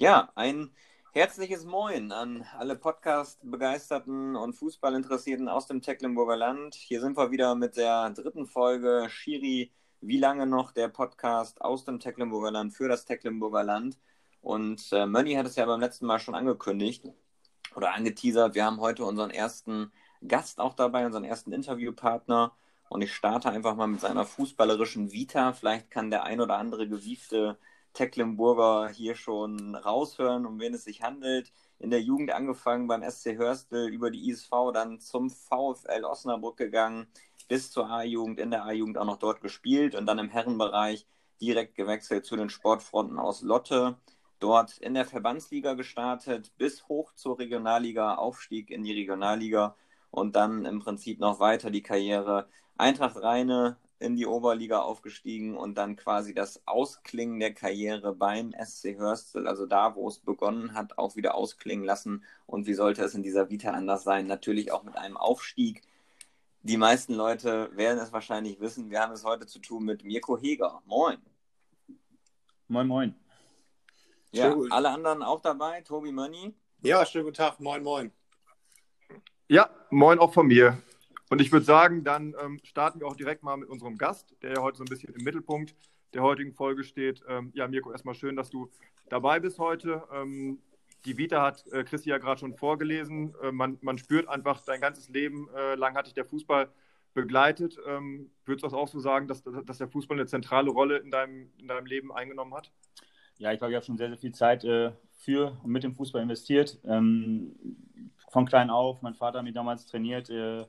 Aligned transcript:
Ja, 0.00 0.32
ein 0.34 0.72
herzliches 1.12 1.64
Moin 1.64 2.10
an 2.10 2.44
alle 2.58 2.74
Podcast-Begeisterten 2.74 4.34
und 4.34 4.52
Fußballinteressierten 4.54 5.48
aus 5.48 5.68
dem 5.68 5.82
Tecklenburger 5.82 6.36
Land. 6.36 6.74
Hier 6.74 7.00
sind 7.00 7.16
wir 7.16 7.30
wieder 7.30 7.54
mit 7.54 7.76
der 7.76 8.10
dritten 8.10 8.46
Folge 8.46 9.06
Schiri, 9.08 9.70
wie 10.00 10.18
lange 10.18 10.48
noch 10.48 10.72
der 10.72 10.88
Podcast 10.88 11.60
aus 11.60 11.84
dem 11.84 12.00
Tecklenburger 12.00 12.50
Land 12.50 12.74
für 12.74 12.88
das 12.88 13.04
Tecklenburger 13.04 13.62
Land. 13.62 13.96
Und 14.40 14.92
äh, 14.92 15.06
Mönny 15.06 15.34
hat 15.34 15.46
es 15.46 15.54
ja 15.54 15.64
beim 15.64 15.80
letzten 15.80 16.06
Mal 16.06 16.18
schon 16.18 16.34
angekündigt 16.34 17.04
oder 17.76 17.94
angeteasert. 17.94 18.56
Wir 18.56 18.64
haben 18.64 18.80
heute 18.80 19.04
unseren 19.04 19.30
ersten 19.30 19.92
Gast 20.26 20.58
auch 20.58 20.74
dabei, 20.74 21.06
unseren 21.06 21.24
ersten 21.24 21.52
Interviewpartner. 21.52 22.52
Und 22.88 23.02
ich 23.02 23.14
starte 23.14 23.48
einfach 23.48 23.76
mal 23.76 23.86
mit 23.86 24.00
seiner 24.00 24.26
fußballerischen 24.26 25.12
Vita. 25.12 25.52
Vielleicht 25.52 25.92
kann 25.92 26.10
der 26.10 26.24
ein 26.24 26.40
oder 26.40 26.56
andere 26.56 26.88
gewiefte 26.88 27.58
Tecklenburger 27.94 28.88
hier 28.88 29.14
schon 29.14 29.74
raushören, 29.74 30.46
um 30.46 30.60
wen 30.60 30.74
es 30.74 30.84
sich 30.84 31.02
handelt. 31.02 31.52
In 31.78 31.90
der 31.90 32.02
Jugend 32.02 32.32
angefangen 32.32 32.86
beim 32.88 33.08
SC 33.08 33.36
Hörstel, 33.36 33.88
über 33.88 34.10
die 34.10 34.28
ISV 34.28 34.50
dann 34.72 35.00
zum 35.00 35.30
VfL 35.30 36.04
Osnabrück 36.04 36.56
gegangen, 36.56 37.06
bis 37.48 37.70
zur 37.70 37.88
A-Jugend, 37.88 38.38
in 38.38 38.50
der 38.50 38.64
A-Jugend 38.64 38.98
auch 38.98 39.04
noch 39.04 39.18
dort 39.18 39.40
gespielt 39.40 39.94
und 39.94 40.06
dann 40.06 40.18
im 40.18 40.28
Herrenbereich 40.28 41.06
direkt 41.40 41.74
gewechselt 41.74 42.24
zu 42.26 42.36
den 42.36 42.50
Sportfronten 42.50 43.18
aus 43.18 43.42
Lotte. 43.42 43.96
Dort 44.40 44.78
in 44.78 44.94
der 44.94 45.04
Verbandsliga 45.04 45.74
gestartet, 45.74 46.52
bis 46.58 46.88
hoch 46.88 47.12
zur 47.14 47.38
Regionalliga, 47.38 48.16
Aufstieg 48.16 48.70
in 48.70 48.82
die 48.82 48.92
Regionalliga 48.92 49.76
und 50.10 50.36
dann 50.36 50.64
im 50.64 50.80
Prinzip 50.80 51.18
noch 51.20 51.40
weiter 51.40 51.70
die 51.70 51.82
Karriere. 51.82 52.48
Eintracht 52.76 53.16
Rheine 53.22 53.78
in 54.04 54.16
die 54.16 54.26
Oberliga 54.26 54.80
aufgestiegen 54.80 55.56
und 55.56 55.76
dann 55.76 55.96
quasi 55.96 56.34
das 56.34 56.62
Ausklingen 56.66 57.40
der 57.40 57.54
Karriere 57.54 58.14
beim 58.14 58.52
SC 58.52 58.96
Hörstel, 58.96 59.48
also 59.48 59.66
da, 59.66 59.96
wo 59.96 60.06
es 60.06 60.18
begonnen 60.18 60.74
hat, 60.74 60.98
auch 60.98 61.16
wieder 61.16 61.34
ausklingen 61.34 61.84
lassen. 61.84 62.24
Und 62.46 62.66
wie 62.66 62.74
sollte 62.74 63.02
es 63.02 63.14
in 63.14 63.22
dieser 63.22 63.50
Vita 63.50 63.70
anders 63.70 64.04
sein? 64.04 64.26
Natürlich 64.26 64.70
auch 64.72 64.84
mit 64.84 64.96
einem 64.96 65.16
Aufstieg. 65.16 65.82
Die 66.62 66.76
meisten 66.76 67.14
Leute 67.14 67.70
werden 67.76 67.98
es 67.98 68.12
wahrscheinlich 68.12 68.60
wissen. 68.60 68.90
Wir 68.90 69.00
haben 69.00 69.12
es 69.12 69.24
heute 69.24 69.46
zu 69.46 69.58
tun 69.58 69.84
mit 69.84 70.04
Mirko 70.04 70.38
Heger. 70.38 70.82
Moin. 70.86 71.18
Moin, 72.68 72.86
moin. 72.86 73.14
Ja, 74.32 74.56
alle 74.70 74.90
anderen 74.90 75.22
auch 75.22 75.40
dabei. 75.40 75.82
Tobi 75.82 76.10
Mönni. 76.10 76.54
Ja, 76.82 77.04
schönen 77.06 77.24
guten 77.24 77.36
Tag. 77.36 77.60
Moin, 77.60 77.82
moin. 77.82 78.12
Ja, 79.48 79.70
moin 79.90 80.18
auch 80.18 80.32
von 80.32 80.46
mir. 80.46 80.82
Und 81.34 81.40
ich 81.40 81.50
würde 81.50 81.66
sagen, 81.66 82.04
dann 82.04 82.32
ähm, 82.40 82.60
starten 82.62 83.00
wir 83.00 83.08
auch 83.08 83.16
direkt 83.16 83.42
mal 83.42 83.56
mit 83.56 83.68
unserem 83.68 83.98
Gast, 83.98 84.36
der 84.40 84.52
ja 84.52 84.62
heute 84.62 84.78
so 84.78 84.84
ein 84.84 84.88
bisschen 84.88 85.12
im 85.14 85.24
Mittelpunkt 85.24 85.74
der 86.12 86.22
heutigen 86.22 86.52
Folge 86.52 86.84
steht. 86.84 87.24
Ähm, 87.28 87.50
ja, 87.56 87.66
Mirko, 87.66 87.90
erstmal 87.90 88.14
schön, 88.14 88.36
dass 88.36 88.50
du 88.50 88.70
dabei 89.08 89.40
bist 89.40 89.58
heute. 89.58 90.04
Ähm, 90.12 90.60
die 91.04 91.18
Vita 91.18 91.42
hat 91.42 91.66
äh, 91.72 91.82
Christi 91.82 92.10
ja 92.10 92.18
gerade 92.18 92.38
schon 92.38 92.54
vorgelesen. 92.54 93.34
Äh, 93.42 93.50
man, 93.50 93.78
man, 93.80 93.98
spürt 93.98 94.28
einfach, 94.28 94.60
dein 94.64 94.80
ganzes 94.80 95.08
Leben 95.08 95.48
äh, 95.56 95.74
lang 95.74 95.96
hat 95.96 96.06
dich 96.06 96.14
der 96.14 96.24
Fußball 96.24 96.68
begleitet. 97.14 97.80
Ähm, 97.84 98.30
würdest 98.44 98.72
du 98.72 98.76
auch 98.76 98.86
so 98.86 99.00
sagen, 99.00 99.26
dass, 99.26 99.42
dass 99.42 99.78
der 99.78 99.88
Fußball 99.88 100.16
eine 100.16 100.28
zentrale 100.28 100.70
Rolle 100.70 100.98
in 100.98 101.10
deinem, 101.10 101.50
in 101.58 101.66
deinem 101.66 101.86
Leben 101.86 102.12
eingenommen 102.12 102.54
hat? 102.54 102.70
Ja, 103.38 103.50
ich 103.50 103.58
glaube, 103.58 103.72
ich 103.72 103.76
habe 103.76 103.84
schon 103.84 103.98
sehr, 103.98 104.10
sehr 104.10 104.18
viel 104.18 104.36
Zeit 104.36 104.62
äh, 104.62 104.92
für 105.18 105.58
und 105.64 105.72
mit 105.72 105.82
dem 105.82 105.96
Fußball 105.96 106.22
investiert. 106.22 106.78
Ähm, 106.84 107.56
von 108.28 108.46
klein 108.46 108.70
auf, 108.70 109.02
mein 109.02 109.14
Vater 109.14 109.38
hat 109.38 109.44
mich 109.44 109.54
damals 109.54 109.86
trainiert 109.86 110.30
äh, 110.30 110.64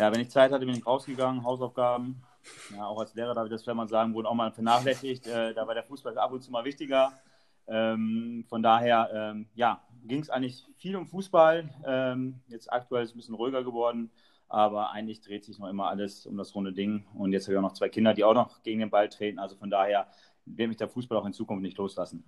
ja, 0.00 0.10
wenn 0.10 0.20
ich 0.20 0.30
Zeit 0.30 0.50
hatte, 0.50 0.64
bin 0.64 0.74
ich 0.74 0.86
rausgegangen, 0.86 1.44
Hausaufgaben. 1.44 2.22
Ja, 2.74 2.86
auch 2.86 2.98
als 2.98 3.14
Lehrer 3.14 3.34
darf 3.34 3.44
ich 3.44 3.50
das 3.50 3.62
vielleicht 3.62 3.76
mal 3.76 3.86
sagen, 3.86 4.14
wurden 4.14 4.26
auch 4.26 4.34
mal 4.34 4.50
vernachlässigt. 4.50 5.26
Äh, 5.26 5.52
da 5.52 5.66
war 5.66 5.74
der 5.74 5.84
Fußball 5.84 6.16
ab 6.16 6.32
und 6.32 6.42
zu 6.42 6.50
mal 6.50 6.64
wichtiger. 6.64 7.12
Ähm, 7.68 8.46
von 8.48 8.62
daher, 8.62 9.10
ähm, 9.12 9.46
ja, 9.54 9.82
ging 10.04 10.22
es 10.22 10.30
eigentlich 10.30 10.66
viel 10.76 10.96
um 10.96 11.06
Fußball. 11.06 11.68
Ähm, 11.84 12.40
jetzt 12.48 12.72
aktuell 12.72 13.04
ist 13.04 13.10
es 13.10 13.14
ein 13.14 13.18
bisschen 13.18 13.34
ruhiger 13.34 13.62
geworden, 13.62 14.10
aber 14.48 14.90
eigentlich 14.90 15.20
dreht 15.20 15.44
sich 15.44 15.58
noch 15.58 15.68
immer 15.68 15.88
alles 15.88 16.24
um 16.24 16.38
das 16.38 16.54
runde 16.54 16.72
Ding. 16.72 17.04
Und 17.14 17.32
jetzt 17.32 17.44
habe 17.44 17.52
ich 17.52 17.58
auch 17.58 17.62
noch 17.62 17.74
zwei 17.74 17.90
Kinder, 17.90 18.14
die 18.14 18.24
auch 18.24 18.34
noch 18.34 18.62
gegen 18.62 18.80
den 18.80 18.90
Ball 18.90 19.10
treten. 19.10 19.38
Also 19.38 19.56
von 19.56 19.68
daher 19.68 20.06
wird 20.46 20.68
mich 20.68 20.78
der 20.78 20.88
Fußball 20.88 21.18
auch 21.18 21.26
in 21.26 21.34
Zukunft 21.34 21.62
nicht 21.62 21.76
loslassen. 21.76 22.24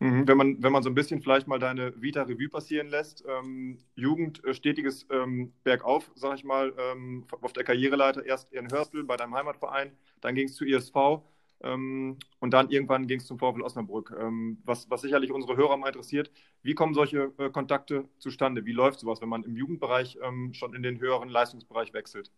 Mhm, 0.00 0.26
wenn 0.26 0.36
man, 0.36 0.62
wenn 0.62 0.72
man 0.72 0.82
so 0.82 0.90
ein 0.90 0.94
bisschen 0.94 1.22
vielleicht 1.22 1.46
mal 1.46 1.58
deine 1.58 2.00
Vita 2.00 2.22
Revue 2.22 2.48
passieren 2.48 2.88
lässt, 2.88 3.24
ähm, 3.28 3.78
Jugend, 3.94 4.44
äh, 4.44 4.52
stetiges 4.54 5.06
ähm, 5.10 5.52
Bergauf, 5.62 6.10
sag 6.14 6.34
ich 6.36 6.44
mal, 6.44 6.74
ähm, 6.78 7.24
auf 7.40 7.52
der 7.52 7.64
Karriereleiter, 7.64 8.24
erst 8.26 8.52
in 8.52 8.70
Hörstel 8.70 9.04
bei 9.04 9.16
deinem 9.16 9.34
Heimatverein, 9.34 9.92
dann 10.20 10.34
ging 10.34 10.48
es 10.48 10.56
zu 10.56 10.64
ISV 10.64 11.22
ähm, 11.62 12.18
und 12.40 12.52
dann 12.52 12.68
irgendwann 12.70 13.06
ging 13.06 13.20
es 13.20 13.26
zum 13.26 13.38
VfL 13.38 13.62
Osnabrück. 13.62 14.12
Ähm, 14.18 14.58
was, 14.64 14.90
was 14.90 15.02
sicherlich 15.02 15.30
unsere 15.30 15.56
Hörer 15.56 15.76
mal 15.76 15.88
interessiert, 15.88 16.30
wie 16.62 16.74
kommen 16.74 16.94
solche 16.94 17.32
äh, 17.38 17.50
Kontakte 17.50 18.08
zustande? 18.18 18.64
Wie 18.66 18.72
läuft 18.72 18.98
sowas, 19.00 19.20
wenn 19.20 19.28
man 19.28 19.44
im 19.44 19.56
Jugendbereich 19.56 20.18
ähm, 20.22 20.52
schon 20.54 20.74
in 20.74 20.82
den 20.82 20.98
höheren 21.00 21.28
Leistungsbereich 21.28 21.92
wechselt? 21.94 22.30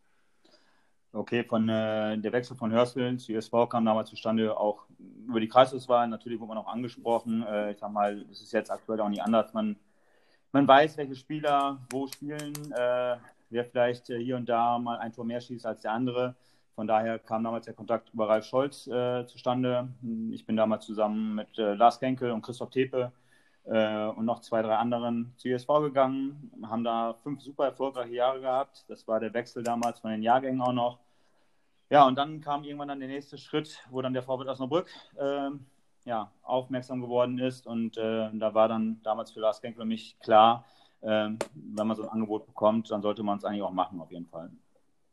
Okay, 1.15 1.45
von 1.45 1.69
äh, 1.69 2.19
der 2.19 2.33
Wechsel 2.33 2.57
von 2.57 2.73
Hörsel 2.73 3.17
zu 3.21 3.33
ISV 3.33 3.53
kam 3.71 3.85
damals 3.85 4.11
zustande 4.11 4.59
auch 4.59 4.85
über 5.29 5.39
die 5.39 5.47
Kreisauswahl. 5.47 6.09
Natürlich 6.09 6.41
wurde 6.41 6.49
man 6.49 6.59
auch 6.59 6.67
angesprochen. 6.67 7.47
Äh, 7.47 7.71
ich 7.71 7.79
sag 7.79 7.93
mal, 7.93 8.25
das 8.25 8.41
ist 8.41 8.53
jetzt 8.53 8.69
aktuell 8.69 9.01
auch 9.01 9.09
nicht 9.09 9.23
anders. 9.23 9.55
Man, 9.55 9.77
man 10.51 10.67
weiß, 10.67 10.97
welche 10.97 11.15
Spieler 11.15 11.79
wo 11.91 12.09
spielen, 12.09 12.53
äh, 12.73 13.17
wer 13.49 13.65
vielleicht 13.65 14.11
äh, 14.11 14.19
hier 14.19 14.35
und 14.35 14.49
da 14.49 14.77
mal 14.81 14.99
ein 14.99 15.13
Tor 15.13 15.25
mehr 15.25 15.41
schießt 15.41 15.65
als 15.67 15.83
der 15.83 15.93
andere. 15.93 16.35
Von 16.75 16.89
daher 16.89 17.21
kam 17.21 17.45
damals 17.45 17.67
der 17.67 17.75
Kontakt 17.75 18.13
über 18.13 18.29
Ralf 18.29 18.47
Scholz 18.47 18.89
äh, 18.89 19.25
zustande. 19.27 19.89
Ich 20.33 20.45
bin 20.45 20.57
damals 20.57 20.85
zusammen 20.85 21.37
mit 21.37 21.57
äh, 21.59 21.75
Lars 21.75 22.01
Kenkel 22.01 22.33
und 22.33 22.43
Christoph 22.43 22.71
Tepe 22.71 23.13
und 23.67 24.27
noch 24.27 24.41
zwei, 24.41 24.61
drei 24.61 24.77
anderen 24.77 25.33
zu 25.39 25.49
ISV 25.49 25.67
gegangen, 25.81 26.53
haben 26.65 26.85
da 26.85 27.15
fünf 27.23 27.41
super 27.41 27.65
erfolgreiche 27.65 28.13
Jahre 28.13 28.43
gehabt. 28.43 28.85
Das 28.89 29.09
war 29.09 29.21
der 29.21 29.33
Wechsel 29.33 29.63
damals 29.63 30.01
von 30.01 30.11
den 30.11 30.23
Jahrgängen 30.23 30.61
auch 30.61 30.75
noch. 30.75 31.04
Ja, 31.91 32.07
und 32.07 32.17
dann 32.17 32.41
kam 32.41 32.65
irgendwann 32.65 32.89
dann 32.89 33.01
der 33.01 33.09
nächste 33.09 33.39
Schritt, 33.39 33.79
wo 33.91 34.01
dann 34.03 34.15
der 34.15 34.23
VfL 34.23 34.49
Osnabrück 34.49 34.89
äh, 35.17 35.51
ja, 36.05 36.31
aufmerksam 36.43 37.01
geworden 37.01 37.39
ist. 37.39 37.67
Und 37.67 37.97
äh, 37.97 38.31
da 38.33 38.55
war 38.55 38.69
dann 38.69 39.01
damals 39.03 39.33
für 39.33 39.41
Lars 39.41 39.61
Genk 39.61 39.77
für 39.77 39.85
mich 39.85 40.19
klar, 40.21 40.65
äh, 41.03 41.31
wenn 41.55 41.87
man 41.87 41.97
so 41.97 42.03
ein 42.03 42.09
Angebot 42.09 42.47
bekommt, 42.47 42.91
dann 42.91 43.03
sollte 43.03 43.23
man 43.23 43.39
es 43.39 43.45
eigentlich 43.45 43.63
auch 43.63 43.73
machen, 43.73 44.01
auf 44.01 44.11
jeden 44.11 44.27
Fall. 44.27 44.51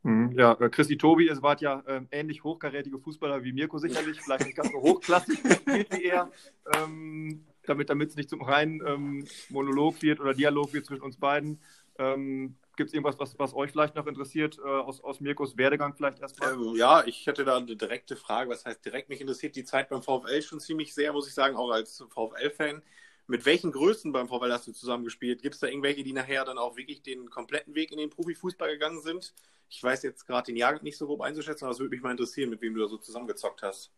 Mhm, 0.02 0.32
ja, 0.36 0.52
äh, 0.54 0.68
Christi 0.68 0.96
Tobi, 0.96 1.28
es 1.28 1.42
wart 1.42 1.60
ja 1.60 1.80
äh, 1.86 2.00
ähnlich 2.10 2.42
hochkarätige 2.42 2.98
Fußballer 2.98 3.44
wie 3.44 3.52
Mirko 3.52 3.78
sicherlich, 3.78 4.20
vielleicht 4.20 4.46
nicht 4.46 4.56
ganz 4.56 4.72
so 4.72 4.80
hochklassig 4.80 5.38
wie 5.66 6.04
er, 6.04 6.28
ähm, 6.74 7.44
damit 7.66 7.90
es 7.90 8.16
nicht 8.16 8.28
zum 8.28 8.42
reinen 8.42 8.82
ähm, 8.84 9.24
Monolog 9.50 10.02
wird 10.02 10.18
oder 10.18 10.34
Dialog 10.34 10.72
wird 10.72 10.86
zwischen 10.86 11.02
uns 11.02 11.16
beiden. 11.18 11.60
Ähm, 12.02 12.56
Gibt 12.76 12.88
es 12.88 12.94
irgendwas, 12.94 13.18
was, 13.18 13.38
was 13.38 13.54
euch 13.54 13.70
vielleicht 13.70 13.94
noch 13.96 14.06
interessiert, 14.06 14.58
äh, 14.58 14.66
aus, 14.66 15.02
aus 15.02 15.20
Mirkos 15.20 15.58
Werdegang 15.58 15.94
vielleicht 15.94 16.20
erstmal? 16.20 16.54
Ähm, 16.54 16.74
ja, 16.74 17.04
ich 17.04 17.26
hätte 17.26 17.44
da 17.44 17.58
eine 17.58 17.76
direkte 17.76 18.16
Frage. 18.16 18.50
Was 18.50 18.64
heißt 18.64 18.84
direkt? 18.84 19.10
Mich 19.10 19.20
interessiert 19.20 19.56
die 19.56 19.64
Zeit 19.64 19.90
beim 19.90 20.02
VfL 20.02 20.40
schon 20.40 20.58
ziemlich 20.58 20.94
sehr, 20.94 21.12
muss 21.12 21.28
ich 21.28 21.34
sagen, 21.34 21.56
auch 21.56 21.70
als 21.70 22.02
VfL-Fan. 22.08 22.82
Mit 23.26 23.44
welchen 23.44 23.72
Größen 23.72 24.10
beim 24.10 24.26
VfL 24.26 24.52
hast 24.52 24.66
du 24.66 24.72
zusammengespielt? 24.72 25.42
Gibt 25.42 25.54
es 25.54 25.60
da 25.60 25.66
irgendwelche, 25.66 26.02
die 26.02 26.14
nachher 26.14 26.44
dann 26.44 26.58
auch 26.58 26.76
wirklich 26.76 27.02
den 27.02 27.28
kompletten 27.28 27.74
Weg 27.74 27.92
in 27.92 27.98
den 27.98 28.10
Profifußball 28.10 28.70
gegangen 28.70 29.00
sind? 29.02 29.34
Ich 29.68 29.82
weiß 29.82 30.02
jetzt 30.02 30.26
gerade 30.26 30.46
den 30.46 30.56
Jahrgang 30.56 30.82
nicht 30.82 30.96
so 30.96 31.06
grob 31.06 31.20
einzuschätzen, 31.20 31.64
aber 31.64 31.72
es 31.72 31.78
würde 31.78 31.90
mich 31.90 32.02
mal 32.02 32.10
interessieren, 32.10 32.50
mit 32.50 32.62
wem 32.62 32.74
du 32.74 32.80
da 32.80 32.88
so 32.88 32.96
zusammengezockt 32.96 33.62
hast. 33.62 33.92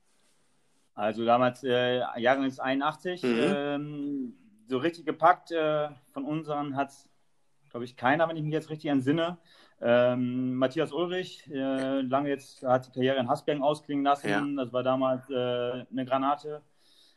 Also 0.94 1.24
damals, 1.24 1.64
äh, 1.64 2.00
Jahrgang 2.18 2.44
ist 2.44 2.60
81, 2.60 3.22
mhm. 3.22 3.28
ähm, 3.40 4.34
so 4.66 4.78
richtig 4.78 5.06
gepackt 5.06 5.50
äh, 5.52 5.88
von 6.12 6.24
unseren 6.24 6.76
hat 6.76 6.90
es 6.90 7.08
glaube 7.74 7.86
ich, 7.86 7.96
keiner, 7.96 8.28
wenn 8.28 8.36
ich 8.36 8.44
mich 8.44 8.52
jetzt 8.52 8.70
richtig 8.70 8.88
entsinne. 8.88 9.36
Ähm, 9.82 10.54
Matthias 10.54 10.92
Ulrich, 10.92 11.50
äh, 11.50 12.02
lange 12.02 12.28
jetzt 12.28 12.62
hat 12.62 12.86
die 12.86 12.92
Karriere 12.92 13.18
in 13.18 13.28
Hasbergen 13.28 13.64
ausklingen 13.64 14.04
lassen. 14.04 14.28
Ja. 14.28 14.64
Das 14.64 14.72
war 14.72 14.84
damals 14.84 15.28
äh, 15.28 15.34
eine 15.34 16.04
Granate. 16.04 16.62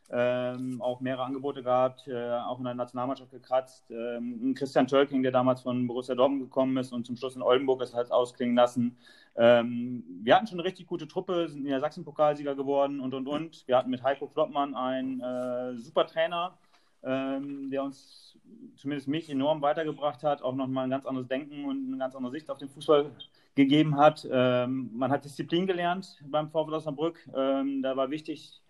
Ähm, 0.09 0.81
auch 0.81 0.99
mehrere 0.99 1.25
Angebote 1.25 1.61
gehabt, 1.61 2.07
äh, 2.07 2.31
auch 2.39 2.57
in 2.57 2.63
der 2.63 2.73
Nationalmannschaft 2.73 3.29
gekratzt. 3.29 3.91
Ähm, 3.91 4.55
Christian 4.57 4.87
Tölking, 4.87 5.21
der 5.21 5.31
damals 5.31 5.61
von 5.61 5.85
Borussia 5.85 6.15
Dortmund 6.15 6.41
gekommen 6.41 6.75
ist 6.77 6.91
und 6.91 7.05
zum 7.05 7.17
Schluss 7.17 7.35
in 7.35 7.43
Oldenburg 7.43 7.81
es 7.83 7.93
halt 7.93 8.11
ausklingen 8.11 8.55
lassen. 8.55 8.97
Ähm, 9.35 10.03
wir 10.23 10.35
hatten 10.35 10.47
schon 10.47 10.57
eine 10.59 10.67
richtig 10.67 10.87
gute 10.87 11.07
Truppe, 11.07 11.49
sind 11.49 11.65
in 11.65 11.69
der 11.69 11.81
Sachsen-Pokalsieger 11.81 12.55
geworden 12.55 12.99
und 12.99 13.13
und 13.13 13.27
und. 13.27 13.67
Wir 13.67 13.77
hatten 13.77 13.91
mit 13.91 14.01
Heiko 14.01 14.27
Kloppmann 14.27 14.73
einen 14.73 15.21
äh, 15.21 15.77
super 15.77 16.07
Trainer, 16.07 16.57
ähm, 17.07 17.69
der 17.69 17.83
uns, 17.83 18.37
zumindest 18.75 19.07
mich, 19.07 19.29
enorm 19.29 19.61
weitergebracht 19.61 20.23
hat, 20.23 20.41
auch 20.41 20.55
nochmal 20.55 20.85
ein 20.85 20.89
ganz 20.89 21.05
anderes 21.05 21.27
Denken 21.27 21.65
und 21.65 21.87
eine 21.87 21.97
ganz 21.97 22.15
andere 22.15 22.31
Sicht 22.31 22.49
auf 22.49 22.57
den 22.57 22.69
Fußball 22.69 23.11
gegeben 23.55 23.97
hat. 23.97 24.27
Ähm, 24.29 24.91
man 24.93 25.11
hat 25.11 25.25
Disziplin 25.25 25.65
gelernt 25.65 26.21
beim 26.25 26.49
VfL 26.49 26.73
Osnabrück. 26.73 27.27
Ähm, 27.35 27.81
da 27.81 27.95
war 27.95 28.09
wichtig 28.11 28.61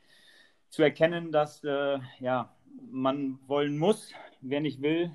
zu 0.69 0.83
erkennen, 0.83 1.31
dass 1.31 1.63
äh, 1.63 1.99
ja, 2.19 2.53
man 2.89 3.39
wollen 3.47 3.77
muss. 3.77 4.11
Wer 4.41 4.61
nicht 4.61 4.81
will, 4.81 5.11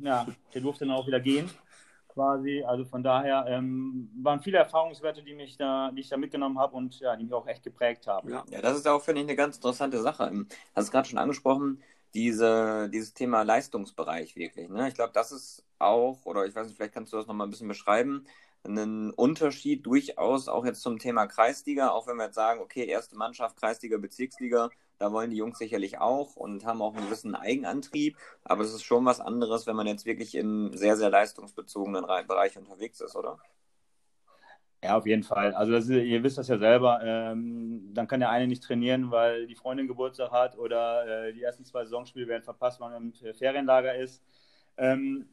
ja, 0.00 0.26
der 0.54 0.60
durfte 0.60 0.86
dann 0.86 0.94
auch 0.94 1.06
wieder 1.06 1.20
gehen. 1.20 1.50
quasi. 2.16 2.64
Also 2.66 2.84
von 2.86 3.02
daher 3.02 3.44
ähm, 3.46 4.10
waren 4.22 4.40
viele 4.40 4.58
Erfahrungswerte, 4.58 5.22
die 5.22 5.34
mich 5.34 5.56
da, 5.58 5.90
die 5.92 6.00
ich 6.00 6.08
da 6.08 6.16
mitgenommen 6.16 6.58
habe 6.58 6.74
und 6.74 6.98
ja, 6.98 7.14
die 7.14 7.24
mich 7.24 7.32
auch 7.32 7.46
echt 7.46 7.62
geprägt 7.62 8.06
haben. 8.06 8.30
Ja, 8.30 8.42
ja 8.50 8.62
das 8.62 8.78
ist 8.78 8.88
auch, 8.88 9.02
finde 9.02 9.20
ich, 9.20 9.26
eine 9.26 9.36
ganz 9.36 9.56
interessante 9.56 10.00
Sache. 10.00 10.30
Du 10.30 10.46
hast 10.74 10.84
es 10.84 10.90
gerade 10.90 11.06
schon 11.06 11.18
angesprochen, 11.18 11.82
diese, 12.16 12.88
dieses 12.88 13.12
Thema 13.12 13.42
Leistungsbereich 13.42 14.36
wirklich. 14.36 14.70
Ne? 14.70 14.88
Ich 14.88 14.94
glaube, 14.94 15.12
das 15.12 15.32
ist 15.32 15.62
auch, 15.78 16.24
oder 16.24 16.46
ich 16.46 16.54
weiß 16.54 16.66
nicht, 16.66 16.76
vielleicht 16.76 16.94
kannst 16.94 17.12
du 17.12 17.18
das 17.18 17.26
nochmal 17.26 17.46
ein 17.46 17.50
bisschen 17.50 17.68
beschreiben, 17.68 18.24
ein 18.64 19.10
Unterschied 19.10 19.84
durchaus 19.84 20.48
auch 20.48 20.64
jetzt 20.64 20.80
zum 20.80 20.98
Thema 20.98 21.26
Kreisliga, 21.26 21.90
auch 21.90 22.06
wenn 22.06 22.16
wir 22.16 22.24
jetzt 22.24 22.34
sagen, 22.34 22.60
okay, 22.60 22.86
erste 22.86 23.16
Mannschaft, 23.16 23.58
Kreisliga, 23.58 23.98
Bezirksliga, 23.98 24.70
da 24.98 25.12
wollen 25.12 25.30
die 25.30 25.36
Jungs 25.36 25.58
sicherlich 25.58 25.98
auch 25.98 26.36
und 26.36 26.64
haben 26.64 26.80
auch 26.80 26.94
einen 26.94 27.04
gewissen 27.04 27.34
Eigenantrieb, 27.34 28.16
aber 28.44 28.64
es 28.64 28.72
ist 28.72 28.82
schon 28.82 29.04
was 29.04 29.20
anderes, 29.20 29.66
wenn 29.66 29.76
man 29.76 29.86
jetzt 29.86 30.06
wirklich 30.06 30.34
im 30.34 30.74
sehr, 30.74 30.96
sehr 30.96 31.10
leistungsbezogenen 31.10 32.06
Bereich 32.26 32.56
unterwegs 32.56 33.02
ist, 33.02 33.14
oder? 33.14 33.38
Ja, 34.86 34.96
auf 34.98 35.06
jeden 35.06 35.24
Fall. 35.24 35.52
Also 35.52 35.72
das, 35.72 35.88
ihr 35.88 36.22
wisst 36.22 36.38
das 36.38 36.46
ja 36.46 36.58
selber. 36.58 37.00
Ähm, 37.02 37.90
dann 37.92 38.06
kann 38.06 38.20
der 38.20 38.30
eine 38.30 38.46
nicht 38.46 38.62
trainieren, 38.62 39.10
weil 39.10 39.48
die 39.48 39.56
Freundin 39.56 39.88
Geburtstag 39.88 40.30
hat 40.30 40.56
oder 40.56 41.26
äh, 41.26 41.32
die 41.32 41.42
ersten 41.42 41.64
zwei 41.64 41.82
Saisonspiele 41.84 42.28
werden 42.28 42.44
verpasst, 42.44 42.78
weil 42.78 42.90
man 42.90 43.12
im 43.24 43.34
Ferienlager 43.34 43.96
ist. 43.96 44.22
Ähm, 44.76 45.26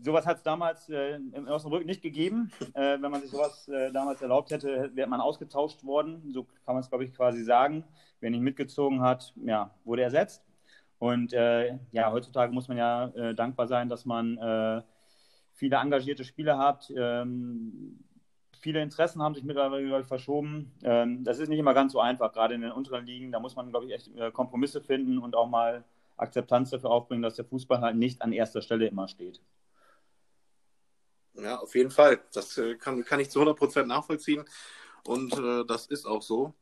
sowas 0.00 0.26
hat 0.26 0.38
es 0.38 0.42
damals 0.42 0.88
äh, 0.88 1.14
in 1.14 1.46
Osnabrück 1.48 1.86
nicht 1.86 2.02
gegeben. 2.02 2.50
Äh, 2.74 3.00
wenn 3.00 3.12
man 3.12 3.20
sich 3.20 3.30
sowas 3.30 3.68
äh, 3.68 3.92
damals 3.92 4.20
erlaubt 4.22 4.50
hätte, 4.50 4.90
wäre 4.92 5.08
man 5.08 5.20
ausgetauscht 5.20 5.84
worden. 5.84 6.32
So 6.32 6.42
kann 6.42 6.74
man 6.74 6.78
es, 6.78 6.88
glaube 6.88 7.04
ich, 7.04 7.14
quasi 7.14 7.44
sagen. 7.44 7.84
Wer 8.18 8.30
nicht 8.30 8.42
mitgezogen 8.42 9.02
hat, 9.02 9.32
ja, 9.36 9.70
wurde 9.84 10.02
ersetzt. 10.02 10.42
Und 10.98 11.32
äh, 11.32 11.78
ja, 11.92 12.10
heutzutage 12.10 12.52
muss 12.52 12.66
man 12.66 12.76
ja 12.78 13.06
äh, 13.10 13.36
dankbar 13.36 13.68
sein, 13.68 13.88
dass 13.88 14.04
man 14.04 14.36
äh, 14.36 14.82
viele 15.52 15.76
engagierte 15.76 16.24
Spieler 16.24 16.58
hat. 16.58 16.92
Ähm, 16.96 18.00
viele 18.64 18.80
Interessen 18.80 19.22
haben 19.22 19.34
sich 19.34 19.44
mittlerweile 19.44 20.00
ich, 20.00 20.06
verschoben. 20.06 20.72
Ähm, 20.82 21.22
das 21.22 21.38
ist 21.38 21.50
nicht 21.50 21.58
immer 21.58 21.74
ganz 21.74 21.92
so 21.92 22.00
einfach, 22.00 22.32
gerade 22.32 22.54
in 22.54 22.62
den 22.62 22.72
unteren 22.72 23.04
Ligen. 23.04 23.30
Da 23.30 23.38
muss 23.38 23.56
man, 23.56 23.68
glaube 23.68 23.84
ich, 23.84 23.92
echt 23.92 24.10
Kompromisse 24.32 24.80
finden 24.80 25.18
und 25.18 25.36
auch 25.36 25.46
mal 25.46 25.84
Akzeptanz 26.16 26.70
dafür 26.70 26.90
aufbringen, 26.90 27.22
dass 27.22 27.34
der 27.34 27.44
Fußball 27.44 27.82
halt 27.82 27.96
nicht 27.96 28.22
an 28.22 28.32
erster 28.32 28.62
Stelle 28.62 28.86
immer 28.86 29.06
steht. 29.06 29.42
Ja, 31.34 31.58
auf 31.58 31.74
jeden 31.74 31.90
Fall. 31.90 32.22
Das 32.32 32.56
äh, 32.56 32.76
kann, 32.76 33.04
kann 33.04 33.20
ich 33.20 33.28
zu 33.28 33.38
100% 33.40 33.84
nachvollziehen. 33.84 34.46
Und 35.06 35.36
äh, 35.36 35.66
das 35.66 35.86
ist 35.86 36.06
auch 36.06 36.22
so. 36.22 36.54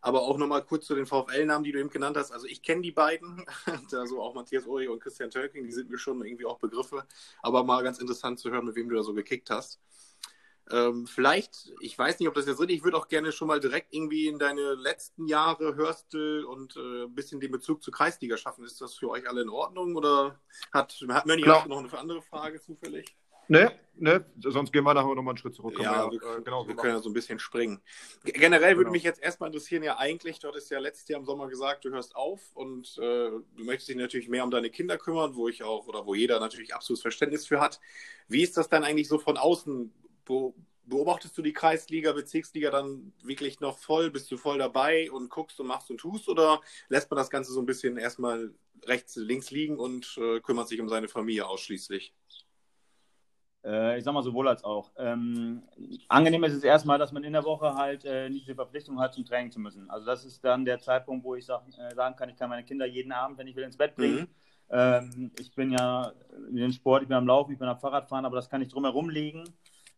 Aber 0.00 0.22
auch 0.22 0.38
nochmal 0.38 0.64
kurz 0.64 0.86
zu 0.86 0.94
den 0.94 1.04
VfL-Namen, 1.04 1.62
die 1.62 1.72
du 1.72 1.78
eben 1.78 1.90
genannt 1.90 2.16
hast. 2.16 2.32
Also 2.32 2.46
ich 2.46 2.62
kenne 2.62 2.80
die 2.80 2.92
beiden, 2.92 3.44
also 3.92 4.22
auch 4.22 4.34
Matthias 4.34 4.66
Uri 4.66 4.88
und 4.88 5.00
Christian 5.00 5.30
Tölking, 5.30 5.64
die 5.64 5.72
sind 5.72 5.90
mir 5.90 5.98
schon 5.98 6.24
irgendwie 6.24 6.46
auch 6.46 6.58
Begriffe. 6.58 7.04
Aber 7.42 7.64
mal 7.64 7.82
ganz 7.82 7.98
interessant 7.98 8.38
zu 8.38 8.50
hören, 8.50 8.64
mit 8.64 8.76
wem 8.76 8.88
du 8.88 8.96
da 8.96 9.02
so 9.02 9.12
gekickt 9.12 9.50
hast. 9.50 9.78
Ähm, 10.72 11.06
vielleicht, 11.06 11.72
ich 11.80 11.98
weiß 11.98 12.18
nicht, 12.18 12.28
ob 12.28 12.34
das 12.34 12.46
jetzt 12.46 12.60
richtig, 12.60 12.78
ich 12.78 12.84
würde 12.84 12.96
auch 12.96 13.08
gerne 13.08 13.32
schon 13.32 13.48
mal 13.48 13.60
direkt 13.60 13.92
irgendwie 13.92 14.28
in 14.28 14.38
deine 14.38 14.74
letzten 14.74 15.26
Jahre 15.26 15.74
Hörstel 15.74 16.44
und 16.44 16.76
äh, 16.76 17.04
ein 17.04 17.14
bisschen 17.14 17.40
den 17.40 17.50
Bezug 17.50 17.82
zur 17.82 17.92
Kreisliga 17.92 18.36
schaffen. 18.36 18.64
Ist 18.64 18.80
das 18.80 18.94
für 18.94 19.10
euch 19.10 19.28
alle 19.28 19.42
in 19.42 19.48
Ordnung 19.48 19.96
oder 19.96 20.40
hat, 20.72 20.98
hat 21.08 21.26
Mönny 21.26 21.42
noch 21.42 21.64
eine 21.64 21.98
andere 21.98 22.22
Frage 22.22 22.60
zufällig? 22.60 23.16
Ne, 23.50 23.72
ne, 23.96 24.24
sonst 24.44 24.72
gehen 24.72 24.84
wir 24.84 24.94
nachher 24.94 25.12
nochmal 25.12 25.32
einen 25.32 25.38
Schritt 25.38 25.56
zurück. 25.56 25.76
Ja, 25.80 26.08
wir, 26.08 26.22
äh, 26.22 26.40
genau, 26.40 26.68
wir 26.68 26.76
können 26.76 26.94
ja 26.94 27.00
so 27.00 27.10
ein 27.10 27.12
bisschen 27.12 27.40
springen. 27.40 27.82
Generell 28.22 28.76
würde 28.76 28.84
genau. 28.84 28.92
mich 28.92 29.02
jetzt 29.02 29.20
erstmal 29.20 29.48
interessieren, 29.48 29.82
ja 29.82 29.98
eigentlich, 29.98 30.38
du 30.38 30.46
hattest 30.46 30.70
ja 30.70 30.78
letztes 30.78 31.08
Jahr 31.08 31.18
im 31.18 31.26
Sommer 31.26 31.48
gesagt, 31.48 31.84
du 31.84 31.90
hörst 31.90 32.14
auf 32.14 32.38
und 32.54 32.96
äh, 32.98 33.30
du 33.30 33.64
möchtest 33.64 33.88
dich 33.88 33.96
natürlich 33.96 34.28
mehr 34.28 34.44
um 34.44 34.52
deine 34.52 34.70
Kinder 34.70 34.98
kümmern, 34.98 35.34
wo 35.34 35.48
ich 35.48 35.64
auch, 35.64 35.88
oder 35.88 36.06
wo 36.06 36.14
jeder 36.14 36.38
natürlich 36.38 36.72
absolutes 36.76 37.02
Verständnis 37.02 37.44
für 37.44 37.60
hat. 37.60 37.80
Wie 38.28 38.44
ist 38.44 38.56
das 38.56 38.68
dann 38.68 38.84
eigentlich 38.84 39.08
so 39.08 39.18
von 39.18 39.36
außen? 39.36 39.92
Wo, 40.30 40.54
beobachtest 40.84 41.36
du 41.36 41.42
die 41.42 41.52
Kreisliga, 41.52 42.12
Bezirksliga 42.12 42.70
dann 42.70 43.12
wirklich 43.24 43.58
noch 43.58 43.78
voll? 43.78 44.10
Bist 44.10 44.30
du 44.30 44.36
voll 44.36 44.58
dabei 44.58 45.10
und 45.10 45.28
guckst 45.28 45.58
und 45.58 45.66
machst 45.66 45.90
und 45.90 45.98
tust? 45.98 46.28
Oder 46.28 46.60
lässt 46.88 47.10
man 47.10 47.18
das 47.18 47.30
Ganze 47.30 47.52
so 47.52 47.60
ein 47.60 47.66
bisschen 47.66 47.96
erstmal 47.96 48.54
rechts, 48.84 49.16
links 49.16 49.50
liegen 49.50 49.78
und 49.78 50.16
äh, 50.18 50.40
kümmert 50.40 50.68
sich 50.68 50.80
um 50.80 50.88
seine 50.88 51.08
Familie 51.08 51.48
ausschließlich? 51.48 52.14
Äh, 53.64 53.98
ich 53.98 54.04
sag 54.04 54.14
mal 54.14 54.22
sowohl 54.22 54.46
als 54.46 54.62
auch. 54.62 54.92
Ähm, 54.96 55.62
angenehm 56.08 56.44
ist 56.44 56.54
es 56.54 56.62
erstmal, 56.62 56.98
dass 56.98 57.10
man 57.10 57.24
in 57.24 57.32
der 57.32 57.44
Woche 57.44 57.74
halt 57.74 58.04
äh, 58.04 58.30
nicht 58.30 58.46
die 58.46 58.54
Verpflichtung 58.54 59.00
hat, 59.00 59.14
zum 59.14 59.24
Training 59.24 59.50
zu 59.50 59.58
müssen. 59.58 59.90
Also 59.90 60.06
das 60.06 60.24
ist 60.24 60.44
dann 60.44 60.64
der 60.64 60.78
Zeitpunkt, 60.78 61.24
wo 61.24 61.34
ich 61.34 61.44
sag, 61.44 61.62
äh, 61.76 61.92
sagen 61.94 62.14
kann, 62.14 62.28
ich 62.28 62.36
kann 62.36 62.48
meine 62.48 62.64
Kinder 62.64 62.86
jeden 62.86 63.10
Abend, 63.10 63.36
wenn 63.36 63.48
ich 63.48 63.56
will, 63.56 63.64
ins 63.64 63.76
Bett 63.76 63.96
bringen. 63.96 64.20
Mhm. 64.20 64.28
Ähm, 64.70 65.32
ich 65.40 65.52
bin 65.54 65.72
ja 65.72 66.12
in 66.48 66.56
den 66.56 66.72
Sport, 66.72 67.02
ich 67.02 67.08
bin 67.08 67.16
am 67.16 67.26
Laufen, 67.26 67.52
ich 67.52 67.58
bin 67.58 67.68
am 67.68 67.78
Fahrradfahren, 67.78 68.24
aber 68.24 68.36
das 68.36 68.48
kann 68.48 68.62
ich 68.62 68.68
drumherum 68.68 69.10
liegen, 69.10 69.44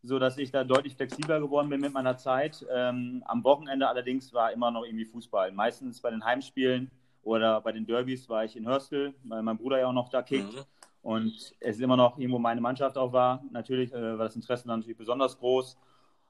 sodass 0.02 0.38
ich 0.38 0.50
da 0.50 0.64
deutlich 0.64 0.96
flexibler 0.96 1.40
geworden 1.40 1.68
bin 1.68 1.80
mit 1.80 1.92
meiner 1.92 2.16
Zeit. 2.16 2.64
Ähm, 2.70 3.22
am 3.26 3.44
Wochenende 3.44 3.88
allerdings 3.88 4.32
war 4.32 4.52
immer 4.52 4.70
noch 4.70 4.84
irgendwie 4.84 5.04
Fußball. 5.04 5.52
Meistens 5.52 6.00
bei 6.00 6.10
den 6.10 6.24
Heimspielen 6.24 6.90
oder 7.22 7.60
bei 7.60 7.72
den 7.72 7.86
Derbys 7.86 8.28
war 8.28 8.44
ich 8.44 8.56
in 8.56 8.66
Hörstel, 8.66 9.14
weil 9.24 9.42
mein 9.42 9.58
Bruder 9.58 9.78
ja 9.78 9.86
auch 9.86 9.92
noch 9.92 10.08
da 10.08 10.22
kickt. 10.22 10.52
Mhm 10.52 10.64
und 11.02 11.34
es 11.34 11.76
ist 11.76 11.80
immer 11.80 11.96
noch 11.96 12.16
irgendwo 12.16 12.38
meine 12.38 12.60
Mannschaft 12.60 12.96
auch 12.96 13.12
war. 13.12 13.42
Natürlich 13.50 13.92
äh, 13.92 14.18
war 14.18 14.24
das 14.24 14.36
Interesse 14.36 14.66
dann 14.68 14.78
natürlich 14.78 14.96
besonders 14.96 15.36
groß. 15.38 15.76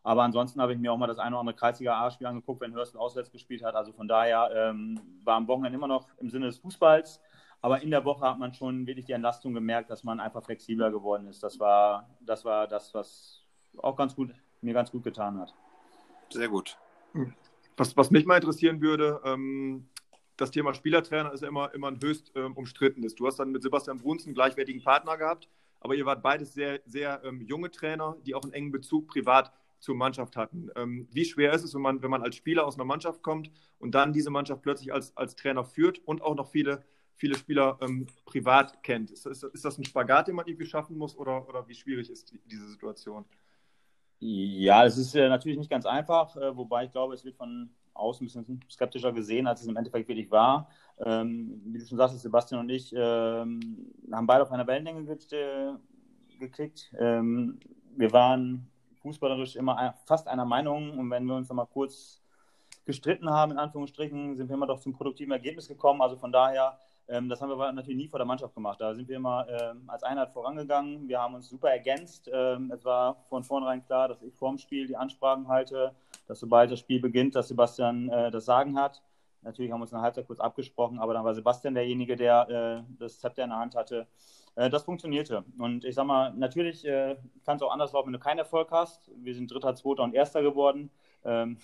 Aber 0.02 0.22
ansonsten 0.22 0.60
habe 0.60 0.72
ich 0.72 0.78
mir 0.78 0.92
auch 0.92 0.96
mal 0.96 1.06
das 1.06 1.18
eine 1.18 1.36
oder 1.36 1.40
andere 1.40 1.56
Kreisliga 1.56 2.02
A-Spiel 2.02 2.26
angeguckt, 2.26 2.60
wenn 2.60 2.72
Hörstel 2.72 2.98
auswärts 2.98 3.30
gespielt 3.30 3.62
hat. 3.62 3.74
Also 3.74 3.92
von 3.92 4.08
daher 4.08 4.50
ähm, 4.52 4.98
war 5.22 5.36
am 5.36 5.46
Wochenende 5.46 5.76
immer 5.76 5.86
noch 5.86 6.08
im 6.18 6.30
Sinne 6.30 6.46
des 6.46 6.58
Fußballs. 6.58 7.20
Aber 7.60 7.82
in 7.82 7.90
der 7.90 8.04
Woche 8.04 8.26
hat 8.26 8.38
man 8.38 8.52
schon 8.54 8.86
wirklich 8.86 9.06
die 9.06 9.12
Entlastung 9.12 9.54
gemerkt, 9.54 9.90
dass 9.90 10.02
man 10.02 10.18
einfach 10.18 10.42
flexibler 10.42 10.90
geworden 10.90 11.28
ist. 11.28 11.42
Das 11.42 11.60
war 11.60 12.08
das, 12.20 12.44
war 12.44 12.66
das 12.66 12.92
was 12.94 13.41
auch 13.78 13.96
ganz 13.96 14.14
gut, 14.14 14.30
mir 14.60 14.74
ganz 14.74 14.90
gut 14.90 15.04
getan 15.04 15.38
hat. 15.38 15.54
Sehr 16.30 16.48
gut. 16.48 16.78
Was, 17.76 17.96
was 17.96 18.10
mich 18.10 18.26
mal 18.26 18.36
interessieren 18.36 18.80
würde, 18.80 19.20
ähm, 19.24 19.88
das 20.36 20.50
Thema 20.50 20.74
Spielertrainer 20.74 21.32
ist 21.32 21.42
ja 21.42 21.48
immer, 21.48 21.72
immer 21.74 21.88
ein 21.88 22.00
höchst 22.02 22.32
ähm, 22.34 22.54
umstrittenes. 22.54 23.14
Du 23.14 23.26
hast 23.26 23.38
dann 23.38 23.52
mit 23.52 23.62
Sebastian 23.62 23.98
Brunz 23.98 24.24
einen 24.24 24.34
gleichwertigen 24.34 24.82
Partner 24.82 25.16
gehabt, 25.16 25.48
aber 25.80 25.94
ihr 25.94 26.06
wart 26.06 26.22
beides 26.22 26.54
sehr, 26.54 26.80
sehr 26.86 27.22
ähm, 27.24 27.40
junge 27.42 27.70
Trainer, 27.70 28.16
die 28.24 28.34
auch 28.34 28.42
einen 28.42 28.52
engen 28.52 28.72
Bezug 28.72 29.08
privat 29.08 29.52
zur 29.78 29.96
Mannschaft 29.96 30.36
hatten. 30.36 30.70
Ähm, 30.76 31.08
wie 31.10 31.24
schwer 31.24 31.52
ist 31.52 31.64
es, 31.64 31.74
wenn 31.74 31.82
man, 31.82 32.02
wenn 32.02 32.10
man 32.10 32.22
als 32.22 32.36
Spieler 32.36 32.66
aus 32.66 32.76
einer 32.76 32.84
Mannschaft 32.84 33.22
kommt 33.22 33.50
und 33.78 33.94
dann 33.94 34.12
diese 34.12 34.30
Mannschaft 34.30 34.62
plötzlich 34.62 34.92
als, 34.92 35.16
als 35.16 35.34
Trainer 35.34 35.64
führt 35.64 35.98
und 35.98 36.22
auch 36.22 36.36
noch 36.36 36.50
viele, 36.50 36.84
viele 37.16 37.36
Spieler 37.36 37.78
ähm, 37.80 38.06
privat 38.24 38.82
kennt? 38.82 39.10
Ist, 39.10 39.26
ist, 39.26 39.42
ist, 39.42 39.64
das 39.64 39.78
ein 39.78 39.84
Spagat, 39.84 40.28
den 40.28 40.36
man 40.36 40.46
irgendwie 40.46 40.66
schaffen 40.66 40.96
muss 40.96 41.16
oder, 41.16 41.48
oder 41.48 41.66
wie 41.66 41.74
schwierig 41.74 42.10
ist 42.10 42.30
die, 42.30 42.40
diese 42.46 42.68
Situation? 42.68 43.24
Ja, 44.24 44.84
es 44.84 44.98
ist 44.98 45.16
äh, 45.16 45.28
natürlich 45.28 45.58
nicht 45.58 45.68
ganz 45.68 45.84
einfach, 45.84 46.36
äh, 46.36 46.56
wobei 46.56 46.84
ich 46.84 46.92
glaube, 46.92 47.12
es 47.12 47.24
wird 47.24 47.34
von 47.34 47.70
außen 47.94 48.24
ein 48.24 48.26
bisschen 48.26 48.64
skeptischer 48.70 49.12
gesehen, 49.12 49.48
als 49.48 49.62
es 49.62 49.66
im 49.66 49.76
Endeffekt 49.76 50.06
wirklich 50.06 50.30
war. 50.30 50.68
Ähm, 51.04 51.60
wie 51.64 51.80
du 51.80 51.84
schon 51.84 51.98
sagst, 51.98 52.16
Sebastian 52.20 52.60
und 52.60 52.68
ich 52.68 52.94
ähm, 52.96 53.92
haben 54.12 54.26
beide 54.28 54.44
auf 54.44 54.52
einer 54.52 54.64
Wellenlänge 54.68 55.16
ge 55.16 55.74
geklickt. 56.38 56.92
Ähm, 57.00 57.58
wir 57.96 58.12
waren 58.12 58.70
fußballerisch 59.00 59.56
immer 59.56 59.92
fast 60.06 60.28
einer 60.28 60.44
Meinung 60.44 61.00
und 61.00 61.10
wenn 61.10 61.24
wir 61.24 61.34
uns 61.34 61.48
nochmal 61.48 61.66
kurz 61.66 62.22
gestritten 62.84 63.28
haben, 63.28 63.50
in 63.50 63.58
Anführungsstrichen, 63.58 64.36
sind 64.36 64.48
wir 64.48 64.54
immer 64.54 64.68
doch 64.68 64.78
zum 64.78 64.92
produktiven 64.92 65.32
Ergebnis 65.32 65.66
gekommen. 65.66 66.00
Also 66.00 66.16
von 66.16 66.30
daher 66.30 66.78
ähm, 67.12 67.28
das 67.28 67.42
haben 67.42 67.50
wir 67.50 67.72
natürlich 67.72 67.98
nie 67.98 68.08
vor 68.08 68.18
der 68.18 68.26
Mannschaft 68.26 68.54
gemacht. 68.54 68.80
Da 68.80 68.94
sind 68.94 69.06
wir 69.06 69.16
immer 69.16 69.46
ähm, 69.48 69.84
als 69.86 70.02
Einheit 70.02 70.30
vorangegangen. 70.30 71.06
Wir 71.08 71.20
haben 71.20 71.34
uns 71.34 71.48
super 71.48 71.70
ergänzt. 71.70 72.30
Ähm, 72.32 72.72
es 72.74 72.84
war 72.86 73.16
von 73.28 73.44
vornherein 73.44 73.84
klar, 73.84 74.08
dass 74.08 74.22
ich 74.22 74.34
vorm 74.34 74.56
Spiel 74.56 74.86
die 74.86 74.96
Ansprachen 74.96 75.46
halte, 75.48 75.94
dass 76.26 76.40
sobald 76.40 76.70
das 76.70 76.80
Spiel 76.80 77.00
beginnt, 77.00 77.34
dass 77.34 77.48
Sebastian 77.48 78.08
äh, 78.08 78.30
das 78.30 78.46
Sagen 78.46 78.78
hat. 78.78 79.02
Natürlich 79.42 79.70
haben 79.70 79.80
wir 79.80 79.82
uns 79.82 79.92
in 79.92 79.96
der 79.96 80.04
Halbzeit 80.04 80.26
kurz 80.26 80.40
abgesprochen, 80.40 80.98
aber 80.98 81.12
dann 81.12 81.24
war 81.24 81.34
Sebastian 81.34 81.74
derjenige, 81.74 82.16
der 82.16 82.48
äh, 82.48 82.94
das 82.98 83.18
Zepter 83.18 83.44
in 83.44 83.50
der 83.50 83.58
Hand 83.58 83.74
hatte. 83.74 84.06
Äh, 84.54 84.70
das 84.70 84.84
funktionierte. 84.84 85.44
Und 85.58 85.84
ich 85.84 85.94
sag 85.94 86.06
mal, 86.06 86.32
natürlich 86.32 86.86
äh, 86.86 87.16
kann 87.44 87.56
es 87.56 87.62
auch 87.62 87.72
anders 87.72 87.92
laufen, 87.92 88.06
wenn 88.06 88.14
du 88.14 88.20
keinen 88.20 88.38
Erfolg 88.38 88.70
hast. 88.70 89.10
Wir 89.16 89.34
sind 89.34 89.52
Dritter, 89.52 89.74
Zweiter 89.74 90.02
und 90.02 90.14
Erster 90.14 90.42
geworden. 90.42 90.90
Ähm, 91.24 91.58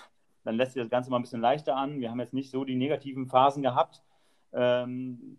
dann 0.45 0.57
lässt 0.57 0.75
sich 0.75 0.83
das 0.83 0.91
Ganze 0.91 1.11
mal 1.11 1.19
ein 1.19 1.23
bisschen 1.23 1.41
leichter 1.41 1.77
an. 1.77 2.01
Wir 2.01 2.11
haben 2.11 2.21
jetzt 2.21 2.35
nicht 2.35 2.51
so 2.51 2.65
die 2.65 2.77
negativen 2.77 3.27
Phasen 3.27 3.63
gehabt. 3.63 4.03
Ähm, 4.53 5.39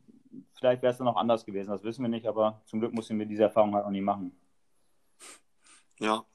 vielleicht 0.54 0.82
wäre 0.82 0.92
es 0.92 0.98
dann 0.98 1.08
auch 1.08 1.18
anders 1.18 1.46
gewesen, 1.46 1.72
das 1.72 1.84
wissen 1.84 2.04
wir 2.04 2.10
nicht, 2.10 2.28
aber 2.28 2.62
zum 2.66 2.80
Glück 2.80 2.94
mussten 2.94 3.18
wir 3.18 3.26
diese 3.26 3.44
Erfahrung 3.44 3.76
halt 3.76 3.86
auch 3.86 3.92
nie 3.92 4.02
machen. 4.02 4.36
Ja, 6.00 6.26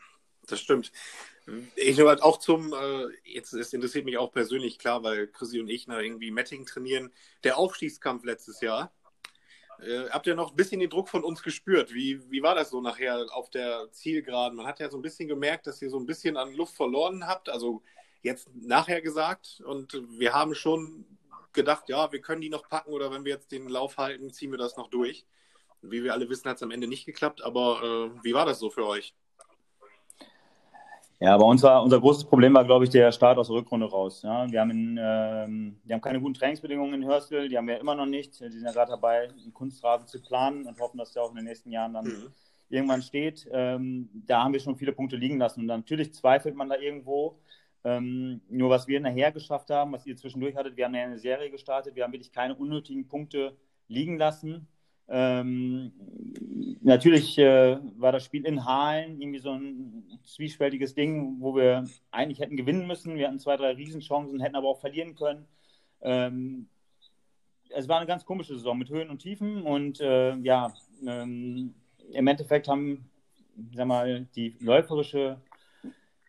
das 0.47 0.61
stimmt. 0.61 0.93
Ich 1.76 1.99
nur 1.99 2.09
halt 2.09 2.23
auch 2.23 2.38
zum, 2.38 2.73
äh, 2.73 3.07
jetzt 3.25 3.52
es 3.52 3.73
interessiert 3.73 4.04
mich 4.04 4.19
auch 4.19 4.33
persönlich, 4.33 4.78
klar, 4.78 5.02
weil 5.02 5.26
Chrissy 5.26 5.61
und 5.61 5.69
ich 5.69 5.87
na, 5.87 6.00
irgendwie 6.00 6.31
Metting 6.31 6.64
trainieren. 6.64 7.12
Der 7.45 7.59
Aufstiegskampf 7.59 8.25
letztes 8.25 8.61
Jahr, 8.61 8.93
äh, 9.81 10.09
habt 10.11 10.26
ihr 10.26 10.35
noch 10.35 10.50
ein 10.50 10.57
bisschen 10.57 10.81
den 10.81 10.90
Druck 10.90 11.09
von 11.09 11.25
uns 11.25 11.43
gespürt? 11.43 11.93
Wie, 11.93 12.31
wie 12.31 12.43
war 12.43 12.54
das 12.54 12.71
so 12.71 12.81
nachher 12.81 13.26
auf 13.33 13.50
der 13.50 13.88
Zielgeraden? 13.93 14.57
Man 14.57 14.66
hat 14.66 14.81
ja 14.81 14.90
so 14.90 14.99
ein 14.99 15.02
bisschen 15.02 15.28
gemerkt, 15.28 15.66
dass 15.66 15.83
ihr 15.83 15.90
so 15.90 15.99
ein 15.99 16.07
bisschen 16.07 16.37
an 16.37 16.54
Luft 16.54 16.75
verloren 16.75 17.26
habt, 17.26 17.49
also 17.49 17.83
jetzt 18.23 18.49
nachher 18.54 19.02
gesagt. 19.02 19.62
Und 19.66 20.02
wir 20.19 20.33
haben 20.33 20.54
schon 20.54 21.04
gedacht, 21.55 21.89
ja, 21.89 22.11
wir 22.13 22.21
können 22.21 22.41
die 22.41 22.51
noch 22.51 22.69
packen 22.69 22.93
oder 22.93 23.11
wenn 23.11 23.25
wir 23.25 23.33
jetzt 23.33 23.53
den 23.53 23.69
Lauf 23.69 23.97
halten, 23.99 24.31
ziehen 24.31 24.51
wir 24.51 24.59
das 24.59 24.77
noch 24.77 24.89
durch. 24.89 25.27
Wie 25.83 26.03
wir 26.03 26.13
alle 26.13 26.29
wissen, 26.29 26.49
hat 26.49 26.57
es 26.57 26.63
am 26.63 26.71
Ende 26.71 26.87
nicht 26.87 27.07
geklappt, 27.07 27.43
aber 27.43 27.83
äh, 27.83 28.25
wie 28.25 28.35
war 28.35 28.47
das 28.47 28.59
so 28.59 28.71
für 28.71 28.87
euch? 28.87 29.15
Ja, 31.21 31.39
bei 31.39 31.45
uns 31.45 31.63
war 31.63 31.83
unser 31.83 32.01
großes 32.01 32.25
Problem 32.25 32.55
war, 32.55 32.65
glaube 32.65 32.85
ich, 32.85 32.91
der 32.91 33.13
Start 33.13 33.39
aus 33.39 33.47
der 33.47 33.57
Rückrunde 33.57 33.87
raus. 33.87 34.23
Ja, 34.23 34.51
wir, 34.51 34.61
haben 34.61 34.71
in, 34.71 34.99
ähm, 35.01 35.77
wir 35.85 35.95
haben 35.95 36.01
keine 36.03 36.21
guten 36.21 36.35
Trainingsbedingungen 36.35 37.03
in 37.03 37.09
Hörstel, 37.09 37.49
die 37.49 37.57
haben 37.57 37.69
wir 37.69 37.79
immer 37.81 37.95
noch 37.95 38.07
nicht. 38.07 38.41
Die 38.41 38.51
sind 38.51 38.65
ja 38.65 38.73
gerade 38.73 38.91
dabei, 38.91 39.29
einen 39.29 39.55
Kunstrasen 39.55 40.07
zu 40.07 40.21
planen 40.21 40.67
und 40.67 40.79
hoffen, 40.81 40.99
dass 40.99 41.13
der 41.13 41.23
auch 41.23 41.31
in 41.31 41.37
den 41.37 41.45
nächsten 41.45 41.71
Jahren 41.71 41.95
dann 41.95 42.05
mhm. 42.05 42.27
irgendwann 42.69 43.01
steht. 43.01 43.49
Ähm, 43.53 44.11
da 44.27 44.43
haben 44.43 44.53
wir 44.53 44.61
schon 44.61 44.77
viele 44.77 44.93
Punkte 44.93 45.17
liegen 45.17 45.39
lassen. 45.39 45.61
Und 45.61 45.67
natürlich 45.67 46.13
zweifelt 46.13 46.57
man 46.57 46.69
da 46.69 46.77
irgendwo. 46.77 47.39
Ähm, 47.85 48.41
nur 48.49 48.71
was 48.71 48.88
wir 48.88 48.99
nachher 49.00 49.31
geschafft 49.31 49.71
haben, 49.71 49.93
was 49.93 50.07
ihr 50.07 50.17
zwischendurch 50.17 50.57
hattet, 50.57 50.76
wir 50.76 50.87
haben 50.87 50.95
eine 50.95 51.19
Serie 51.19 51.50
gestartet, 51.50 51.95
wir 51.95 52.05
haben 52.05 52.12
wirklich 52.12 52.33
keine 52.33 52.55
unnötigen 52.55 53.07
Punkte 53.07 53.57
liegen 53.88 54.17
lassen. 54.17 54.67
Ähm, 55.07 55.93
natürlich 56.81 57.37
äh, 57.38 57.79
war 57.99 58.12
das 58.12 58.25
Spiel 58.25 58.47
in 58.47 58.64
Halen 58.64 59.21
irgendwie 59.21 59.38
so 59.38 59.53
ein 59.53 60.19
zwiespältiges 60.23 60.95
Ding, 60.95 61.37
wo 61.41 61.55
wir 61.55 61.85
eigentlich 62.11 62.41
hätten 62.41 62.57
gewinnen 62.57 62.87
müssen. 62.87 63.17
Wir 63.17 63.26
hatten 63.26 63.38
zwei, 63.38 63.57
drei 63.57 63.73
Riesenchancen, 63.73 64.41
hätten 64.41 64.57
aber 64.57 64.69
auch 64.69 64.81
verlieren 64.81 65.14
können. 65.14 65.47
Ähm, 66.00 66.69
es 67.69 67.88
war 67.88 67.99
eine 67.99 68.07
ganz 68.07 68.25
komische 68.25 68.55
Saison 68.55 68.79
mit 68.79 68.88
Höhen 68.88 69.11
und 69.11 69.19
Tiefen 69.19 69.62
und 69.62 70.00
äh, 70.00 70.37
ja, 70.37 70.73
ähm, 71.07 71.75
im 72.12 72.26
Endeffekt 72.26 72.69
haben, 72.69 73.11
sag 73.75 73.87
mal, 73.87 74.26
die 74.37 74.57
läuferische 74.61 75.38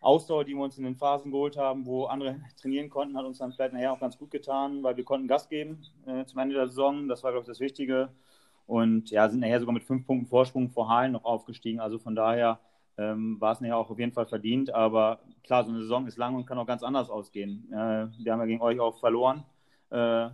Ausdauer, 0.06 0.44
die 0.44 0.54
wir 0.54 0.62
uns 0.62 0.78
in 0.78 0.84
den 0.84 0.96
Phasen 0.96 1.32
geholt 1.32 1.56
haben, 1.56 1.84
wo 1.84 2.04
andere 2.04 2.36
trainieren 2.60 2.88
konnten, 2.88 3.16
hat 3.16 3.26
uns 3.26 3.38
dann 3.38 3.52
vielleicht 3.52 3.72
nachher 3.72 3.92
auch 3.92 3.98
ganz 3.98 4.16
gut 4.16 4.30
getan, 4.30 4.84
weil 4.84 4.96
wir 4.96 5.04
konnten 5.04 5.26
Gas 5.26 5.48
geben 5.48 5.82
äh, 6.06 6.24
zum 6.24 6.38
Ende 6.38 6.54
der 6.54 6.68
Saison. 6.68 7.08
Das 7.08 7.24
war, 7.24 7.32
glaube 7.32 7.42
ich, 7.42 7.48
das 7.48 7.58
Wichtige. 7.58 8.10
Und 8.66 9.10
ja, 9.10 9.28
sind 9.28 9.40
nachher 9.40 9.58
sogar 9.58 9.72
mit 9.72 9.82
fünf 9.82 10.06
Punkten 10.06 10.28
Vorsprung 10.28 10.70
vor 10.70 10.88
Halen 10.88 11.12
noch 11.12 11.24
aufgestiegen. 11.24 11.80
Also 11.80 11.98
von 11.98 12.14
daher 12.14 12.60
ähm, 12.98 13.40
war 13.40 13.52
es 13.52 13.60
nachher 13.60 13.76
auch 13.76 13.90
auf 13.90 13.98
jeden 13.98 14.12
Fall 14.12 14.26
verdient. 14.26 14.72
Aber 14.72 15.18
klar, 15.42 15.64
so 15.64 15.70
eine 15.70 15.80
Saison 15.80 16.06
ist 16.06 16.16
lang 16.16 16.36
und 16.36 16.46
kann 16.46 16.58
auch 16.58 16.66
ganz 16.66 16.84
anders 16.84 17.10
ausgehen. 17.10 17.68
Äh, 17.72 18.06
wir 18.22 18.32
haben 18.32 18.40
ja 18.40 18.46
gegen 18.46 18.60
euch 18.60 18.78
auch 18.78 19.00
verloren. 19.00 19.44
Äh, 19.90 20.30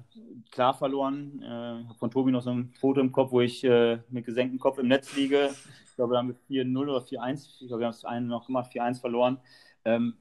klar 0.50 0.74
verloren. 0.74 1.42
Äh, 1.42 1.94
von 1.94 2.10
Tobi 2.10 2.30
noch 2.32 2.42
so 2.42 2.50
ein 2.50 2.72
Foto 2.80 3.00
im 3.00 3.12
Kopf, 3.12 3.32
wo 3.32 3.40
ich 3.40 3.62
äh, 3.64 3.98
mit 4.08 4.24
gesenktem 4.24 4.58
Kopf 4.58 4.78
im 4.78 4.88
Netz 4.88 5.14
liege. 5.14 5.50
Ich 5.84 5.96
glaube, 5.96 6.14
da 6.14 6.20
haben 6.20 6.28
wir 6.48 6.64
4-0 6.64 6.78
oder 6.78 7.00
4-1. 7.00 7.60
Ich 7.60 7.68
glaube, 7.68 7.80
wir 7.80 7.86
haben 7.86 7.92
das 7.92 8.04
eine 8.04 8.26
noch 8.26 8.46
gemacht, 8.46 8.72
4-1 8.72 9.00
verloren. 9.00 9.38
Ähm, 9.84 10.16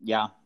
ja, 0.00 0.36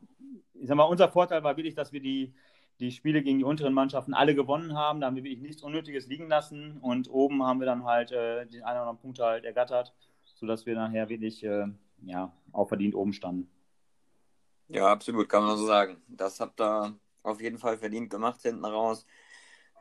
ich 0.54 0.68
sag 0.68 0.76
mal, 0.76 0.84
unser 0.84 1.08
Vorteil 1.08 1.44
war 1.44 1.56
wirklich, 1.56 1.74
dass 1.74 1.92
wir 1.92 2.00
die, 2.00 2.34
die 2.80 2.90
Spiele 2.90 3.22
gegen 3.22 3.38
die 3.38 3.44
unteren 3.44 3.74
Mannschaften 3.74 4.14
alle 4.14 4.34
gewonnen 4.34 4.74
haben. 4.74 5.00
Da 5.00 5.06
haben 5.06 5.16
wir 5.16 5.24
wirklich 5.24 5.42
nichts 5.42 5.62
Unnötiges 5.62 6.06
liegen 6.06 6.28
lassen. 6.28 6.78
Und 6.80 7.10
oben 7.10 7.42
haben 7.42 7.60
wir 7.60 7.66
dann 7.66 7.84
halt 7.84 8.10
äh, 8.10 8.46
den 8.46 8.62
einen 8.62 8.78
oder 8.78 8.80
anderen 8.80 8.98
Punkt 8.98 9.18
halt 9.18 9.44
ergattert, 9.44 9.94
sodass 10.22 10.64
wir 10.64 10.74
nachher 10.74 11.10
wirklich 11.10 11.44
äh, 11.44 11.66
ja, 12.02 12.32
auch 12.52 12.68
verdient 12.68 12.94
oben 12.94 13.12
standen. 13.12 13.50
Ja, 14.68 14.90
absolut, 14.90 15.28
kann 15.28 15.44
man 15.44 15.58
so 15.58 15.66
sagen. 15.66 16.02
Das 16.08 16.40
habt 16.40 16.60
ihr 16.60 16.98
auf 17.24 17.40
jeden 17.40 17.58
Fall 17.58 17.76
verdient 17.78 18.10
gemacht 18.10 18.42
hinten 18.42 18.64
raus. 18.64 19.06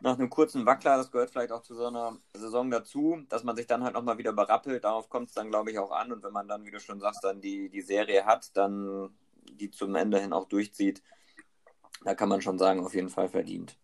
Nach 0.01 0.17
einem 0.17 0.29
kurzen 0.29 0.65
Wackler, 0.65 0.97
das 0.97 1.11
gehört 1.11 1.29
vielleicht 1.29 1.51
auch 1.51 1.61
zu 1.61 1.75
so 1.75 1.85
einer 1.87 2.17
Saison 2.33 2.69
dazu, 2.71 3.23
dass 3.29 3.43
man 3.43 3.55
sich 3.55 3.67
dann 3.67 3.83
halt 3.83 3.93
nochmal 3.93 4.17
wieder 4.17 4.33
berappelt. 4.33 4.83
Darauf 4.83 5.09
kommt 5.09 5.29
es 5.29 5.35
dann, 5.35 5.49
glaube 5.49 5.71
ich, 5.71 5.79
auch 5.79 5.91
an. 5.91 6.11
Und 6.11 6.23
wenn 6.23 6.33
man 6.33 6.47
dann, 6.47 6.65
wie 6.65 6.71
du 6.71 6.79
schon 6.79 6.99
sagst, 6.99 7.23
dann 7.23 7.39
die, 7.41 7.69
die 7.69 7.81
Serie 7.81 8.25
hat, 8.25 8.55
dann 8.57 9.15
die 9.51 9.71
zum 9.71 9.95
Ende 9.95 10.19
hin 10.19 10.33
auch 10.33 10.47
durchzieht, 10.47 11.03
da 12.03 12.15
kann 12.15 12.29
man 12.29 12.41
schon 12.41 12.57
sagen, 12.57 12.83
auf 12.83 12.95
jeden 12.95 13.09
Fall 13.09 13.29
verdient. 13.29 13.77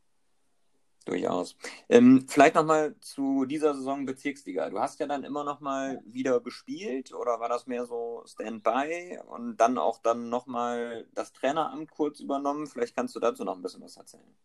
Durchaus. 1.10 1.58
Ähm, 1.90 2.26
vielleicht 2.28 2.54
nochmal 2.54 2.96
zu 3.00 3.46
dieser 3.46 3.74
Saison 3.74 4.06
Bezirksliga. 4.06 4.70
Du 4.70 4.80
hast 4.80 5.00
ja 5.00 5.08
dann 5.08 5.24
immer 5.24 5.44
nochmal 5.44 6.02
wieder 6.06 6.40
gespielt 6.40 7.12
oder 7.16 7.40
war 7.40 7.50
das 7.50 7.66
mehr 7.66 7.88
so 7.88 8.22
Standby 8.28 9.18
und 9.26 9.58
dann 9.58 9.80
auch 9.80 9.98
dann 10.04 10.30
nochmal 10.30 11.08
das 11.16 11.34
Traineramt 11.34 11.90
kurz 11.90 12.20
übernommen? 12.20 12.68
Vielleicht 12.68 12.96
kannst 12.96 13.16
du 13.16 13.20
dazu 13.20 13.44
noch 13.44 13.56
ein 13.56 13.64
bisschen 13.64 13.82
was 13.82 13.98
erzählen. 13.98 14.36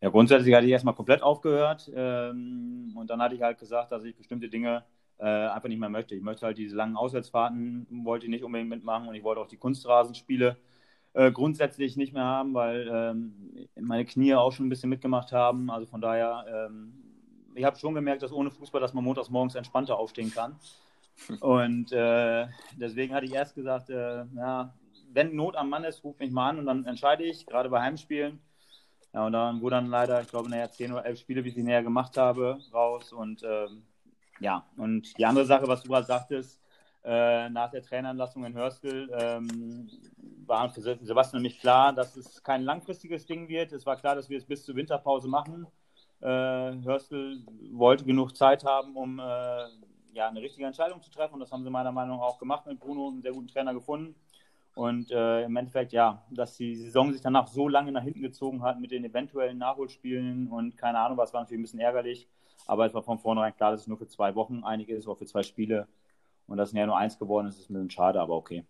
Ja, 0.00 0.08
grundsätzlich 0.08 0.54
hatte 0.54 0.64
ich 0.64 0.72
erstmal 0.72 0.94
komplett 0.94 1.22
aufgehört 1.22 1.90
ähm, 1.94 2.94
und 2.96 3.10
dann 3.10 3.20
hatte 3.20 3.34
ich 3.34 3.42
halt 3.42 3.58
gesagt, 3.58 3.92
dass 3.92 4.04
ich 4.04 4.16
bestimmte 4.16 4.48
Dinge 4.48 4.86
äh, 5.18 5.24
einfach 5.26 5.68
nicht 5.68 5.80
mehr 5.80 5.90
möchte. 5.90 6.14
Ich 6.14 6.22
möchte 6.22 6.46
halt 6.46 6.56
diese 6.56 6.74
langen 6.74 6.96
Auswärtsfahrten, 6.96 7.86
wollte 8.04 8.24
ich 8.24 8.30
nicht 8.30 8.44
unbedingt 8.44 8.70
mitmachen 8.70 9.08
und 9.08 9.14
ich 9.14 9.24
wollte 9.24 9.42
auch 9.42 9.48
die 9.48 9.58
Kunstrasenspiele 9.58 10.56
äh, 11.14 11.32
grundsätzlich 11.32 11.96
nicht 11.96 12.12
mehr 12.12 12.24
haben, 12.24 12.54
weil 12.54 12.88
ähm, 12.92 13.68
meine 13.80 14.04
Knie 14.04 14.34
auch 14.34 14.52
schon 14.52 14.66
ein 14.66 14.68
bisschen 14.68 14.90
mitgemacht 14.90 15.32
haben. 15.32 15.70
Also 15.70 15.86
von 15.86 16.00
daher, 16.00 16.44
ähm, 16.48 16.92
ich 17.54 17.64
habe 17.64 17.78
schon 17.78 17.94
gemerkt, 17.94 18.22
dass 18.22 18.32
ohne 18.32 18.50
Fußball, 18.50 18.80
dass 18.80 18.94
man 18.94 19.04
montags 19.04 19.30
morgens 19.30 19.54
entspannter 19.54 19.98
aufstehen 19.98 20.32
kann. 20.32 20.56
Und 21.40 21.92
äh, 21.92 22.46
deswegen 22.76 23.14
hatte 23.14 23.26
ich 23.26 23.34
erst 23.34 23.54
gesagt, 23.54 23.90
äh, 23.90 24.24
ja, 24.36 24.74
wenn 25.12 25.34
Not 25.34 25.56
am 25.56 25.70
Mann 25.70 25.84
ist, 25.84 26.04
ruf 26.04 26.18
mich 26.18 26.30
mal 26.30 26.50
an 26.50 26.58
und 26.58 26.66
dann 26.66 26.84
entscheide 26.84 27.24
ich, 27.24 27.46
gerade 27.46 27.70
bei 27.70 27.80
Heimspielen. 27.80 28.40
Ja, 29.14 29.24
und 29.24 29.32
dann 29.32 29.60
wurde 29.62 29.76
dann 29.76 29.86
leider, 29.86 30.20
ich 30.20 30.28
glaube, 30.28 30.50
naja, 30.50 30.70
10 30.70 30.92
oder 30.92 31.06
11 31.06 31.20
Spiele, 31.20 31.42
wie 31.42 31.48
ich 31.48 31.54
sie 31.54 31.62
näher 31.62 31.82
gemacht 31.82 32.16
habe, 32.18 32.58
raus. 32.72 33.12
Und 33.12 33.42
ähm, 33.42 33.82
ja, 34.38 34.66
und 34.76 35.16
die 35.18 35.24
andere 35.24 35.46
Sache, 35.46 35.66
was 35.66 35.82
du 35.82 35.88
gerade 35.88 36.06
sagtest, 36.06 36.60
äh, 37.04 37.48
nach 37.48 37.70
der 37.70 37.82
Traineranlassung 37.82 38.44
in 38.44 38.54
Hörstel 38.54 39.10
ähm, 39.18 39.88
war 40.46 40.70
für 40.70 40.80
Sebastian 40.80 41.42
nämlich 41.42 41.60
klar, 41.60 41.92
dass 41.92 42.16
es 42.16 42.42
kein 42.42 42.62
langfristiges 42.62 43.26
Ding 43.26 43.48
wird. 43.48 43.72
Es 43.72 43.86
war 43.86 43.96
klar, 43.96 44.14
dass 44.14 44.28
wir 44.28 44.38
es 44.38 44.46
bis 44.46 44.64
zur 44.64 44.74
Winterpause 44.74 45.28
machen. 45.28 45.66
Äh, 46.20 46.26
Hörstel 46.26 47.44
wollte 47.72 48.04
genug 48.04 48.36
Zeit 48.36 48.64
haben, 48.64 48.96
um 48.96 49.18
äh, 49.18 49.22
ja, 50.12 50.28
eine 50.28 50.42
richtige 50.42 50.66
Entscheidung 50.66 51.00
zu 51.02 51.10
treffen. 51.10 51.34
Und 51.34 51.40
das 51.40 51.52
haben 51.52 51.62
sie 51.62 51.70
meiner 51.70 51.92
Meinung 51.92 52.18
nach 52.18 52.24
auch 52.24 52.38
gemacht 52.38 52.66
mit 52.66 52.80
Bruno, 52.80 53.08
einen 53.08 53.22
sehr 53.22 53.32
guten 53.32 53.48
Trainer 53.48 53.74
gefunden. 53.74 54.14
Und 54.74 55.10
äh, 55.10 55.44
im 55.44 55.56
Endeffekt, 55.56 55.92
ja, 55.92 56.22
dass 56.30 56.56
die 56.56 56.76
Saison 56.76 57.12
sich 57.12 57.20
danach 57.20 57.48
so 57.48 57.68
lange 57.68 57.90
nach 57.90 58.02
hinten 58.02 58.22
gezogen 58.22 58.62
hat 58.62 58.80
mit 58.80 58.90
den 58.92 59.04
eventuellen 59.04 59.58
Nachholspielen 59.58 60.48
und 60.48 60.76
keine 60.76 61.00
Ahnung 61.00 61.18
was, 61.18 61.32
war 61.32 61.40
natürlich 61.40 61.58
ein 61.58 61.62
bisschen 61.62 61.80
ärgerlich. 61.80 62.28
Aber 62.66 62.86
es 62.86 62.94
war 62.94 63.02
von 63.02 63.18
vornherein 63.18 63.54
klar, 63.56 63.72
dass 63.72 63.82
es 63.82 63.86
nur 63.86 63.98
für 63.98 64.06
zwei 64.06 64.34
Wochen 64.34 64.62
einig 64.62 64.88
ist, 64.88 65.08
auch 65.08 65.18
für 65.18 65.26
zwei 65.26 65.42
Spiele. 65.42 65.88
Und 66.48 66.56
dass 66.56 66.70
es 66.70 66.74
ja 66.74 66.86
nur 66.86 66.96
eins 66.96 67.18
geworden 67.18 67.46
ist, 67.46 67.58
ist 67.58 67.70
ein 67.70 67.74
bisschen 67.74 67.90
schade, 67.90 68.20
aber 68.20 68.34
okay. 68.34 68.64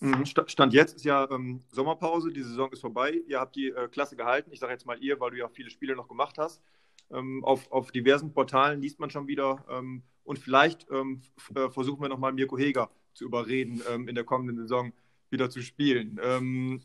Mhm. 0.00 0.24
Stand 0.24 0.72
jetzt 0.72 0.96
ist 0.96 1.04
ja 1.04 1.28
ähm, 1.30 1.60
Sommerpause, 1.70 2.32
die 2.32 2.42
Saison 2.42 2.70
ist 2.72 2.80
vorbei. 2.80 3.20
Ihr 3.26 3.38
habt 3.38 3.56
die 3.56 3.68
äh, 3.68 3.88
Klasse 3.88 4.16
gehalten. 4.16 4.50
Ich 4.52 4.60
sage 4.60 4.72
jetzt 4.72 4.86
mal 4.86 4.98
ihr, 5.02 5.20
weil 5.20 5.30
du 5.30 5.38
ja 5.38 5.48
viele 5.48 5.70
Spiele 5.70 5.94
noch 5.94 6.08
gemacht 6.08 6.38
hast. 6.38 6.62
Ähm, 7.10 7.44
auf, 7.44 7.70
auf 7.70 7.90
diversen 7.92 8.32
Portalen 8.32 8.80
liest 8.80 8.98
man 8.98 9.10
schon 9.10 9.26
wieder. 9.26 9.64
Ähm, 9.68 10.02
und 10.24 10.38
vielleicht 10.38 10.86
ähm, 10.90 11.22
äh, 11.54 11.68
versuchen 11.68 12.00
wir 12.00 12.08
nochmal 12.08 12.32
Mirko 12.32 12.56
Heger 12.56 12.90
zu 13.12 13.24
überreden, 13.24 13.82
ähm, 13.90 14.08
in 14.08 14.14
der 14.14 14.24
kommenden 14.24 14.56
Saison 14.56 14.92
wieder 15.28 15.50
zu 15.50 15.60
spielen. 15.60 16.18
Ähm, 16.22 16.82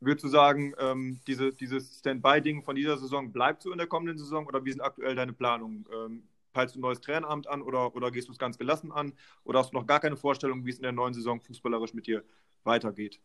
würdest 0.00 0.24
du 0.24 0.28
sagen, 0.28 0.74
diese, 1.26 1.52
dieses 1.52 1.98
Standby-Ding 1.98 2.62
von 2.62 2.76
dieser 2.76 2.98
Saison 2.98 3.32
bleibt 3.32 3.62
so 3.62 3.72
in 3.72 3.78
der 3.78 3.88
kommenden 3.88 4.16
Saison 4.16 4.46
oder 4.46 4.64
wie 4.64 4.70
sind 4.70 4.80
aktuell 4.80 5.16
deine 5.16 5.32
Planungen? 5.32 5.86
Peilst 6.52 6.74
du 6.74 6.78
ein 6.78 6.82
neues 6.82 7.00
Traineramt 7.00 7.46
an 7.46 7.62
oder, 7.62 7.94
oder 7.94 8.10
gehst 8.10 8.28
du 8.28 8.32
es 8.32 8.38
ganz 8.38 8.58
gelassen 8.58 8.92
an? 8.92 9.12
Oder 9.44 9.60
hast 9.60 9.72
du 9.72 9.76
noch 9.76 9.86
gar 9.86 10.00
keine 10.00 10.16
Vorstellung, 10.16 10.64
wie 10.64 10.70
es 10.70 10.76
in 10.76 10.82
der 10.82 10.92
neuen 10.92 11.14
Saison 11.14 11.40
fußballerisch 11.40 11.94
mit 11.94 12.06
dir 12.06 12.24
weitergeht? 12.64 13.20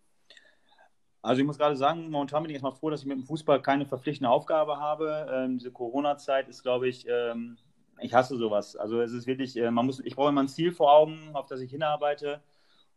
Also 1.21 1.39
ich 1.39 1.45
muss 1.45 1.57
gerade 1.57 1.77
sagen, 1.77 2.09
momentan 2.09 2.43
bin 2.43 2.49
ich 2.49 2.55
erstmal 2.55 2.73
froh, 2.73 2.89
dass 2.89 3.01
ich 3.01 3.07
mit 3.07 3.17
dem 3.17 3.23
Fußball 3.23 3.61
keine 3.61 3.85
verpflichtende 3.85 4.29
Aufgabe 4.29 4.77
habe. 4.77 5.25
Ähm, 5.31 5.57
diese 5.57 5.71
Corona-Zeit 5.71 6.49
ist, 6.49 6.63
glaube 6.63 6.89
ich, 6.89 7.07
ähm, 7.07 7.57
ich 7.99 8.13
hasse 8.13 8.35
sowas. 8.35 8.75
Also 8.75 8.99
es 8.99 9.13
ist 9.13 9.25
wirklich, 9.25 9.55
äh, 9.55 9.71
man 9.71 9.85
muss, 9.85 10.01
ich 10.01 10.15
brauche 10.15 10.29
immer 10.29 10.43
ein 10.43 10.49
Ziel 10.49 10.73
vor 10.73 10.91
Augen, 10.91 11.29
auf 11.33 11.45
das 11.45 11.61
ich 11.61 11.71
hinarbeite. 11.71 12.41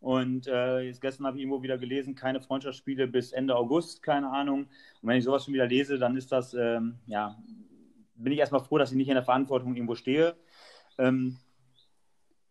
Und 0.01 0.49
äh, 0.49 0.81
jetzt 0.81 1.01
gestern 1.01 1.27
habe 1.27 1.37
ich 1.37 1.43
irgendwo 1.43 1.63
wieder 1.63 1.79
gelesen, 1.79 2.17
keine 2.17 2.41
Freundschaftsspiele 2.41 3.07
bis 3.07 3.33
Ende 3.33 3.57
August, 3.57 4.03
keine 4.03 4.31
Ahnung. 4.31 4.65
Und 5.03 5.09
wenn 5.09 5.19
ich 5.19 5.25
sowas 5.25 5.45
schon 5.45 5.55
wieder 5.55 5.67
lese, 5.67 5.99
dann 5.99 6.17
ist 6.17 6.33
das, 6.33 6.53
ähm, 6.55 6.99
ja, 7.07 7.37
bin 8.17 8.33
ich 8.33 8.39
erstmal 8.39 8.63
froh, 8.63 8.79
dass 8.79 8.91
ich 8.91 8.97
nicht 8.97 9.09
in 9.09 9.15
der 9.15 9.23
Verantwortung 9.23 9.75
irgendwo 9.75 9.95
stehe. 9.95 10.37
Ähm, 10.99 11.39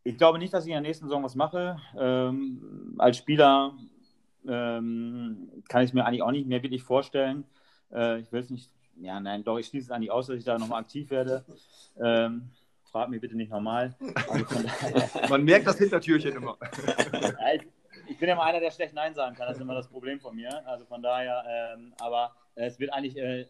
ich 0.04 0.18
glaube 0.18 0.38
nicht, 0.38 0.54
dass 0.54 0.66
ich 0.66 0.70
in 0.70 0.76
der 0.76 0.82
nächsten 0.82 1.06
Saison 1.06 1.24
was 1.24 1.36
mache. 1.36 1.80
Ähm, 1.98 2.96
als 2.98 3.18
Spieler 3.18 3.74
ähm, 4.48 5.50
kann 5.68 5.84
ich 5.84 5.90
es 5.90 5.94
mir 5.94 6.06
eigentlich 6.06 6.22
auch 6.22 6.32
nicht 6.32 6.48
mehr 6.48 6.62
wirklich 6.62 6.84
vorstellen. 6.84 7.46
Äh, 7.92 8.20
ich 8.20 8.32
will 8.32 8.42
es 8.42 8.50
nicht, 8.50 8.70
ja, 8.98 9.20
nein, 9.20 9.44
doch, 9.44 9.58
ich 9.58 9.68
schließe 9.68 9.86
es 9.86 9.92
eigentlich 9.92 10.12
aus, 10.12 10.28
dass 10.28 10.38
ich 10.38 10.44
da 10.44 10.58
nochmal 10.58 10.82
aktiv 10.82 11.10
werde. 11.10 11.44
Ähm, 12.00 12.50
frag 12.92 13.10
mich 13.10 13.20
bitte 13.20 13.36
nicht 13.36 13.52
nochmal. 13.52 13.96
Man 15.30 15.44
merkt 15.44 15.68
das 15.68 15.78
Hintertürchen 15.78 16.34
immer. 16.34 16.58
ja, 17.14 17.54
ich, 17.56 17.68
ich, 18.08 18.18
bin 18.20 18.30
ja 18.30 18.36
mal 18.36 18.44
einer, 18.44 18.60
der 18.60 18.72
schlecht 18.72 18.94
Nein 18.94 19.14
sagen 19.14 19.36
kann. 19.36 19.48
Das 19.48 19.58
ist 19.58 19.62
immer 19.62 19.76
das 19.76 19.90
Problem 19.90 20.20
von 20.20 20.36
mir. 20.36 20.66
Also 20.68 20.86
von 20.86 21.02
daher, 21.02 21.44
ähm, 21.76 21.94
aber 22.00 22.34
äh, 22.56 22.68
es 22.68 22.80
wird 22.80 22.94
eigentlich 22.94 23.18
äh, 23.18 23.48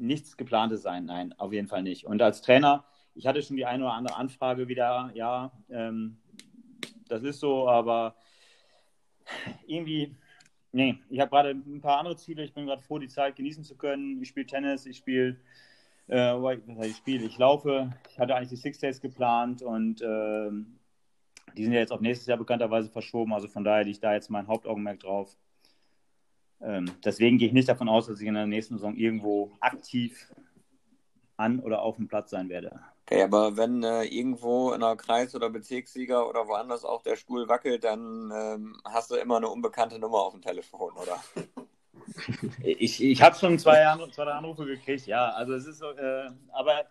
nichts 0.00 0.36
geplantes 0.36 0.82
sein. 0.82 1.04
Nein, 1.04 1.34
auf 1.38 1.52
jeden 1.52 1.68
Fall 1.68 1.82
nicht. 1.82 2.06
Und 2.06 2.22
als 2.22 2.42
Trainer, 2.42 2.84
ich 3.14 3.26
hatte 3.26 3.42
schon 3.42 3.56
die 3.56 3.66
eine 3.66 3.84
oder 3.84 3.94
andere 3.94 4.16
Anfrage 4.16 4.68
wieder, 4.68 5.10
ja, 5.14 5.52
ähm, 5.68 6.18
das 7.08 7.22
ist 7.22 7.40
so, 7.40 7.68
aber 7.68 8.14
irgendwie, 9.66 10.16
nee, 10.72 10.98
ich 11.08 11.20
habe 11.20 11.30
gerade 11.30 11.50
ein 11.50 11.80
paar 11.80 11.98
andere 11.98 12.16
Ziele. 12.16 12.44
Ich 12.44 12.54
bin 12.54 12.66
gerade 12.66 12.82
froh, 12.82 12.98
die 12.98 13.08
Zeit 13.08 13.36
genießen 13.36 13.64
zu 13.64 13.76
können. 13.76 14.22
Ich 14.22 14.28
spiele 14.28 14.46
Tennis, 14.46 14.86
ich 14.86 14.96
spiele, 14.98 15.36
äh, 16.08 16.34
ich 16.86 16.96
spiele, 16.96 17.24
ich 17.24 17.38
laufe. 17.38 17.92
Ich 18.10 18.18
hatte 18.18 18.34
eigentlich 18.34 18.50
die 18.50 18.56
Six 18.56 18.78
Days 18.78 19.00
geplant 19.00 19.62
und 19.62 20.02
ähm, 20.02 20.78
Die 21.56 21.64
sind 21.64 21.72
ja 21.72 21.80
jetzt 21.80 21.92
auf 21.92 22.00
nächstes 22.00 22.28
Jahr 22.28 22.38
bekannterweise 22.38 22.90
verschoben, 22.90 23.32
also 23.34 23.48
von 23.48 23.64
daher 23.64 23.84
liegt 23.84 24.02
da 24.04 24.14
jetzt 24.14 24.30
mein 24.30 24.46
Hauptaugenmerk 24.46 25.00
drauf. 25.00 25.36
Ähm, 26.62 26.90
deswegen 27.04 27.38
gehe 27.38 27.48
ich 27.48 27.54
nicht 27.54 27.68
davon 27.68 27.88
aus, 27.88 28.06
dass 28.06 28.20
ich 28.20 28.26
in 28.26 28.34
der 28.34 28.46
nächsten 28.46 28.76
Saison 28.76 28.96
irgendwo 28.96 29.52
aktiv 29.60 30.30
an 31.36 31.60
oder 31.60 31.82
auf 31.82 31.96
dem 31.96 32.08
Platz 32.08 32.30
sein 32.30 32.48
werde. 32.48 32.80
Okay, 33.06 33.22
aber 33.22 33.56
wenn 33.56 33.82
äh, 33.82 34.04
irgendwo 34.04 34.72
in 34.72 34.80
der 34.80 34.94
Kreis- 34.94 35.34
oder 35.34 35.50
Bezirksliga 35.50 36.22
oder 36.22 36.46
woanders 36.46 36.84
auch 36.84 37.02
der 37.02 37.16
Stuhl 37.16 37.48
wackelt, 37.48 37.82
dann 37.82 38.30
ähm, 38.32 38.76
hast 38.84 39.10
du 39.10 39.16
immer 39.16 39.38
eine 39.38 39.48
unbekannte 39.48 39.98
Nummer 39.98 40.18
auf 40.18 40.32
dem 40.32 40.42
Telefon, 40.42 40.92
oder? 40.92 41.20
ich 42.62 43.02
ich 43.02 43.22
habe 43.22 43.34
schon 43.36 43.58
zwei, 43.58 43.96
zwei 44.12 44.24
Anrufe 44.24 44.64
gekriegt, 44.64 45.06
ja. 45.06 45.30
Also 45.30 45.54
es 45.54 45.66
ist 45.66 45.82
äh, 45.82 46.30
aber 46.52 46.84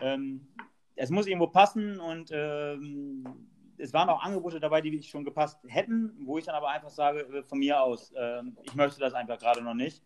ähm, 0.00 0.48
es 0.96 1.10
muss 1.10 1.26
irgendwo 1.26 1.46
passen 1.46 2.00
und 2.00 2.30
ähm, 2.32 3.24
es 3.80 3.92
waren 3.92 4.08
auch 4.08 4.22
Angebote 4.22 4.60
dabei, 4.60 4.80
die 4.80 5.02
schon 5.02 5.24
gepasst 5.24 5.58
hätten, 5.66 6.14
wo 6.24 6.38
ich 6.38 6.44
dann 6.44 6.54
aber 6.54 6.68
einfach 6.68 6.90
sage, 6.90 7.20
äh, 7.20 7.42
von 7.42 7.58
mir 7.58 7.80
aus, 7.80 8.12
äh, 8.12 8.42
ich 8.62 8.74
möchte 8.74 9.00
das 9.00 9.14
einfach 9.14 9.38
gerade 9.38 9.62
noch 9.62 9.74
nicht. 9.74 10.02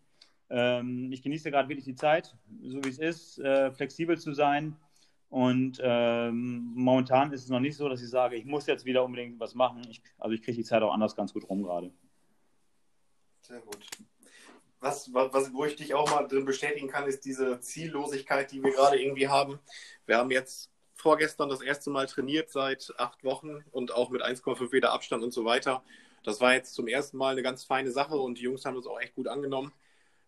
Ähm, 0.49 1.11
ich 1.11 1.21
genieße 1.21 1.51
gerade 1.51 1.69
wirklich 1.69 1.85
die 1.85 1.95
Zeit, 1.95 2.35
so 2.61 2.83
wie 2.83 2.89
es 2.89 2.99
ist, 2.99 3.39
äh, 3.39 3.71
flexibel 3.71 4.17
zu 4.17 4.33
sein. 4.33 4.75
Und 5.29 5.79
ähm, 5.83 6.71
momentan 6.75 7.31
ist 7.33 7.43
es 7.43 7.49
noch 7.49 7.59
nicht 7.59 7.75
so, 7.75 7.89
dass 7.89 8.01
ich 8.01 8.09
sage, 8.09 8.35
ich 8.35 8.45
muss 8.45 8.67
jetzt 8.67 8.85
wieder 8.85 9.03
unbedingt 9.03 9.39
was 9.39 9.55
machen. 9.55 9.81
Ich, 9.89 10.01
also 10.17 10.33
ich 10.33 10.41
kriege 10.41 10.57
die 10.57 10.63
Zeit 10.63 10.81
auch 10.83 10.93
anders 10.93 11.15
ganz 11.15 11.33
gut 11.33 11.49
rum 11.49 11.63
gerade. 11.63 11.91
Sehr 13.41 13.59
gut. 13.59 13.85
Was, 14.79 15.11
was, 15.13 15.51
wo 15.53 15.65
ich 15.65 15.75
dich 15.75 15.93
auch 15.95 16.09
mal 16.11 16.27
drin 16.27 16.45
bestätigen 16.45 16.87
kann, 16.87 17.07
ist 17.07 17.25
diese 17.25 17.59
Ziellosigkeit, 17.59 18.51
die 18.51 18.63
wir 18.63 18.71
gerade 18.71 19.01
irgendwie 19.01 19.27
haben. 19.27 19.59
Wir 20.05 20.17
haben 20.17 20.29
jetzt 20.29 20.71
vorgestern 20.95 21.49
das 21.49 21.61
erste 21.61 21.89
Mal 21.89 22.07
trainiert 22.07 22.49
seit 22.49 22.93
acht 22.97 23.23
Wochen 23.23 23.63
und 23.71 23.93
auch 23.93 24.09
mit 24.09 24.23
1,5 24.23 24.71
Meter 24.71 24.91
Abstand 24.91 25.23
und 25.23 25.31
so 25.31 25.45
weiter. 25.45 25.83
Das 26.23 26.41
war 26.41 26.53
jetzt 26.53 26.73
zum 26.73 26.87
ersten 26.87 27.17
Mal 27.17 27.33
eine 27.33 27.43
ganz 27.43 27.63
feine 27.63 27.91
Sache 27.91 28.15
und 28.15 28.39
die 28.39 28.43
Jungs 28.43 28.65
haben 28.65 28.75
uns 28.75 28.87
auch 28.87 28.99
echt 28.99 29.13
gut 29.13 29.27
angenommen. 29.27 29.71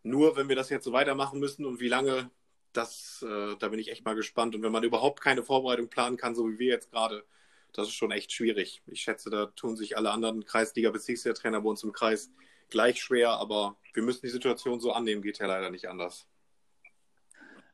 Nur 0.03 0.35
wenn 0.35 0.49
wir 0.49 0.55
das 0.55 0.69
jetzt 0.69 0.83
so 0.83 0.93
weitermachen 0.93 1.39
müssen 1.39 1.65
und 1.65 1.79
wie 1.79 1.87
lange, 1.87 2.29
das, 2.73 3.25
äh, 3.27 3.55
da 3.57 3.69
bin 3.69 3.79
ich 3.79 3.89
echt 3.89 4.05
mal 4.05 4.13
gespannt. 4.13 4.53
Und 4.53 4.61
wenn 4.61 4.71
man 4.71 4.83
überhaupt 4.83 5.21
keine 5.21 5.41
Vorbereitung 5.41 5.89
planen 5.89 6.17
kann, 6.17 6.35
so 6.35 6.47
wie 6.47 6.59
wir 6.59 6.67
jetzt 6.67 6.91
gerade, 6.91 7.23
das 7.73 7.87
ist 7.87 7.95
schon 7.95 8.11
echt 8.11 8.31
schwierig. 8.31 8.83
Ich 8.85 9.01
schätze, 9.01 9.29
da 9.29 9.47
tun 9.47 9.75
sich 9.75 9.97
alle 9.97 10.11
anderen 10.11 10.45
Kreisliga-Bezirksliga-Trainer 10.45 11.61
bei 11.61 11.69
uns 11.69 11.83
im 11.83 11.93
Kreis 11.93 12.29
gleich 12.69 13.01
schwer, 13.01 13.31
aber 13.31 13.77
wir 13.93 14.03
müssen 14.03 14.21
die 14.25 14.31
Situation 14.31 14.79
so 14.79 14.91
annehmen, 14.91 15.21
geht 15.21 15.39
ja 15.39 15.47
leider 15.47 15.69
nicht 15.69 15.87
anders. 15.87 16.27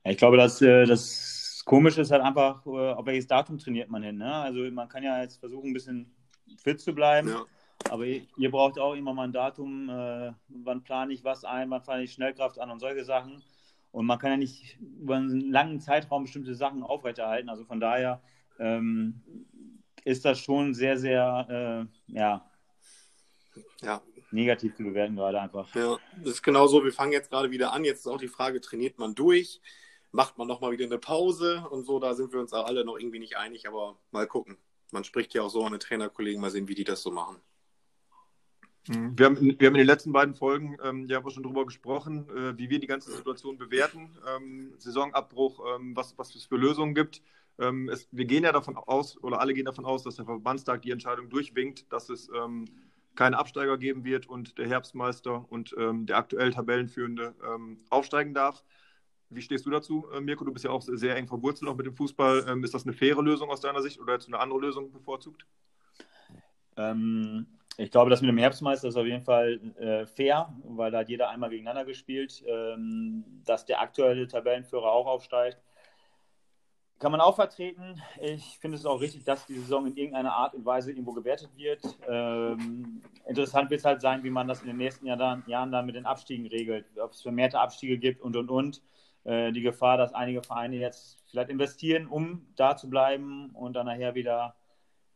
Ich 0.05 0.17
glaube, 0.17 0.37
dass 0.37 0.61
äh, 0.61 0.85
das 0.85 1.42
das 1.63 1.69
Komische 1.69 2.01
ist 2.01 2.11
halt 2.11 2.21
einfach, 2.21 2.65
äh, 2.65 2.91
auf 2.91 3.05
welches 3.05 3.25
Datum 3.25 3.57
trainiert 3.57 3.89
man 3.89 4.03
hin. 4.03 4.17
Ne? 4.17 4.33
Also 4.33 4.59
man 4.69 4.89
kann 4.89 5.01
ja 5.01 5.21
jetzt 5.21 5.37
versuchen, 5.37 5.69
ein 5.69 5.73
bisschen 5.73 6.13
fit 6.57 6.81
zu 6.81 6.93
bleiben. 6.93 7.29
Ja. 7.29 7.45
Aber 7.89 8.05
ihr, 8.05 8.23
ihr, 8.35 8.51
braucht 8.51 8.77
auch 8.77 8.95
immer 8.95 9.13
mal 9.13 9.23
ein 9.23 9.31
Datum, 9.31 9.87
äh, 9.87 10.33
wann 10.49 10.83
plane 10.83 11.13
ich 11.13 11.23
was 11.23 11.45
ein, 11.45 11.69
wann 11.69 11.81
plane 11.81 12.03
ich 12.03 12.11
Schnellkraft 12.11 12.59
an 12.59 12.69
und 12.69 12.81
solche 12.81 13.05
Sachen. 13.05 13.41
Und 13.91 14.05
man 14.05 14.19
kann 14.19 14.31
ja 14.31 14.37
nicht 14.37 14.77
über 14.81 15.15
einen 15.15 15.51
langen 15.51 15.79
Zeitraum 15.79 16.23
bestimmte 16.23 16.53
Sachen 16.53 16.83
aufrechterhalten. 16.83 17.47
Also 17.47 17.63
von 17.63 17.79
daher 17.79 18.21
ähm, 18.59 19.21
ist 20.03 20.25
das 20.25 20.39
schon 20.39 20.73
sehr, 20.73 20.97
sehr, 20.97 21.87
äh, 22.09 22.13
ja, 22.13 22.45
ja, 23.81 24.01
negativ 24.31 24.75
zu 24.75 24.83
bewerten 24.83 25.15
gerade 25.15 25.39
einfach. 25.39 25.73
Ja, 25.75 25.97
das 26.17 26.33
ist 26.33 26.43
genau 26.43 26.67
so. 26.67 26.83
Wir 26.83 26.91
fangen 26.91 27.13
jetzt 27.13 27.29
gerade 27.29 27.51
wieder 27.51 27.71
an. 27.71 27.85
Jetzt 27.85 27.99
ist 27.99 28.07
auch 28.07 28.19
die 28.19 28.27
Frage, 28.27 28.59
trainiert 28.59 28.99
man 28.99 29.15
durch? 29.15 29.61
Macht 30.13 30.37
man 30.37 30.47
nochmal 30.47 30.71
wieder 30.71 30.85
eine 30.85 30.99
Pause 30.99 31.65
und 31.69 31.85
so, 31.85 31.99
da 31.99 32.13
sind 32.13 32.31
wir 32.31 32.39
uns 32.39 32.53
alle 32.53 32.85
noch 32.85 32.97
irgendwie 32.97 33.19
nicht 33.19 33.35
einig, 33.35 33.67
aber 33.67 33.97
mal 34.11 34.27
gucken. 34.27 34.57
Man 34.91 35.03
spricht 35.03 35.33
ja 35.33 35.41
auch 35.41 35.49
so 35.49 35.65
an 35.65 35.71
den 35.71 35.79
Trainerkollegen, 35.79 36.39
mal 36.39 36.51
sehen, 36.51 36.67
wie 36.67 36.75
die 36.75 36.83
das 36.83 37.01
so 37.01 37.11
machen. 37.11 37.37
Mhm. 38.87 39.17
Wir 39.17 39.25
haben, 39.25 39.37
wir 39.41 39.67
haben 39.67 39.75
in 39.75 39.79
den 39.79 39.87
letzten 39.87 40.11
beiden 40.11 40.35
Folgen 40.35 40.77
ähm, 40.83 41.07
ja 41.07 41.27
schon 41.31 41.41
darüber 41.41 41.65
gesprochen, 41.65 42.29
äh, 42.29 42.57
wie 42.57 42.69
wir 42.69 42.79
die 42.79 42.87
ganze 42.87 43.11
Situation 43.11 43.57
bewerten, 43.57 44.15
ähm, 44.27 44.75
Saisonabbruch, 44.77 45.59
ähm, 45.75 45.95
was, 45.95 46.15
was 46.17 46.35
es 46.35 46.45
für 46.45 46.57
Lösungen 46.57 46.93
gibt. 46.93 47.23
Ähm, 47.57 47.89
es, 47.89 48.07
wir 48.11 48.25
gehen 48.25 48.43
ja 48.43 48.51
davon 48.51 48.77
aus, 48.77 49.21
oder 49.23 49.41
alle 49.41 49.55
gehen 49.55 49.65
davon 49.65 49.85
aus, 49.85 50.03
dass 50.03 50.17
der 50.17 50.25
Verbandstag 50.25 50.83
die 50.83 50.91
Entscheidung 50.91 51.29
durchwinkt, 51.29 51.91
dass 51.91 52.09
es 52.09 52.29
ähm, 52.35 52.65
keine 53.15 53.39
Absteiger 53.39 53.79
geben 53.79 54.03
wird 54.03 54.27
und 54.27 54.59
der 54.59 54.67
Herbstmeister 54.67 55.45
und 55.49 55.73
ähm, 55.75 56.05
der 56.05 56.17
aktuell 56.17 56.51
Tabellenführende 56.51 57.33
aufsteigen 57.89 58.33
darf. 58.33 58.63
Wie 59.35 59.41
stehst 59.41 59.65
du 59.65 59.69
dazu, 59.69 60.07
äh, 60.13 60.21
Mirko? 60.21 60.45
Du 60.45 60.53
bist 60.53 60.65
ja 60.65 60.71
auch 60.71 60.81
sehr 60.81 61.15
eng 61.15 61.27
verwurzelt 61.27 61.69
auch 61.69 61.75
mit 61.75 61.85
dem 61.85 61.95
Fußball. 61.95 62.45
Ähm, 62.47 62.63
ist 62.63 62.73
das 62.73 62.83
eine 62.85 62.93
faire 62.93 63.21
Lösung 63.21 63.49
aus 63.49 63.61
deiner 63.61 63.81
Sicht 63.81 63.99
oder 63.99 64.13
hättest 64.13 64.29
du 64.29 64.33
eine 64.33 64.41
andere 64.41 64.59
Lösung 64.59 64.91
bevorzugt? 64.91 65.45
Ähm, 66.77 67.47
ich 67.77 67.89
glaube, 67.89 68.09
das 68.09 68.21
mit 68.21 68.29
dem 68.29 68.37
Herbstmeister 68.37 68.87
ist 68.87 68.95
auf 68.95 69.05
jeden 69.05 69.23
Fall 69.23 69.59
äh, 69.79 70.05
fair, 70.05 70.53
weil 70.63 70.91
da 70.91 70.99
hat 70.99 71.09
jeder 71.09 71.29
einmal 71.29 71.49
gegeneinander 71.49 71.85
gespielt. 71.85 72.43
Ähm, 72.47 73.23
dass 73.45 73.65
der 73.65 73.81
aktuelle 73.81 74.27
Tabellenführer 74.27 74.91
auch 74.91 75.07
aufsteigt, 75.07 75.57
kann 76.99 77.11
man 77.11 77.19
auch 77.19 77.35
vertreten. 77.35 78.01
Ich 78.21 78.57
finde 78.59 78.77
es 78.77 78.85
auch 78.85 79.01
richtig, 79.01 79.25
dass 79.25 79.45
die 79.45 79.55
Saison 79.55 79.87
in 79.87 79.97
irgendeiner 79.97 80.33
Art 80.33 80.53
und 80.53 80.65
Weise 80.65 80.91
irgendwo 80.91 81.11
gewertet 81.11 81.49
wird. 81.57 81.81
Ähm, 82.07 83.01
interessant 83.27 83.69
wird 83.69 83.79
es 83.79 83.85
halt 83.85 83.99
sein, 84.01 84.23
wie 84.23 84.29
man 84.29 84.47
das 84.47 84.61
in 84.61 84.67
den 84.67 84.77
nächsten 84.77 85.07
Jahren, 85.07 85.43
Jahren 85.47 85.71
dann 85.71 85.85
mit 85.85 85.95
den 85.95 86.05
Abstiegen 86.05 86.47
regelt. 86.47 86.85
Ob 86.97 87.11
es 87.11 87.21
vermehrte 87.21 87.59
Abstiege 87.59 87.97
gibt 87.97 88.21
und 88.21 88.37
und 88.37 88.49
und. 88.49 88.81
Äh, 89.23 89.51
die 89.51 89.61
Gefahr, 89.61 89.97
dass 89.97 90.13
einige 90.13 90.43
Vereine 90.43 90.75
jetzt 90.77 91.23
vielleicht 91.29 91.49
investieren, 91.49 92.07
um 92.07 92.47
da 92.55 92.75
zu 92.75 92.89
bleiben 92.89 93.51
und 93.51 93.73
dann 93.73 93.85
nachher 93.85 94.15
wieder 94.15 94.55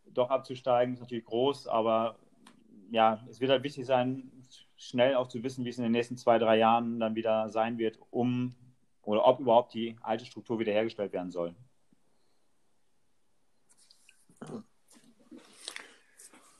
doch 0.05 0.29
abzusteigen, 0.29 0.93
ist 0.93 1.01
natürlich 1.01 1.25
groß, 1.25 1.67
aber 1.67 2.17
ja, 2.89 3.21
es 3.29 3.41
wird 3.41 3.51
halt 3.51 3.63
wichtig 3.63 3.85
sein, 3.85 4.31
schnell 4.77 5.15
auch 5.15 5.27
zu 5.27 5.43
wissen, 5.43 5.65
wie 5.65 5.69
es 5.69 5.77
in 5.77 5.83
den 5.83 5.91
nächsten 5.91 6.17
zwei, 6.17 6.37
drei 6.39 6.57
Jahren 6.57 6.99
dann 6.99 7.15
wieder 7.15 7.49
sein 7.49 7.77
wird, 7.77 7.99
um 8.09 8.55
oder 9.01 9.25
ob 9.25 9.39
überhaupt 9.39 9.73
die 9.73 9.97
alte 10.01 10.25
Struktur 10.25 10.59
wiederhergestellt 10.59 11.13
werden 11.13 11.31
soll. 11.31 11.55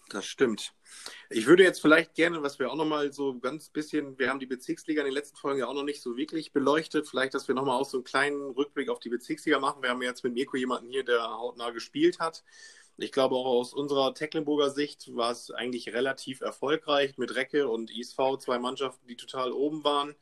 Das 0.10 0.26
stimmt. 0.26 0.74
Ich 1.30 1.46
würde 1.48 1.64
jetzt 1.64 1.82
vielleicht 1.82 2.16
gerne, 2.16 2.42
was 2.42 2.60
wir 2.60 2.72
auch 2.72 2.76
nochmal 2.76 3.12
so 3.12 3.38
ganz 3.40 3.70
bisschen, 3.70 4.18
wir 4.18 4.30
haben 4.30 4.40
die 4.40 4.46
Bezirksliga 4.46 5.02
in 5.02 5.06
den 5.06 5.14
letzten 5.14 5.38
Folgen 5.38 5.60
ja 5.60 5.68
auch 5.68 5.74
noch 5.74 5.84
nicht 5.84 6.02
so 6.02 6.18
wirklich 6.18 6.54
beleuchtet, 6.54 7.08
vielleicht, 7.08 7.34
dass 7.34 7.48
wir 7.48 7.56
nochmal 7.56 7.80
auch 7.80 7.86
so 7.86 7.98
einen 7.98 8.04
kleinen 8.04 8.52
Rückblick 8.52 8.90
auf 8.90 9.00
die 9.00 9.10
Bezirksliga 9.10 9.60
machen. 9.60 9.82
Wir 9.82 9.90
haben 9.90 10.02
jetzt 10.02 10.24
mit 10.24 10.34
Mirko 10.34 10.58
jemanden 10.58 10.90
hier, 10.90 11.04
der 11.04 11.24
hautnah 11.24 11.72
gespielt 11.72 12.20
hat. 12.20 12.44
Ich 12.98 13.12
glaube, 13.12 13.36
auch 13.36 13.46
aus 13.46 13.74
unserer 13.74 14.14
Tecklenburger 14.14 14.72
Sicht 14.72 15.16
war 15.16 15.32
es 15.32 15.52
eigentlich 15.52 15.94
relativ 15.94 16.42
erfolgreich 16.42 17.18
mit 17.18 17.36
Recke 17.36 17.68
und 17.68 17.92
ISV, 17.92 18.38
zwei 18.40 18.58
Mannschaften, 18.58 19.08
die 19.08 19.16
total 19.16 19.52
oben 19.52 19.84
waren 19.84 20.16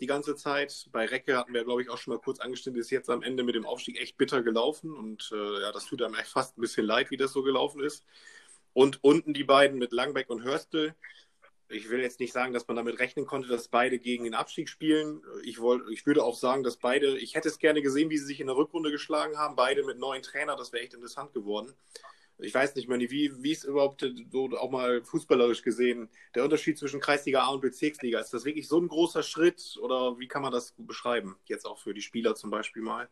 die 0.00 0.06
ganze 0.06 0.34
Zeit. 0.34 0.88
Bei 0.92 1.06
Recke 1.06 1.36
hatten 1.36 1.52
wir, 1.52 1.64
glaube 1.64 1.82
ich, 1.82 1.90
auch 1.90 1.98
schon 1.98 2.14
mal 2.14 2.20
kurz 2.20 2.40
angestimmt, 2.40 2.76
ist 2.78 2.90
jetzt 2.90 3.10
am 3.10 3.22
Ende 3.22 3.42
mit 3.42 3.54
dem 3.54 3.66
Aufstieg 3.66 4.00
echt 4.00 4.16
bitter 4.16 4.42
gelaufen 4.42 4.92
und 4.92 5.30
äh, 5.32 5.60
ja, 5.60 5.72
das 5.72 5.86
tut 5.86 6.02
einem 6.02 6.14
echt 6.14 6.30
fast 6.30 6.56
ein 6.56 6.62
bisschen 6.62 6.86
leid, 6.86 7.10
wie 7.10 7.16
das 7.16 7.32
so 7.32 7.42
gelaufen 7.42 7.82
ist. 7.82 8.04
Und 8.72 9.02
unten 9.02 9.34
die 9.34 9.44
beiden 9.44 9.78
mit 9.78 9.92
Langbeck 9.92 10.30
und 10.30 10.42
Hörstel. 10.42 10.94
Ich 11.68 11.88
will 11.88 12.00
jetzt 12.00 12.18
nicht 12.18 12.32
sagen, 12.32 12.52
dass 12.52 12.66
man 12.66 12.76
damit 12.76 12.98
rechnen 12.98 13.26
konnte, 13.26 13.48
dass 13.48 13.68
beide 13.68 13.98
gegen 13.98 14.24
den 14.24 14.34
Abstieg 14.34 14.68
spielen. 14.68 15.22
Ich, 15.44 15.60
wollt, 15.60 15.88
ich 15.90 16.04
würde 16.04 16.24
auch 16.24 16.36
sagen, 16.36 16.62
dass 16.62 16.76
beide, 16.76 17.16
ich 17.18 17.34
hätte 17.34 17.48
es 17.48 17.58
gerne 17.58 17.82
gesehen, 17.82 18.10
wie 18.10 18.18
sie 18.18 18.26
sich 18.26 18.40
in 18.40 18.48
der 18.48 18.56
Rückrunde 18.56 18.90
geschlagen 18.90 19.38
haben. 19.38 19.54
Beide 19.54 19.84
mit 19.84 19.98
neuen 19.98 20.22
Trainer, 20.22 20.56
das 20.56 20.72
wäre 20.72 20.82
echt 20.82 20.94
interessant 20.94 21.32
geworden. 21.32 21.72
Ich 22.42 22.54
weiß 22.54 22.74
nicht, 22.74 22.88
Manni, 22.88 23.10
wie, 23.10 23.32
wie 23.42 23.52
ist 23.52 23.64
überhaupt 23.64 24.04
so 24.30 24.48
auch 24.56 24.70
mal 24.70 25.04
fußballerisch 25.04 25.62
gesehen 25.62 26.08
der 26.34 26.44
Unterschied 26.44 26.78
zwischen 26.78 27.00
Kreisliga 27.00 27.42
A 27.42 27.48
und 27.48 27.60
Bezirksliga? 27.60 28.18
Ist 28.18 28.32
das 28.32 28.44
wirklich 28.44 28.66
so 28.66 28.80
ein 28.80 28.88
großer 28.88 29.22
Schritt 29.22 29.78
oder 29.80 30.18
wie 30.18 30.28
kann 30.28 30.42
man 30.42 30.52
das 30.52 30.74
beschreiben? 30.78 31.36
Jetzt 31.46 31.66
auch 31.66 31.78
für 31.78 31.92
die 31.92 32.02
Spieler 32.02 32.34
zum 32.34 32.50
Beispiel 32.50 32.82
mal. 32.82 33.08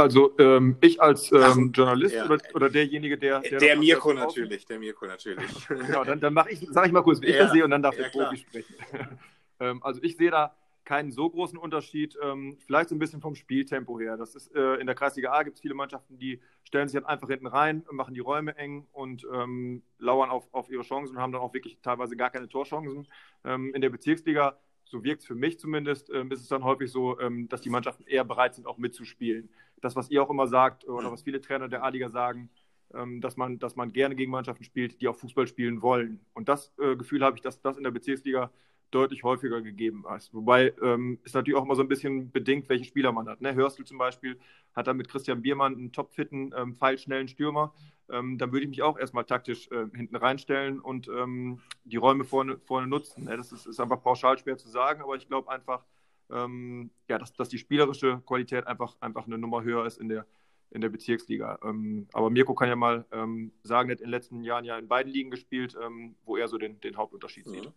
Also 0.00 0.32
ähm, 0.38 0.76
ich 0.80 1.00
als 1.00 1.30
ähm, 1.32 1.72
Journalist 1.72 2.14
ja. 2.14 2.24
oder, 2.24 2.38
oder, 2.54 2.70
derjenige, 2.70 3.18
der. 3.18 3.40
Der, 3.40 3.58
der 3.58 3.76
Mirko 3.76 4.12
natürlich, 4.12 4.64
der 4.66 4.78
Mirko 4.78 5.06
natürlich. 5.06 5.68
genau, 5.68 6.04
dann, 6.04 6.20
dann 6.20 6.34
mache 6.34 6.50
ich, 6.50 6.60
sage 6.70 6.88
ich 6.88 6.92
mal 6.92 7.02
kurz, 7.02 7.20
wie 7.20 7.26
ich 7.26 7.38
das 7.38 7.52
sehe 7.52 7.64
und 7.64 7.70
dann 7.70 7.82
darf 7.82 7.96
ja, 7.96 8.04
der 8.04 8.10
Profi 8.10 8.38
sprechen. 8.38 8.74
ähm, 9.60 9.82
also 9.82 10.02
ich 10.02 10.16
sehe 10.16 10.30
da 10.30 10.54
keinen 10.84 11.12
so 11.12 11.30
großen 11.30 11.58
Unterschied, 11.58 12.18
ähm, 12.22 12.56
vielleicht 12.66 12.88
so 12.88 12.96
ein 12.96 12.98
bisschen 12.98 13.20
vom 13.20 13.34
Spieltempo 13.34 14.00
her. 14.00 14.16
Das 14.16 14.34
ist 14.34 14.54
äh, 14.56 14.74
in 14.76 14.86
der 14.86 14.96
Kreisliga 14.96 15.32
A 15.32 15.42
gibt 15.42 15.56
es 15.56 15.60
viele 15.60 15.74
Mannschaften, 15.74 16.18
die 16.18 16.40
stellen 16.64 16.88
sich 16.88 16.98
dann 16.98 17.08
einfach 17.08 17.28
hinten 17.28 17.46
rein, 17.46 17.84
machen 17.90 18.14
die 18.14 18.20
Räume 18.20 18.56
eng 18.56 18.86
und 18.92 19.24
ähm, 19.32 19.82
lauern 19.98 20.30
auf, 20.30 20.48
auf 20.52 20.70
ihre 20.70 20.82
Chancen 20.82 21.16
und 21.16 21.22
haben 21.22 21.32
dann 21.32 21.42
auch 21.42 21.54
wirklich 21.54 21.78
teilweise 21.82 22.16
gar 22.16 22.30
keine 22.30 22.48
Torchancen. 22.48 23.06
Ähm, 23.44 23.72
in 23.74 23.82
der 23.82 23.90
Bezirksliga 23.90 24.58
so 24.90 25.04
wirkt 25.04 25.22
es 25.22 25.26
für 25.26 25.34
mich 25.34 25.58
zumindest, 25.58 26.10
ähm, 26.10 26.30
ist 26.32 26.40
es 26.40 26.48
dann 26.48 26.64
häufig 26.64 26.90
so, 26.90 27.18
ähm, 27.20 27.48
dass 27.48 27.60
die 27.60 27.70
Mannschaften 27.70 28.04
eher 28.06 28.24
bereit 28.24 28.54
sind, 28.54 28.66
auch 28.66 28.76
mitzuspielen. 28.78 29.48
Das, 29.80 29.96
was 29.96 30.10
ihr 30.10 30.22
auch 30.22 30.30
immer 30.30 30.46
sagt 30.46 30.86
oder 30.88 31.10
was 31.10 31.22
viele 31.22 31.40
Trainer 31.40 31.68
der 31.68 31.82
A-Liga 31.82 32.08
sagen, 32.08 32.50
ähm, 32.94 33.20
dass, 33.20 33.36
man, 33.36 33.58
dass 33.58 33.76
man 33.76 33.92
gerne 33.92 34.16
gegen 34.16 34.30
Mannschaften 34.30 34.64
spielt, 34.64 35.00
die 35.00 35.08
auch 35.08 35.16
Fußball 35.16 35.46
spielen 35.46 35.82
wollen. 35.82 36.20
Und 36.34 36.48
das 36.48 36.72
äh, 36.78 36.96
Gefühl 36.96 37.24
habe 37.24 37.36
ich, 37.36 37.42
dass 37.42 37.60
das 37.60 37.76
in 37.76 37.84
der 37.84 37.90
Bezirksliga 37.90 38.50
deutlich 38.90 39.22
häufiger 39.22 39.62
gegeben 39.62 40.04
ist. 40.16 40.34
Wobei 40.34 40.74
ähm, 40.82 41.18
ist 41.24 41.34
natürlich 41.34 41.56
auch 41.56 41.64
immer 41.64 41.76
so 41.76 41.82
ein 41.82 41.88
bisschen 41.88 42.30
bedingt, 42.30 42.68
welche 42.68 42.84
Spieler 42.84 43.12
man 43.12 43.28
hat. 43.28 43.40
Ne? 43.40 43.54
Hörstel 43.54 43.84
zum 43.84 43.98
Beispiel 43.98 44.38
hat 44.74 44.86
da 44.86 44.94
mit 44.94 45.08
Christian 45.08 45.42
Biermann 45.42 45.74
einen 45.74 45.92
topfitten, 45.92 46.52
ähm, 46.56 46.74
pfeilschnellen 46.74 47.28
Stürmer. 47.28 47.72
ähm, 48.08 48.38
dann 48.38 48.50
würde 48.50 48.64
ich 48.64 48.70
mich 48.70 48.82
auch 48.82 48.98
erstmal 48.98 49.24
taktisch 49.24 49.70
äh, 49.70 49.86
hinten 49.94 50.16
reinstellen 50.16 50.80
und 50.80 51.08
ähm, 51.08 51.60
die 51.84 51.96
Räume 51.96 52.24
vorne, 52.24 52.58
vorne 52.58 52.88
nutzen. 52.88 53.28
Ja, 53.28 53.36
das 53.36 53.52
ist, 53.52 53.66
ist, 53.66 53.78
einfach 53.78 54.02
pauschal 54.02 54.36
schwer 54.38 54.56
zu 54.56 54.68
sagen, 54.68 55.02
aber 55.02 55.14
ich 55.14 55.28
glaube 55.28 55.48
einfach, 55.50 55.84
ähm, 56.32 56.90
ja, 57.08 57.18
dass, 57.18 57.32
dass 57.32 57.48
die 57.48 57.58
spielerische 57.58 58.20
Qualität 58.26 58.66
einfach, 58.66 58.96
einfach 59.00 59.26
eine 59.26 59.38
Nummer 59.38 59.62
höher 59.62 59.86
ist 59.86 59.98
in 59.98 60.08
der, 60.08 60.26
in 60.70 60.80
der 60.80 60.88
Bezirksliga. 60.88 61.58
Ähm, 61.62 62.08
aber 62.12 62.30
Mirko 62.30 62.54
kann 62.54 62.68
ja 62.68 62.76
mal 62.76 63.04
ähm, 63.12 63.52
sagen, 63.62 63.90
er 63.90 63.94
hat 63.94 64.00
in 64.00 64.06
den 64.06 64.10
letzten 64.10 64.44
Jahren 64.44 64.64
ja 64.64 64.78
in 64.78 64.88
beiden 64.88 65.12
Ligen 65.12 65.30
gespielt, 65.30 65.76
ähm, 65.82 66.16
wo 66.24 66.36
er 66.36 66.48
so 66.48 66.58
den, 66.58 66.80
den 66.80 66.96
Hauptunterschied 66.96 67.46
mhm. 67.46 67.50
sieht. 67.50 67.72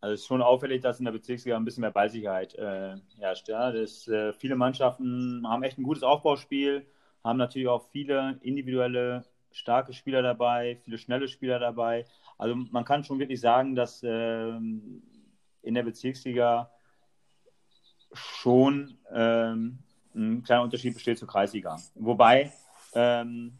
Also 0.00 0.14
es 0.14 0.20
ist 0.22 0.26
schon 0.26 0.42
auffällig, 0.42 0.82
dass 0.82 0.98
in 0.98 1.04
der 1.04 1.12
Bezirksliga 1.12 1.56
ein 1.56 1.64
bisschen 1.64 1.82
mehr 1.82 1.92
Ballsicherheit 1.92 2.56
äh, 2.56 2.96
herrscht. 3.18 3.48
Ja? 3.48 3.70
Das, 3.70 4.08
äh, 4.08 4.32
viele 4.32 4.56
Mannschaften 4.56 5.46
haben 5.46 5.62
echt 5.62 5.78
ein 5.78 5.84
gutes 5.84 6.02
Aufbauspiel, 6.02 6.86
haben 7.22 7.38
natürlich 7.38 7.68
auch 7.68 7.88
viele 7.90 8.38
individuelle 8.42 9.24
starke 9.52 9.92
Spieler 9.92 10.22
dabei, 10.22 10.80
viele 10.84 10.98
schnelle 10.98 11.28
Spieler 11.28 11.60
dabei. 11.60 12.04
Also 12.36 12.56
man 12.56 12.84
kann 12.84 13.04
schon 13.04 13.20
wirklich 13.20 13.40
sagen, 13.40 13.76
dass 13.76 14.02
äh, 14.02 14.48
in 14.48 14.94
der 15.62 15.84
Bezirksliga 15.84 16.70
schon 18.12 18.96
ähm, 19.12 19.78
ein 20.14 20.42
kleiner 20.42 20.62
Unterschied 20.62 20.94
besteht 20.94 21.18
zur 21.18 21.28
Kreisliga. 21.28 21.78
Wobei 21.94 22.52
ähm, 22.94 23.52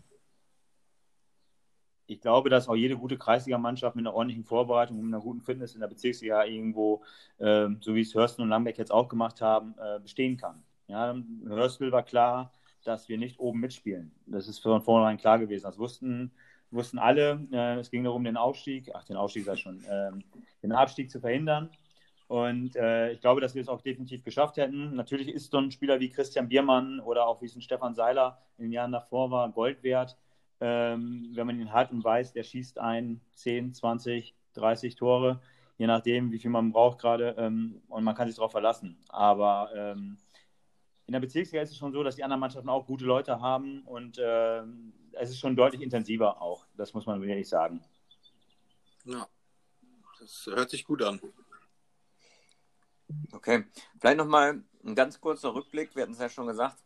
ich 2.07 2.21
glaube, 2.21 2.51
dass 2.51 2.69
auch 2.69 2.75
jede 2.75 2.97
gute 2.97 3.17
Kreisligamannschaft 3.17 3.97
mit 3.97 4.07
einer 4.07 4.15
ordentlichen 4.15 4.45
Vorbereitung 4.45 4.99
und 4.99 5.07
einer 5.07 5.21
guten 5.21 5.41
Fitness 5.41 5.75
in 5.75 5.81
der 5.81 5.88
Bezirksliga 5.88 6.45
irgendwo, 6.45 7.03
äh, 7.38 7.69
so 7.81 7.95
wie 7.95 8.03
es 8.03 8.15
Hörsten 8.15 8.43
und 8.43 8.51
Langbeck 8.51 8.79
jetzt 8.79 8.93
auch 8.93 9.09
gemacht 9.09 9.41
haben, 9.41 9.75
äh, 9.79 9.99
bestehen 10.01 10.37
kann. 10.37 10.62
Ja, 10.88 11.17
Hörstel 11.47 11.91
war 11.93 12.03
klar, 12.03 12.53
dass 12.85 13.09
wir 13.09 13.17
nicht 13.17 13.38
oben 13.38 13.61
mitspielen. 13.61 14.12
Das 14.27 14.49
ist 14.49 14.59
von 14.59 14.83
vornherein 14.83 15.17
klar 15.17 15.38
gewesen. 15.38 15.65
Das 15.65 15.79
wussten, 15.79 16.33
wussten 16.71 16.99
alle. 16.99 17.47
Äh, 17.53 17.79
es 17.79 17.91
ging 17.91 18.05
darum, 18.05 18.25
den 18.25 18.37
Aufstieg, 18.37 18.91
ach, 18.95 19.05
den 19.05 19.17
Aufstieg 19.17 19.45
sei 19.45 19.57
schon, 19.57 19.83
ähm, 19.88 20.23
den 20.62 20.73
Abstieg 20.73 21.11
zu 21.11 21.21
verhindern. 21.21 21.71
Und 22.33 22.77
äh, 22.77 23.12
ich 23.12 23.21
glaube, 23.21 23.40
dass 23.40 23.55
wir 23.55 23.61
es 23.62 23.68
auch 23.68 23.83
definitiv 23.83 24.25
geschafft 24.25 24.57
hätten. 24.57 24.95
Natürlich 24.95 25.29
ist 25.29 25.51
so 25.51 25.59
ein 25.59 25.71
Spieler 25.71 26.01
wie 26.01 26.09
Christian 26.09 26.49
Biermann 26.49 27.01
oder 27.01 27.27
auch 27.27 27.42
wie 27.42 27.47
es 27.47 27.55
ein 27.55 27.62
Stefan 27.62 27.95
Seiler 27.95 28.38
in 28.57 28.64
den 28.64 28.73
Jahren 28.73 28.92
davor 28.92 29.31
war, 29.31 29.51
Gold 29.51 29.83
wert 29.83 30.16
ähm, 30.62 31.33
wenn 31.35 31.47
man 31.47 31.59
ihn 31.59 31.73
hat 31.73 31.90
und 31.90 32.05
weiß, 32.05 32.33
der 32.33 32.45
schießt 32.45 32.79
ein 32.79 33.21
10, 33.35 33.75
20, 33.75 34.33
30 34.55 34.95
Tore, 34.95 35.42
je 35.77 35.88
nachdem, 35.88 36.31
wie 36.31 36.38
viel 36.38 36.53
man 36.53 36.71
braucht 36.71 37.01
gerade 37.01 37.35
ähm, 37.37 37.83
und 37.88 38.05
man 38.05 38.14
kann 38.14 38.29
sich 38.29 38.37
darauf 38.37 38.53
verlassen. 38.53 38.97
Aber 39.09 39.71
ähm, 39.75 40.18
in 41.07 41.12
der 41.12 41.21
Bezirksliga 41.21 41.62
ist 41.62 41.73
es 41.73 41.77
schon 41.77 41.92
so, 41.92 42.05
dass 42.05 42.14
die 42.14 42.23
anderen 42.23 42.38
Mannschaften 42.38 42.68
auch 42.68 42.87
gute 42.87 43.05
Leute 43.05 43.40
haben 43.40 43.83
und 43.87 44.18
äh, 44.18 44.62
es 45.14 45.31
ist 45.31 45.40
schon 45.40 45.57
deutlich 45.57 45.83
intensiver 45.83 46.40
auch. 46.40 46.64
Das 46.77 46.95
muss 46.95 47.07
man 47.07 47.21
wirklich 47.21 47.49
sagen. 47.49 47.83
Ja, 49.05 49.27
das 50.21 50.47
hört 50.47 50.71
sich 50.71 50.85
gut 50.85 51.03
an. 51.03 51.21
Okay, 53.33 53.64
vielleicht 53.98 54.18
nochmal 54.18 54.62
ein 54.85 54.94
ganz 54.94 55.20
kurzer 55.20 55.55
Rückblick. 55.55 55.94
Wir 55.96 56.03
hatten 56.03 56.12
es 56.12 56.18
ja 56.18 56.29
schon 56.29 56.46
gesagt, 56.46 56.77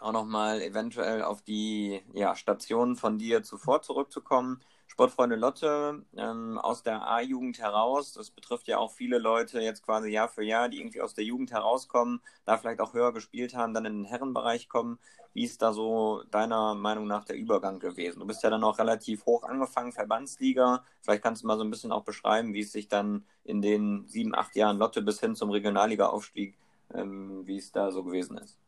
auch 0.00 0.12
nochmal 0.12 0.62
eventuell 0.62 1.22
auf 1.22 1.42
die 1.42 2.02
ja, 2.12 2.34
Stationen 2.34 2.96
von 2.96 3.18
dir 3.18 3.42
zuvor 3.42 3.82
zurückzukommen. 3.82 4.60
Sportfreunde 4.90 5.36
Lotte 5.36 6.04
ähm, 6.16 6.58
aus 6.58 6.82
der 6.82 7.08
A-Jugend 7.08 7.60
heraus, 7.60 8.12
das 8.12 8.32
betrifft 8.32 8.66
ja 8.66 8.78
auch 8.78 8.90
viele 8.90 9.18
Leute 9.18 9.60
jetzt 9.60 9.84
quasi 9.84 10.10
Jahr 10.10 10.28
für 10.28 10.42
Jahr, 10.42 10.68
die 10.68 10.80
irgendwie 10.80 11.00
aus 11.00 11.14
der 11.14 11.22
Jugend 11.22 11.52
herauskommen, 11.52 12.20
da 12.44 12.58
vielleicht 12.58 12.80
auch 12.80 12.92
höher 12.92 13.12
gespielt 13.12 13.54
haben, 13.54 13.72
dann 13.72 13.86
in 13.86 14.02
den 14.02 14.04
Herrenbereich 14.04 14.68
kommen. 14.68 14.98
Wie 15.32 15.44
ist 15.44 15.62
da 15.62 15.72
so 15.72 16.24
deiner 16.32 16.74
Meinung 16.74 17.06
nach 17.06 17.24
der 17.24 17.36
Übergang 17.36 17.78
gewesen? 17.78 18.18
Du 18.18 18.26
bist 18.26 18.42
ja 18.42 18.50
dann 18.50 18.64
auch 18.64 18.80
relativ 18.80 19.26
hoch 19.26 19.44
angefangen, 19.44 19.92
Verbandsliga. 19.92 20.82
Vielleicht 21.02 21.22
kannst 21.22 21.44
du 21.44 21.46
mal 21.46 21.56
so 21.56 21.62
ein 21.62 21.70
bisschen 21.70 21.92
auch 21.92 22.02
beschreiben, 22.02 22.52
wie 22.52 22.60
es 22.60 22.72
sich 22.72 22.88
dann 22.88 23.24
in 23.44 23.62
den 23.62 24.08
sieben, 24.08 24.34
acht 24.34 24.56
Jahren 24.56 24.78
Lotte 24.78 25.02
bis 25.02 25.20
hin 25.20 25.36
zum 25.36 25.50
Regionalliga-Aufstieg, 25.50 26.58
ähm, 26.92 27.46
wie 27.46 27.58
es 27.58 27.70
da 27.70 27.92
so 27.92 28.02
gewesen 28.02 28.38
ist. 28.38 28.58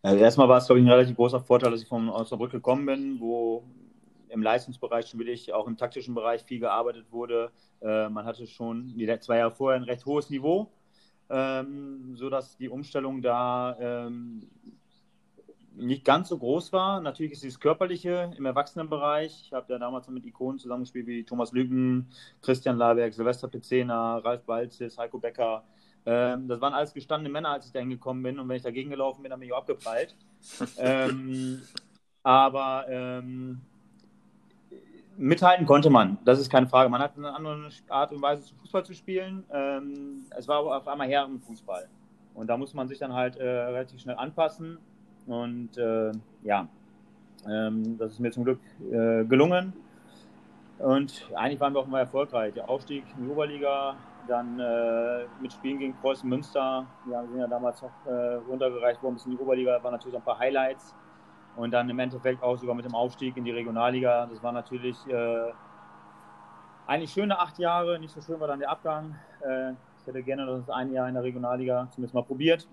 Also 0.00 0.16
erstmal 0.16 0.48
war 0.48 0.56
es, 0.56 0.66
glaube 0.66 0.80
ich, 0.80 0.86
ein 0.86 0.90
relativ 0.90 1.14
großer 1.14 1.40
Vorteil, 1.40 1.72
dass 1.72 1.82
ich 1.82 1.88
von 1.88 2.08
Osnabrück 2.08 2.52
gekommen 2.52 2.86
bin, 2.86 3.20
wo 3.20 3.64
im 4.30 4.42
Leistungsbereich 4.42 5.08
schon 5.08 5.20
wirklich 5.20 5.52
auch 5.52 5.66
im 5.66 5.76
taktischen 5.76 6.14
Bereich 6.14 6.42
viel 6.42 6.60
gearbeitet 6.60 7.10
wurde. 7.10 7.50
Äh, 7.80 8.08
man 8.08 8.24
hatte 8.24 8.46
schon 8.46 8.96
die 8.96 9.18
zwei 9.20 9.38
Jahre 9.38 9.52
vorher 9.52 9.80
ein 9.80 9.84
recht 9.84 10.06
hohes 10.06 10.30
Niveau, 10.30 10.70
ähm, 11.30 12.16
sodass 12.16 12.56
die 12.56 12.68
Umstellung 12.68 13.22
da 13.22 13.76
ähm, 13.78 14.48
nicht 15.78 16.04
ganz 16.04 16.28
so 16.28 16.38
groß 16.38 16.72
war. 16.72 17.00
Natürlich 17.00 17.32
ist 17.32 17.42
dieses 17.42 17.60
Körperliche 17.60 18.32
im 18.36 18.46
Erwachsenenbereich. 18.46 19.42
Ich 19.44 19.52
habe 19.52 19.72
ja 19.72 19.78
damals 19.78 20.08
mit 20.08 20.26
Ikonen 20.26 20.58
zusammengespielt 20.58 21.06
wie 21.06 21.24
Thomas 21.24 21.52
Lügen, 21.52 22.08
Christian 22.42 22.76
Laberg, 22.76 23.14
Silvester 23.14 23.48
Pezena, 23.48 24.18
Ralf 24.18 24.44
Balzis, 24.44 24.98
Heiko 24.98 25.18
Becker. 25.18 25.64
Ähm, 26.04 26.48
das 26.48 26.60
waren 26.60 26.74
alles 26.74 26.94
gestandene 26.94 27.32
Männer, 27.32 27.50
als 27.50 27.66
ich 27.66 27.72
da 27.72 27.80
hingekommen 27.80 28.22
bin. 28.22 28.38
Und 28.38 28.48
wenn 28.48 28.56
ich 28.56 28.62
dagegen 28.62 28.90
gelaufen 28.90 29.22
bin, 29.22 29.30
dann 29.30 29.40
bin 29.40 29.48
ich 29.48 29.54
auch 29.54 29.58
abgeprallt. 29.58 30.16
ähm, 30.78 31.62
aber 32.22 32.86
ähm, 32.88 33.60
mithalten 35.18 35.66
konnte 35.66 35.90
man, 35.90 36.16
das 36.24 36.38
ist 36.38 36.50
keine 36.50 36.66
Frage. 36.66 36.88
Man 36.88 37.02
hat 37.02 37.16
eine 37.16 37.34
andere 37.34 37.68
Art 37.88 38.12
und 38.12 38.22
Weise, 38.22 38.54
Fußball 38.60 38.84
zu 38.84 38.94
spielen. 38.94 39.44
Ähm, 39.52 40.24
es 40.36 40.48
war 40.48 40.58
aber 40.60 40.76
auf 40.76 40.88
einmal 40.88 41.08
Herrenfußball. 41.08 41.88
Und 42.34 42.46
da 42.46 42.56
muss 42.56 42.72
man 42.72 42.88
sich 42.88 42.98
dann 42.98 43.12
halt 43.12 43.36
äh, 43.36 43.44
relativ 43.44 44.00
schnell 44.00 44.16
anpassen. 44.16 44.78
Und 45.26 45.76
äh, 45.76 46.12
ja, 46.44 46.68
ähm, 47.46 47.98
das 47.98 48.12
ist 48.12 48.20
mir 48.20 48.30
zum 48.30 48.44
Glück 48.44 48.60
äh, 48.90 49.24
gelungen. 49.24 49.72
Und 50.78 51.28
eigentlich 51.34 51.58
waren 51.58 51.74
wir 51.74 51.80
auch 51.80 51.88
immer 51.88 51.98
erfolgreich. 51.98 52.54
Der 52.54 52.68
Aufstieg 52.68 53.04
in 53.16 53.24
die 53.24 53.30
Oberliga 53.30 53.96
dann 54.28 54.60
äh, 54.60 55.24
mit 55.40 55.52
Spielen 55.52 55.78
gegen 55.78 55.94
Preußen 55.94 56.28
Münster. 56.28 56.86
Wir 57.06 57.26
sind 57.26 57.40
ja 57.40 57.48
damals 57.48 57.82
noch 57.82 57.90
äh, 58.06 58.34
runtergereicht 58.48 59.02
worden 59.02 59.14
bis 59.14 59.26
in 59.26 59.32
die 59.32 59.38
Oberliga. 59.38 59.76
Da 59.76 59.82
waren 59.82 59.92
natürlich 59.92 60.12
so 60.12 60.18
ein 60.18 60.24
paar 60.24 60.38
Highlights. 60.38 60.94
Und 61.58 61.72
dann 61.72 61.90
im 61.90 61.98
Endeffekt 61.98 62.40
auch 62.40 62.56
sogar 62.56 62.76
mit 62.76 62.84
dem 62.84 62.94
Aufstieg 62.94 63.36
in 63.36 63.44
die 63.44 63.50
Regionalliga. 63.50 64.26
Das 64.26 64.40
war 64.44 64.52
natürlich 64.52 64.96
äh, 65.08 65.52
eigentlich 66.86 67.10
schöne 67.10 67.36
acht 67.36 67.58
Jahre. 67.58 67.98
Nicht 67.98 68.14
so 68.14 68.20
schön 68.20 68.38
war 68.38 68.46
dann 68.46 68.60
der 68.60 68.70
Abgang. 68.70 69.16
Äh, 69.44 69.72
ich 69.72 70.06
hätte 70.06 70.22
gerne 70.22 70.46
das 70.46 70.70
ein 70.70 70.92
Jahr 70.92 71.08
in 71.08 71.14
der 71.14 71.24
Regionalliga 71.24 71.88
zumindest 71.90 72.14
mal 72.14 72.22
probiert. 72.22 72.68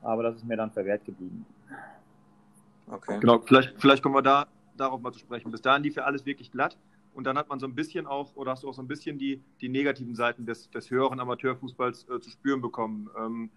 Aber 0.00 0.22
das 0.22 0.36
ist 0.36 0.46
mir 0.46 0.56
dann 0.56 0.70
verwehrt 0.70 1.04
geblieben. 1.04 1.44
Okay. 2.90 3.20
Genau, 3.20 3.40
vielleicht, 3.40 3.78
vielleicht 3.78 4.02
kommen 4.02 4.14
wir 4.14 4.22
da 4.22 4.46
darauf 4.74 5.02
mal 5.02 5.12
zu 5.12 5.18
sprechen. 5.18 5.50
Bis 5.50 5.60
dahin 5.60 5.82
lief 5.82 5.96
ja 5.96 6.04
alles 6.04 6.24
wirklich 6.24 6.50
glatt. 6.50 6.78
Und 7.12 7.24
dann 7.24 7.36
hat 7.36 7.50
man 7.50 7.60
so 7.60 7.66
ein 7.66 7.74
bisschen 7.74 8.06
auch, 8.06 8.34
oder 8.36 8.52
hast 8.52 8.62
du 8.62 8.70
auch 8.70 8.74
so 8.74 8.80
ein 8.80 8.88
bisschen 8.88 9.18
die, 9.18 9.42
die 9.60 9.68
negativen 9.68 10.14
Seiten 10.14 10.46
des, 10.46 10.70
des 10.70 10.90
höheren 10.90 11.20
Amateurfußballs 11.20 12.08
äh, 12.08 12.20
zu 12.20 12.30
spüren 12.30 12.62
bekommen. 12.62 13.10
Ähm, 13.18 13.50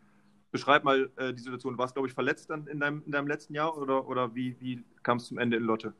beschreib 0.51 0.83
mal 0.83 1.09
äh, 1.17 1.33
die 1.33 1.39
Situation. 1.39 1.73
Du 1.73 1.79
warst, 1.79 1.95
glaube 1.95 2.07
ich, 2.07 2.13
verletzt 2.13 2.49
dann 2.49 2.67
in 2.67 2.79
deinem, 2.79 3.03
in 3.05 3.11
deinem 3.11 3.27
letzten 3.27 3.53
Jahr 3.53 3.77
oder, 3.77 4.07
oder 4.07 4.35
wie, 4.35 4.55
wie 4.59 4.83
kam 5.03 5.17
es 5.17 5.25
zum 5.25 5.37
Ende 5.37 5.57
in 5.57 5.63
Lotte? 5.63 5.93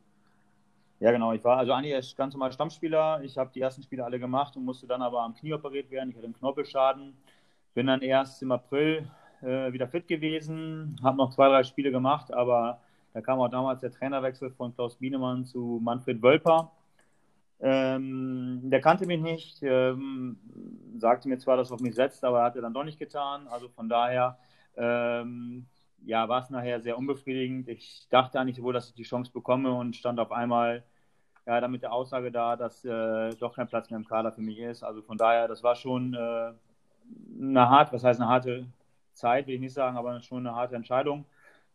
Ja, 1.00 1.12
genau. 1.12 1.34
Ich 1.34 1.44
war 1.44 1.58
also 1.58 1.74
eigentlich 1.74 2.16
ganz 2.16 2.34
normal 2.34 2.52
Stammspieler. 2.52 3.22
Ich 3.24 3.38
habe 3.38 3.50
die 3.54 3.62
ersten 3.62 3.82
Spiele 3.82 4.06
alle 4.06 4.20
gemacht 4.20 4.56
und 4.56 4.66
musste 4.66 4.86
dann 4.86 5.02
aber 5.02 5.22
am 5.22 5.34
Knie 5.34 5.54
operiert 5.54 5.90
werden. 5.90 6.10
Ich 6.10 6.16
hatte 6.16 6.26
einen 6.26 6.38
Knorpelschaden. 6.38 7.16
Bin 7.74 7.88
dann 7.88 8.02
erst 8.02 8.42
im 8.44 8.52
April 8.52 9.10
äh, 9.42 9.72
wieder 9.74 9.88
fit 9.88 10.08
gewesen, 10.08 11.00
habe 11.02 11.18
noch 11.18 11.32
zwei, 11.32 11.48
drei 11.48 11.64
Spiele 11.64 11.92
gemacht, 11.92 12.34
aber 12.34 12.80
da 13.14 13.22
kam 13.22 13.40
auch 13.40 13.50
damals 13.50 13.82
der 13.82 13.92
Trainerwechsel 13.92 14.52
von 14.52 14.74
Klaus 14.76 14.96
Bienemann 14.96 15.46
zu 15.46 15.80
Manfred 15.84 16.22
Wölper. 16.22 16.72
Ähm, 17.62 18.60
der 18.64 18.82
kannte 18.82 19.06
mich 19.06 19.22
nicht, 19.22 19.62
ähm, 19.62 20.38
sagte 20.98 21.30
mir 21.30 21.38
zwar, 21.38 21.58
dass 21.58 21.72
er 21.72 21.76
auf 21.76 21.82
mich 21.82 21.96
setzt, 21.96 22.24
aber 22.24 22.44
hat 22.44 22.56
er 22.56 22.62
dann 22.62 22.74
doch 22.74 22.84
nicht 22.84 23.00
getan. 23.00 23.48
Also 23.48 23.70
von 23.70 23.88
daher 23.88 24.40
ähm, 24.76 25.68
ja, 26.06 26.28
war 26.28 26.42
es 26.42 26.50
nachher 26.50 26.82
sehr 26.82 26.98
unbefriedigend. 26.98 27.68
Ich 27.70 28.08
dachte 28.10 28.40
eigentlich 28.40 28.62
wohl, 28.62 28.74
dass 28.74 28.90
ich 28.90 28.96
die 28.96 29.04
Chance 29.04 29.32
bekomme 29.32 29.74
und 29.74 29.96
stand 29.96 30.20
auf 30.20 30.32
einmal 30.32 30.84
ja, 31.46 31.60
dann 31.60 31.72
mit 31.72 31.84
der 31.84 31.94
Aussage 31.94 32.32
da, 32.32 32.56
dass 32.56 32.86
äh, 32.86 33.32
doch 33.36 33.56
kein 33.56 33.68
Platz 33.68 33.90
mehr 33.90 34.00
im 34.00 34.08
Kader 34.08 34.32
für 34.32 34.42
mich 34.42 34.60
ist. 34.60 34.84
Also 34.84 35.02
von 35.02 35.18
daher, 35.18 35.48
das 35.48 35.64
war 35.64 35.76
schon 35.76 36.14
äh, 36.14 36.54
eine 37.40 37.70
harte, 37.70 37.94
was 37.94 38.04
heißt 38.04 38.20
eine 38.20 38.30
harte 38.30 38.68
Zeit, 39.14 39.48
will 39.48 39.56
ich 39.56 39.62
nicht 39.62 39.74
sagen, 39.74 39.98
aber 39.98 40.22
schon 40.22 40.46
eine 40.46 40.56
harte 40.56 40.76
Entscheidung, 40.76 41.26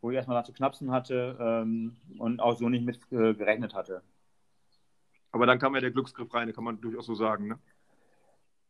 wo 0.01 0.11
ich 0.11 0.17
erstmal 0.17 0.37
da 0.37 0.45
zu 0.45 0.53
knapsen 0.53 0.91
hatte 0.93 1.37
ähm, 1.41 1.97
und 2.19 2.41
auch 2.41 2.57
so 2.57 2.69
nicht 2.69 2.85
mit 2.85 2.97
äh, 3.13 3.35
gerechnet 3.35 3.75
hatte. 3.75 4.03
Aber 5.37 5.45
dann 5.45 5.59
kam 5.59 5.75
ja 5.75 5.83
der 5.83 5.91
Glücksgriff 5.91 6.33
rein, 6.33 6.51
kann 6.55 6.65
man 6.65 6.81
durchaus 6.81 7.05
so 7.05 7.15
sagen, 7.15 7.49
ne? 7.49 7.59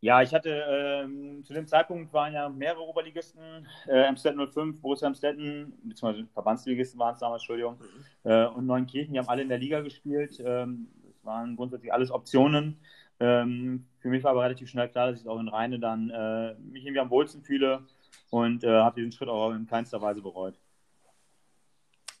Ja, 0.01 0.21
ich 0.21 0.33
hatte 0.33 0.49
ähm, 0.69 1.45
zu 1.45 1.53
dem 1.53 1.65
Zeitpunkt 1.65 2.11
waren 2.11 2.33
ja 2.33 2.49
mehrere 2.49 2.81
Oberligisten, 2.81 3.65
äh, 3.87 4.03
Amstetten 4.03 4.45
05, 4.45 4.81
Borussia 4.81 5.07
Amstetten, 5.07 5.71
beziehungsweise 5.85 6.27
Verbandsligisten 6.33 6.99
waren 6.99 7.13
es 7.13 7.21
damals, 7.21 7.41
Entschuldigung, 7.43 7.77
mhm. 7.79 8.29
äh, 8.29 8.47
und 8.47 8.65
Neunkirchen, 8.65 9.13
die 9.13 9.19
haben 9.19 9.29
alle 9.29 9.43
in 9.43 9.47
der 9.47 9.59
Liga 9.59 9.79
gespielt. 9.79 10.43
Ähm, 10.45 10.89
das 11.03 11.23
waren 11.23 11.55
grundsätzlich 11.55 11.93
alles 11.93 12.11
Optionen. 12.11 12.77
Ähm, 13.21 13.85
für 13.99 14.09
mich 14.09 14.25
war 14.25 14.31
aber 14.31 14.43
relativ 14.43 14.67
schnell 14.67 14.89
klar, 14.89 15.11
dass 15.11 15.21
ich 15.21 15.27
auch 15.29 15.39
in 15.39 15.47
Rheine 15.47 15.79
dann 15.79 16.09
äh, 16.09 16.53
mich 16.55 16.83
irgendwie 16.83 16.99
am 16.99 17.09
wohlsten 17.09 17.43
fühle 17.43 17.85
und 18.29 18.65
äh, 18.65 18.69
habe 18.69 18.97
diesen 18.97 19.13
Schritt 19.13 19.29
auch 19.29 19.53
in 19.53 19.67
keinster 19.67 20.01
Weise 20.01 20.21
bereut. 20.21 20.59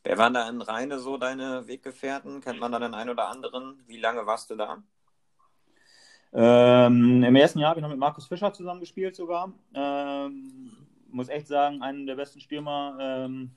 Wer 0.07 0.17
waren 0.17 0.33
da 0.33 0.47
in 0.47 0.61
Rheine 0.61 0.99
so 0.99 1.17
deine 1.17 1.67
Weggefährten? 1.67 2.39
Kennt 2.39 2.61
man 2.61 2.71
da 2.71 2.79
den 2.79 2.93
einen 2.93 3.09
oder 3.09 3.27
anderen? 3.27 3.83
Wie 3.87 3.99
lange 3.99 4.25
warst 4.25 4.49
du 4.49 4.55
da? 4.55 4.81
Ähm, 6.31 7.25
Im 7.25 7.35
ersten 7.35 7.59
Jahr 7.59 7.71
habe 7.71 7.81
ich 7.81 7.83
noch 7.83 7.89
mit 7.89 7.99
Markus 7.99 8.25
Fischer 8.25 8.53
zusammengespielt 8.53 9.17
sogar. 9.17 9.51
Ähm, 9.73 10.71
muss 11.09 11.27
echt 11.27 11.47
sagen, 11.47 11.81
einen 11.81 12.05
der 12.05 12.15
besten 12.15 12.39
Stürmer, 12.39 12.97
ähm, 13.01 13.51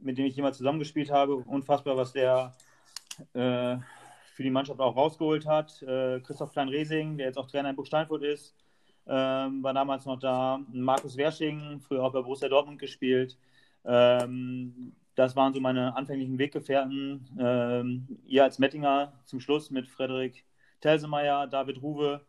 mit 0.00 0.18
dem 0.18 0.26
ich 0.26 0.34
jemals 0.34 0.58
zusammengespielt 0.58 1.12
habe. 1.12 1.36
Unfassbar, 1.36 1.96
was 1.96 2.12
der 2.12 2.52
äh, 3.34 3.76
für 4.34 4.42
die 4.42 4.50
Mannschaft 4.50 4.80
auch 4.80 4.96
rausgeholt 4.96 5.46
hat. 5.46 5.80
Äh, 5.82 6.18
Christoph 6.18 6.50
Klein-Resing, 6.50 7.16
der 7.16 7.28
jetzt 7.28 7.38
auch 7.38 7.46
Trainer 7.46 7.70
in 7.70 7.76
Burg 7.76 7.86
Steinfurt 7.86 8.24
ist, 8.24 8.56
ähm, 9.06 9.62
war 9.62 9.72
damals 9.72 10.04
noch 10.04 10.18
da. 10.18 10.58
Markus 10.72 11.16
Wersching, 11.16 11.78
früher 11.78 12.02
auch 12.02 12.12
bei 12.12 12.22
Borussia 12.22 12.48
Dortmund 12.48 12.80
gespielt. 12.80 13.38
Ähm, 13.84 14.96
das 15.18 15.34
waren 15.34 15.52
so 15.52 15.60
meine 15.60 15.96
anfänglichen 15.96 16.38
Weggefährten. 16.38 17.28
Ähm, 17.40 18.18
ihr 18.24 18.44
als 18.44 18.60
Mettinger 18.60 19.12
zum 19.24 19.40
Schluss 19.40 19.70
mit 19.70 19.88
Frederik 19.88 20.44
Telsemeyer, 20.80 21.48
David 21.48 21.82
Ruwe, 21.82 22.20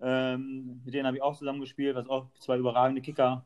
ähm, 0.00 0.80
mit 0.84 0.94
denen 0.94 1.06
habe 1.06 1.16
ich 1.16 1.22
auch 1.22 1.36
zusammengespielt, 1.36 1.96
was 1.96 2.08
auch 2.08 2.26
zwei 2.38 2.56
überragende 2.56 3.02
Kicker 3.02 3.44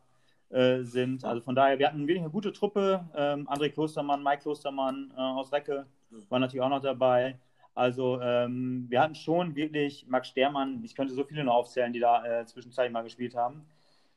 äh, 0.50 0.82
sind. 0.82 1.24
Also 1.24 1.40
von 1.40 1.54
daher, 1.54 1.78
wir 1.78 1.86
hatten 1.86 2.00
wirklich 2.00 2.20
eine 2.20 2.30
gute 2.30 2.52
Truppe. 2.52 3.08
Ähm, 3.16 3.48
André 3.48 3.70
Klostermann, 3.70 4.22
Mike 4.22 4.42
Klostermann 4.42 5.10
äh, 5.16 5.20
aus 5.20 5.50
Recke 5.52 5.86
war 6.28 6.38
natürlich 6.38 6.62
auch 6.62 6.68
noch 6.68 6.82
dabei. 6.82 7.38
Also 7.74 8.20
ähm, 8.20 8.84
wir 8.90 9.00
hatten 9.00 9.14
schon 9.14 9.54
wirklich 9.56 10.06
Max 10.06 10.28
Stermann, 10.28 10.84
ich 10.84 10.94
könnte 10.94 11.14
so 11.14 11.24
viele 11.24 11.44
noch 11.44 11.54
aufzählen, 11.54 11.94
die 11.94 12.00
da 12.00 12.24
äh, 12.26 12.44
zwischenzeitlich 12.44 12.92
mal 12.92 13.02
gespielt 13.04 13.34
haben. 13.34 13.64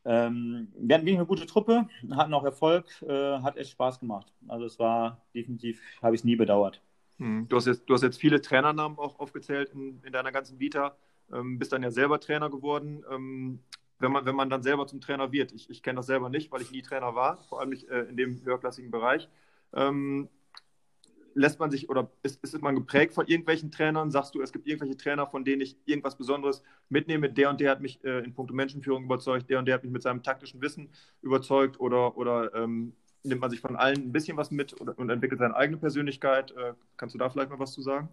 Ähm, 0.05 0.67
wir 0.77 0.95
hatten 0.95 1.07
eine 1.07 1.25
gute 1.25 1.45
Truppe, 1.45 1.87
hatten 2.11 2.33
auch 2.33 2.43
Erfolg, 2.43 2.85
äh, 3.01 3.39
hat 3.39 3.57
echt 3.57 3.71
Spaß 3.71 3.99
gemacht. 3.99 4.31
Also 4.47 4.65
es 4.65 4.77
war 4.79 5.21
definitiv, 5.33 5.81
habe 6.01 6.15
ich 6.15 6.21
es 6.21 6.25
nie 6.25 6.35
bedauert. 6.35 6.81
Hm. 7.17 7.47
Du, 7.47 7.55
hast 7.55 7.65
jetzt, 7.65 7.89
du 7.89 7.93
hast 7.93 8.03
jetzt 8.03 8.19
viele 8.19 8.41
Trainernamen 8.41 8.97
auch 8.97 9.19
aufgezählt 9.19 9.71
in, 9.73 10.01
in 10.03 10.13
deiner 10.13 10.31
ganzen 10.31 10.59
Vita, 10.59 10.95
ähm, 11.33 11.57
bist 11.57 11.73
dann 11.73 11.81
ja 11.81 11.91
selber 11.91 12.19
Trainer 12.19 12.49
geworden. 12.49 13.03
Ähm, 13.11 13.59
wenn, 13.99 14.11
man, 14.11 14.25
wenn 14.25 14.35
man 14.35 14.49
dann 14.49 14.61
selber 14.61 14.85
zum 14.85 15.01
Trainer 15.01 15.31
wird, 15.31 15.51
ich, 15.53 15.69
ich 15.69 15.81
kenne 15.81 15.97
das 15.97 16.05
selber 16.05 16.29
nicht, 16.29 16.51
weil 16.51 16.61
ich 16.61 16.71
nie 16.71 16.81
Trainer 16.81 17.15
war, 17.15 17.37
vor 17.49 17.59
allem 17.59 17.69
nicht 17.69 17.87
äh, 17.89 18.03
in 18.03 18.17
dem 18.17 18.43
höherklassigen 18.43 18.91
Bereich. 18.91 19.27
Ähm, 19.73 20.29
lässt 21.35 21.59
man 21.59 21.69
sich 21.69 21.89
oder 21.89 22.09
ist, 22.23 22.43
ist 22.43 22.61
man 22.61 22.75
geprägt 22.75 23.13
von 23.13 23.27
irgendwelchen 23.27 23.69
Trainern? 23.69 24.09
Sagst 24.09 24.33
du, 24.33 24.41
es 24.41 24.51
gibt 24.51 24.65
irgendwelche 24.65 24.97
Trainer, 24.97 25.27
von 25.27 25.43
denen 25.43 25.61
ich 25.61 25.77
irgendwas 25.85 26.17
Besonderes 26.17 26.63
mitnehme? 26.89 27.29
Der 27.29 27.49
und 27.49 27.59
der 27.59 27.71
hat 27.71 27.81
mich 27.81 28.03
äh, 28.03 28.19
in 28.19 28.33
puncto 28.33 28.53
Menschenführung 28.53 29.03
überzeugt, 29.03 29.49
der 29.49 29.59
und 29.59 29.65
der 29.65 29.75
hat 29.75 29.83
mich 29.83 29.91
mit 29.91 30.01
seinem 30.01 30.23
taktischen 30.23 30.61
Wissen 30.61 30.89
überzeugt 31.21 31.79
oder, 31.79 32.17
oder 32.17 32.55
ähm, 32.55 32.93
nimmt 33.23 33.41
man 33.41 33.51
sich 33.51 33.59
von 33.59 33.75
allen 33.75 33.97
ein 33.97 34.11
bisschen 34.11 34.37
was 34.37 34.49
mit 34.49 34.73
und, 34.73 34.89
und 34.89 35.09
entwickelt 35.09 35.39
seine 35.39 35.55
eigene 35.55 35.77
Persönlichkeit? 35.77 36.51
Äh, 36.51 36.73
kannst 36.95 37.13
du 37.13 37.19
da 37.19 37.29
vielleicht 37.29 37.49
mal 37.49 37.59
was 37.59 37.73
zu 37.73 37.81
sagen? 37.81 38.09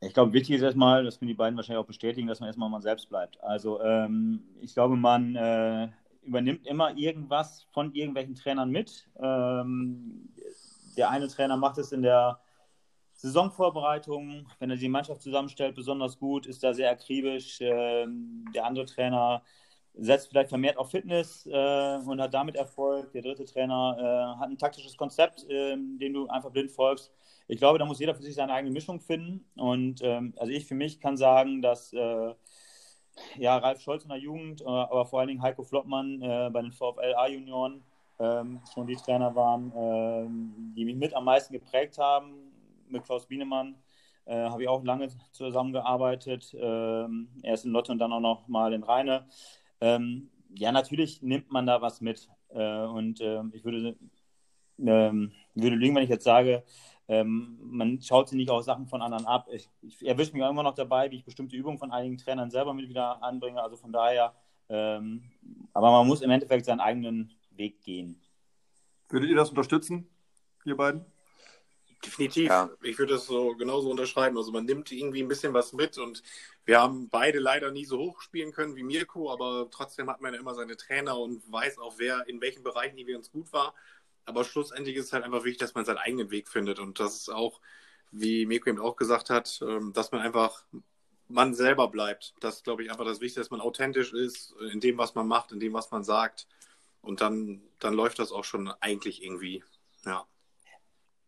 Ich 0.00 0.14
glaube, 0.14 0.32
wichtig 0.32 0.56
ist 0.56 0.62
erstmal, 0.62 1.04
das 1.04 1.18
können 1.18 1.28
die 1.28 1.34
beiden 1.34 1.56
wahrscheinlich 1.56 1.80
auch 1.80 1.86
bestätigen, 1.86 2.26
dass 2.26 2.40
man 2.40 2.48
erstmal 2.48 2.68
man 2.68 2.82
selbst 2.82 3.08
bleibt. 3.08 3.40
Also 3.42 3.80
ähm, 3.82 4.42
ich 4.60 4.74
glaube, 4.74 4.96
man 4.96 5.36
äh, 5.36 5.88
übernimmt 6.22 6.66
immer 6.66 6.96
irgendwas 6.96 7.66
von 7.72 7.94
irgendwelchen 7.94 8.34
Trainern 8.34 8.70
mit. 8.70 9.08
Ähm, 9.20 10.28
der 10.96 11.10
eine 11.10 11.28
Trainer 11.28 11.56
macht 11.56 11.78
es 11.78 11.92
in 11.92 12.02
der 12.02 12.40
Saisonvorbereitung, 13.14 14.48
wenn 14.58 14.70
er 14.70 14.76
die 14.76 14.88
Mannschaft 14.88 15.22
zusammenstellt, 15.22 15.74
besonders 15.74 16.18
gut, 16.18 16.46
ist 16.46 16.62
da 16.62 16.74
sehr 16.74 16.90
akribisch. 16.90 17.58
Ähm, 17.60 18.44
der 18.54 18.64
andere 18.64 18.86
Trainer 18.86 19.42
setzt 19.94 20.28
vielleicht 20.28 20.48
vermehrt 20.48 20.76
auf 20.76 20.90
Fitness 20.90 21.46
äh, 21.46 21.98
und 22.04 22.20
hat 22.20 22.34
damit 22.34 22.56
Erfolg. 22.56 23.12
Der 23.12 23.22
dritte 23.22 23.44
Trainer 23.44 23.96
äh, 23.98 24.40
hat 24.40 24.48
ein 24.48 24.58
taktisches 24.58 24.96
Konzept, 24.96 25.48
äh, 25.48 25.76
dem 25.76 26.14
du 26.14 26.28
einfach 26.28 26.50
blind 26.50 26.72
folgst. 26.72 27.12
Ich 27.48 27.58
glaube, 27.58 27.78
da 27.78 27.84
muss 27.84 28.00
jeder 28.00 28.14
für 28.14 28.22
sich 28.22 28.34
seine 28.34 28.54
eigene 28.54 28.72
Mischung 28.72 29.00
finden. 29.00 29.44
Und 29.56 30.00
ähm, 30.02 30.34
also 30.38 30.50
ich 30.52 30.66
für 30.66 30.74
mich 30.74 31.00
kann 31.00 31.16
sagen, 31.16 31.60
dass 31.62 31.92
äh, 31.92 32.34
ja, 33.36 33.58
Ralf 33.58 33.80
Scholz 33.80 34.04
in 34.04 34.08
der 34.08 34.18
Jugend, 34.18 34.62
äh, 34.62 34.64
aber 34.64 35.06
vor 35.06 35.20
allen 35.20 35.28
Dingen 35.28 35.42
Heiko 35.42 35.62
Flottmann 35.62 36.22
äh, 36.22 36.50
bei 36.50 36.62
den 36.62 36.72
VfL 36.72 37.14
A-Junioren 37.16 37.84
ähm, 38.18 38.60
schon 38.72 38.86
die 38.86 38.96
Trainer 38.96 39.34
waren, 39.34 39.72
ähm, 39.76 40.72
die 40.76 40.84
mich 40.84 40.96
mit 40.96 41.14
am 41.14 41.24
meisten 41.24 41.52
geprägt 41.52 41.98
haben. 41.98 42.52
Mit 42.88 43.04
Klaus 43.04 43.26
Bienemann 43.26 43.76
habe 44.24 44.62
ich 44.62 44.68
auch 44.68 44.84
lange 44.84 45.08
zusammengearbeitet. 45.32 46.54
Ähm, 46.56 47.28
erst 47.42 47.64
in 47.64 47.72
Lotte 47.72 47.90
und 47.90 47.98
dann 47.98 48.12
auch 48.12 48.20
noch 48.20 48.46
mal 48.46 48.72
in 48.72 48.84
Rheine. 48.84 49.26
Ähm, 49.80 50.30
ja, 50.54 50.72
natürlich 50.72 51.22
nimmt 51.22 51.50
man 51.50 51.66
da 51.66 51.82
was 51.82 52.00
mit. 52.00 52.28
Äh, 52.50 52.84
und 52.84 53.20
äh, 53.20 53.42
ich 53.52 53.64
würde, 53.64 53.96
ähm, 54.78 55.32
würde 55.54 55.76
lügen, 55.76 55.94
wenn 55.94 56.04
ich 56.04 56.10
jetzt 56.10 56.24
sage, 56.24 56.62
ähm, 57.08 57.58
man 57.60 58.00
schaut 58.00 58.28
sich 58.28 58.36
nicht 58.36 58.50
auch 58.50 58.62
Sachen 58.62 58.86
von 58.86 59.02
anderen 59.02 59.26
ab. 59.26 59.48
Ich, 59.52 59.68
ich 59.82 60.06
erwische 60.06 60.32
mich 60.32 60.42
auch 60.42 60.50
immer 60.50 60.62
noch 60.62 60.74
dabei, 60.74 61.10
wie 61.10 61.16
ich 61.16 61.24
bestimmte 61.24 61.56
Übungen 61.56 61.78
von 61.78 61.90
einigen 61.92 62.16
Trainern 62.18 62.50
selber 62.50 62.74
mit 62.74 62.88
wieder 62.88 63.22
anbringe. 63.22 63.62
Also 63.62 63.76
von 63.76 63.92
daher, 63.92 64.34
aber 64.68 65.90
man 65.90 66.06
muss 66.06 66.22
im 66.22 66.30
Endeffekt 66.30 66.64
seinen 66.64 66.80
eigenen 66.80 67.30
Weg 67.56 67.82
gehen. 67.82 68.20
Würdet 69.08 69.30
ihr 69.30 69.36
das 69.36 69.50
unterstützen, 69.50 70.08
ihr 70.64 70.76
beiden? 70.76 71.04
Definitiv. 72.04 72.48
Ja. 72.48 72.70
Ich 72.82 72.98
würde 72.98 73.14
das 73.14 73.26
so 73.26 73.54
genauso 73.54 73.90
unterschreiben. 73.90 74.36
Also 74.36 74.50
man 74.50 74.64
nimmt 74.64 74.90
irgendwie 74.90 75.22
ein 75.22 75.28
bisschen 75.28 75.54
was 75.54 75.72
mit 75.72 75.98
und 75.98 76.22
wir 76.64 76.80
haben 76.80 77.08
beide 77.08 77.38
leider 77.38 77.70
nie 77.70 77.84
so 77.84 77.98
hoch 77.98 78.20
spielen 78.20 78.52
können 78.52 78.74
wie 78.74 78.82
Mirko, 78.82 79.32
aber 79.32 79.68
trotzdem 79.70 80.10
hat 80.10 80.20
man 80.20 80.34
ja 80.34 80.40
immer 80.40 80.54
seine 80.54 80.76
Trainer 80.76 81.18
und 81.18 81.50
weiß 81.50 81.78
auch, 81.78 81.94
wer 81.98 82.26
in 82.28 82.40
welchen 82.40 82.64
Bereichen 82.64 82.96
die 82.96 83.06
wir 83.06 83.16
uns 83.16 83.30
gut 83.30 83.52
war. 83.52 83.74
Aber 84.24 84.44
schlussendlich 84.44 84.96
ist 84.96 85.06
es 85.06 85.12
halt 85.12 85.24
einfach 85.24 85.44
wichtig, 85.44 85.60
dass 85.60 85.74
man 85.74 85.84
seinen 85.84 85.98
eigenen 85.98 86.30
Weg 86.30 86.48
findet 86.48 86.80
und 86.80 86.98
das 86.98 87.14
ist 87.14 87.28
auch, 87.28 87.60
wie 88.10 88.46
Mirko 88.46 88.70
eben 88.70 88.80
auch 88.80 88.96
gesagt 88.96 89.30
hat, 89.30 89.60
ähm, 89.62 89.92
dass 89.92 90.10
man 90.10 90.20
einfach 90.20 90.64
man 91.28 91.54
selber 91.54 91.88
bleibt. 91.88 92.34
Das 92.40 92.56
ist, 92.56 92.64
glaube 92.64 92.82
ich, 92.82 92.90
einfach 92.90 93.04
das 93.04 93.20
Wichtigste, 93.20 93.40
dass 93.40 93.50
man 93.50 93.60
authentisch 93.60 94.12
ist 94.12 94.54
in 94.72 94.80
dem, 94.80 94.98
was 94.98 95.14
man 95.14 95.26
macht, 95.26 95.52
in 95.52 95.60
dem, 95.60 95.72
was 95.72 95.90
man 95.90 96.04
sagt. 96.04 96.46
Und 97.02 97.20
dann, 97.20 97.62
dann 97.78 97.94
läuft 97.94 98.18
das 98.18 98.32
auch 98.32 98.44
schon 98.44 98.68
eigentlich 98.80 99.22
irgendwie. 99.22 99.62
Ja. 100.06 100.24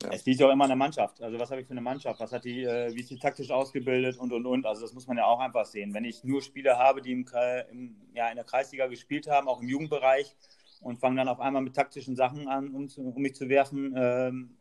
Ja. 0.02 0.10
Es 0.10 0.24
liegt 0.24 0.40
ja 0.40 0.48
auch 0.48 0.52
immer 0.52 0.64
an 0.64 0.70
der 0.70 0.76
Mannschaft. 0.76 1.20
Also 1.22 1.38
was 1.38 1.50
habe 1.50 1.60
ich 1.60 1.66
für 1.66 1.72
eine 1.72 1.80
Mannschaft? 1.80 2.20
Was 2.20 2.32
hat 2.32 2.44
die, 2.44 2.62
äh, 2.62 2.94
wie 2.94 3.00
ist 3.00 3.10
die 3.10 3.18
taktisch 3.18 3.50
ausgebildet 3.50 4.18
und 4.18 4.32
und 4.32 4.46
und. 4.46 4.66
Also 4.66 4.82
das 4.82 4.92
muss 4.92 5.06
man 5.06 5.16
ja 5.16 5.26
auch 5.26 5.40
einfach 5.40 5.66
sehen. 5.66 5.94
Wenn 5.94 6.04
ich 6.04 6.24
nur 6.24 6.42
Spieler 6.42 6.78
habe, 6.78 7.02
die 7.02 7.12
im, 7.12 7.26
im, 7.70 7.96
ja, 8.14 8.28
in 8.28 8.36
der 8.36 8.44
Kreisliga 8.44 8.86
gespielt 8.86 9.28
haben, 9.28 9.48
auch 9.48 9.60
im 9.60 9.68
Jugendbereich, 9.68 10.36
und 10.84 10.98
fangen 10.98 11.16
dann 11.16 11.28
auf 11.28 11.40
einmal 11.40 11.62
mit 11.62 11.74
taktischen 11.74 12.14
Sachen 12.14 12.46
an, 12.46 12.74
um, 12.74 12.88
zu, 12.88 13.02
um 13.02 13.22
mich 13.22 13.34
zu 13.34 13.48
werfen, 13.48 13.94
ähm, 13.96 14.56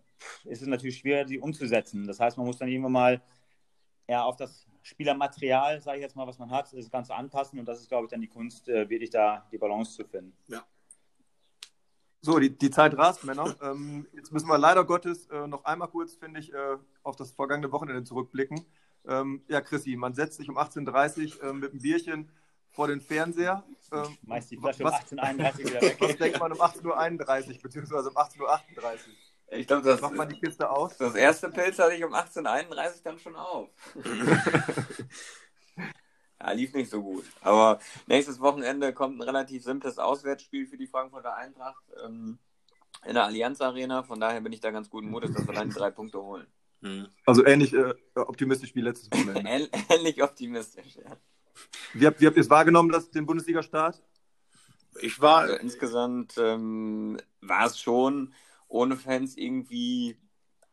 ist 0.45 0.61
es 0.61 0.67
natürlich 0.67 0.99
schwer, 0.99 1.25
die 1.25 1.39
umzusetzen. 1.39 2.07
Das 2.07 2.19
heißt, 2.19 2.37
man 2.37 2.45
muss 2.45 2.57
dann 2.57 2.69
irgendwann 2.69 2.93
mal 2.93 3.21
ja, 4.07 4.23
auf 4.23 4.37
das 4.37 4.65
Spielermaterial, 4.81 5.81
sage 5.81 5.97
ich 5.97 6.01
jetzt 6.01 6.15
mal, 6.15 6.27
was 6.27 6.39
man 6.39 6.49
hat, 6.49 6.71
das 6.73 6.89
Ganze 6.89 7.13
anpassen. 7.13 7.59
Und 7.59 7.65
das 7.65 7.81
ist, 7.81 7.89
glaube 7.89 8.05
ich, 8.05 8.11
dann 8.11 8.21
die 8.21 8.27
Kunst, 8.27 8.69
äh, 8.69 8.89
wirklich 8.89 9.09
da 9.09 9.47
die 9.51 9.57
Balance 9.57 9.95
zu 9.95 10.05
finden. 10.05 10.33
Ja. 10.47 10.65
So, 12.25 12.39
die, 12.39 12.57
die 12.57 12.71
Zeit 12.71 12.97
rast, 12.97 13.25
Männer. 13.25 13.53
Ähm, 13.61 14.07
jetzt 14.13 14.31
müssen 14.31 14.47
wir 14.47 14.57
leider 14.57 14.85
Gottes 14.85 15.27
äh, 15.27 15.45
noch 15.45 15.65
einmal 15.65 15.89
kurz, 15.89 16.15
finde 16.15 16.39
ich, 16.39 16.53
äh, 16.53 16.77
auf 17.03 17.17
das 17.17 17.31
vergangene 17.31 17.73
Wochenende 17.73 18.05
zurückblicken. 18.05 18.65
Ähm, 19.05 19.43
ja, 19.49 19.59
Chrissy, 19.59 19.97
man 19.97 20.13
setzt 20.13 20.37
sich 20.37 20.47
um 20.47 20.57
18.30 20.57 21.41
Uhr 21.41 21.49
äh, 21.49 21.53
mit 21.53 21.71
einem 21.71 21.81
Bierchen 21.81 22.31
vor 22.69 22.87
den 22.87 23.01
Fernseher. 23.01 23.65
Ähm, 23.91 24.17
Meist 24.21 24.51
die 24.51 24.57
Flasche 24.57 24.85
was, 24.85 25.11
um 25.11 25.19
18.31 25.19 25.51
Uhr 25.51 25.69
wieder 25.69 25.81
weg. 25.81 25.97
Was 25.99 26.15
denkt 26.15 26.39
man 26.39 26.51
um 26.53 26.61
18.31 26.61 27.55
Uhr, 27.55 27.61
beziehungsweise 27.61 28.09
um 28.09 28.15
18.38 28.15 28.39
Uhr? 28.39 29.57
Ich 29.57 29.67
glaube, 29.67 29.83
das 29.83 29.99
macht 29.99 30.15
man 30.15 30.29
die 30.29 30.39
Kiste 30.39 30.69
aus. 30.69 30.95
Das 30.95 31.15
erste 31.15 31.49
Pilz 31.49 31.77
hatte 31.77 31.93
ich 31.93 32.05
um 32.05 32.13
18.31 32.13 32.69
Uhr 32.69 32.91
dann 33.03 33.19
schon 33.19 33.35
auf. 33.35 33.67
Ja, 36.43 36.51
lief 36.51 36.73
nicht 36.73 36.89
so 36.89 37.01
gut. 37.01 37.23
Aber 37.41 37.79
nächstes 38.05 38.39
Wochenende 38.41 38.93
kommt 38.93 39.17
ein 39.17 39.21
relativ 39.21 39.63
simples 39.63 39.97
Auswärtsspiel 39.97 40.67
für 40.67 40.77
die 40.77 40.87
Frankfurter 40.87 41.35
Eintracht 41.35 41.83
ähm, 42.03 42.37
in 43.05 43.13
der 43.13 43.23
Allianz 43.23 43.61
Arena. 43.61 44.03
Von 44.03 44.19
daher 44.19 44.41
bin 44.41 44.51
ich 44.51 44.59
da 44.59 44.71
ganz 44.71 44.89
guten 44.89 45.09
Mutes, 45.09 45.33
dass 45.33 45.47
wir 45.47 45.53
dann 45.53 45.69
die 45.69 45.75
drei 45.75 45.89
Punkte 45.89 46.21
holen. 46.21 46.47
Hm. 46.81 47.07
Also 47.25 47.45
ähnlich 47.45 47.73
äh, 47.73 47.93
optimistisch 48.15 48.75
wie 48.75 48.81
letztes 48.81 49.09
Wochenende. 49.11 49.69
ähnlich 49.89 50.21
optimistisch, 50.21 50.97
ja. 50.97 51.15
Wie 51.93 52.07
habt, 52.07 52.19
wie 52.19 52.27
habt 52.27 52.35
ihr 52.35 52.41
es 52.41 52.49
wahrgenommen, 52.49 52.91
dass 52.91 53.09
den 53.09 53.25
Bundesliga-Start? 53.25 54.01
Ich 55.01 55.21
war 55.21 55.41
also 55.41 55.55
insgesamt 55.55 56.35
ähm, 56.37 57.19
war 57.41 57.67
es 57.67 57.79
schon 57.79 58.33
ohne 58.67 58.97
Fans 58.97 59.37
irgendwie 59.37 60.17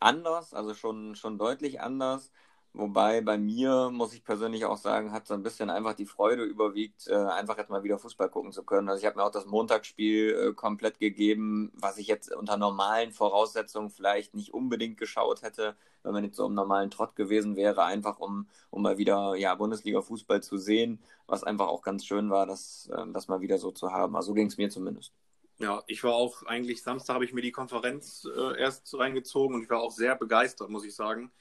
anders, 0.00 0.52
also 0.52 0.74
schon, 0.74 1.14
schon 1.14 1.38
deutlich 1.38 1.80
anders. 1.80 2.33
Wobei 2.72 3.20
bei 3.20 3.37
mir, 3.37 3.90
muss 3.90 4.14
ich 4.14 4.22
persönlich 4.22 4.64
auch 4.64 4.76
sagen, 4.76 5.11
hat 5.11 5.26
so 5.26 5.35
ein 5.35 5.42
bisschen 5.42 5.70
einfach 5.70 5.94
die 5.94 6.06
Freude 6.06 6.44
überwiegt, 6.44 7.09
äh, 7.09 7.14
einfach 7.16 7.59
jetzt 7.59 7.68
mal 7.68 7.83
wieder 7.83 7.98
Fußball 7.98 8.28
gucken 8.30 8.52
zu 8.52 8.62
können. 8.62 8.88
Also 8.88 9.00
ich 9.00 9.06
habe 9.06 9.16
mir 9.16 9.24
auch 9.24 9.33
das 9.33 9.46
Montagsspiel 9.46 10.50
äh, 10.50 10.54
komplett 10.54 11.00
gegeben, 11.00 11.72
was 11.74 11.98
ich 11.98 12.06
jetzt 12.06 12.33
unter 12.33 12.56
normalen 12.56 13.11
Voraussetzungen 13.12 13.90
vielleicht 13.90 14.35
nicht 14.35 14.54
unbedingt 14.54 14.98
geschaut 14.98 15.42
hätte, 15.42 15.74
wenn 16.04 16.12
man 16.12 16.22
jetzt 16.24 16.37
so 16.37 16.46
im 16.46 16.54
normalen 16.54 16.90
Trott 16.92 17.16
gewesen 17.16 17.56
wäre, 17.56 17.83
einfach 17.85 18.20
um, 18.20 18.48
um 18.70 18.83
mal 18.83 18.98
wieder 18.98 19.35
ja, 19.35 19.52
Bundesliga-Fußball 19.56 20.40
zu 20.40 20.56
sehen, 20.56 21.00
was 21.26 21.42
einfach 21.42 21.66
auch 21.66 21.83
ganz 21.83 22.06
schön 22.06 22.30
war, 22.30 22.46
das, 22.46 22.88
äh, 22.94 23.04
das 23.12 23.26
mal 23.26 23.40
wieder 23.40 23.59
so 23.59 23.72
zu 23.72 23.90
haben. 23.90 24.14
Also 24.14 24.28
so 24.28 24.35
ging 24.35 24.46
es 24.46 24.59
mir 24.59 24.70
zumindest. 24.70 25.12
Ja, 25.59 25.83
ich 25.88 26.04
war 26.04 26.14
auch 26.14 26.44
eigentlich, 26.44 26.83
Samstag 26.83 27.14
habe 27.14 27.24
ich 27.24 27.33
mir 27.35 27.42
die 27.42 27.52
Konferenz 27.52 28.26
äh, 28.35 28.59
erst 28.59 28.96
reingezogen 28.96 29.56
und 29.56 29.62
ich 29.62 29.70
war 29.70 29.80
auch 29.80 29.90
sehr 29.90 30.14
begeistert, 30.14 30.70
muss 30.70 30.85
ich 30.85 30.94
sagen. 30.94 31.33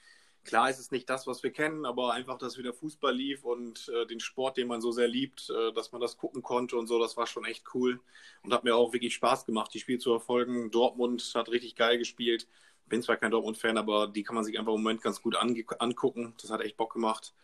Klar 0.44 0.70
ist 0.70 0.78
es 0.78 0.90
nicht 0.90 1.08
das, 1.10 1.26
was 1.26 1.42
wir 1.42 1.50
kennen, 1.50 1.84
aber 1.84 2.14
einfach, 2.14 2.38
dass 2.38 2.56
wieder 2.56 2.72
Fußball 2.72 3.14
lief 3.14 3.44
und 3.44 3.90
äh, 3.94 4.06
den 4.06 4.20
Sport, 4.20 4.56
den 4.56 4.68
man 4.68 4.80
so 4.80 4.90
sehr 4.90 5.06
liebt, 5.06 5.50
äh, 5.50 5.72
dass 5.72 5.92
man 5.92 6.00
das 6.00 6.16
gucken 6.16 6.42
konnte 6.42 6.76
und 6.76 6.86
so, 6.86 6.98
das 6.98 7.16
war 7.16 7.26
schon 7.26 7.44
echt 7.44 7.64
cool 7.74 8.00
und 8.42 8.52
hat 8.52 8.64
mir 8.64 8.74
auch 8.74 8.92
wirklich 8.92 9.14
Spaß 9.14 9.44
gemacht, 9.44 9.72
die 9.74 9.80
Spiele 9.80 9.98
zu 9.98 10.12
erfolgen. 10.12 10.70
Dortmund 10.70 11.30
hat 11.34 11.50
richtig 11.50 11.76
geil 11.76 11.98
gespielt. 11.98 12.48
Bin 12.86 13.02
zwar 13.02 13.18
kein 13.18 13.30
Dortmund-Fan, 13.30 13.76
aber 13.76 14.08
die 14.08 14.22
kann 14.22 14.34
man 14.34 14.44
sich 14.44 14.58
einfach 14.58 14.72
im 14.72 14.80
Moment 14.80 15.02
ganz 15.02 15.22
gut 15.22 15.36
angucken. 15.36 16.34
Das 16.40 16.50
hat 16.50 16.62
echt 16.62 16.76
Bock 16.76 16.94
gemacht. 16.94 17.34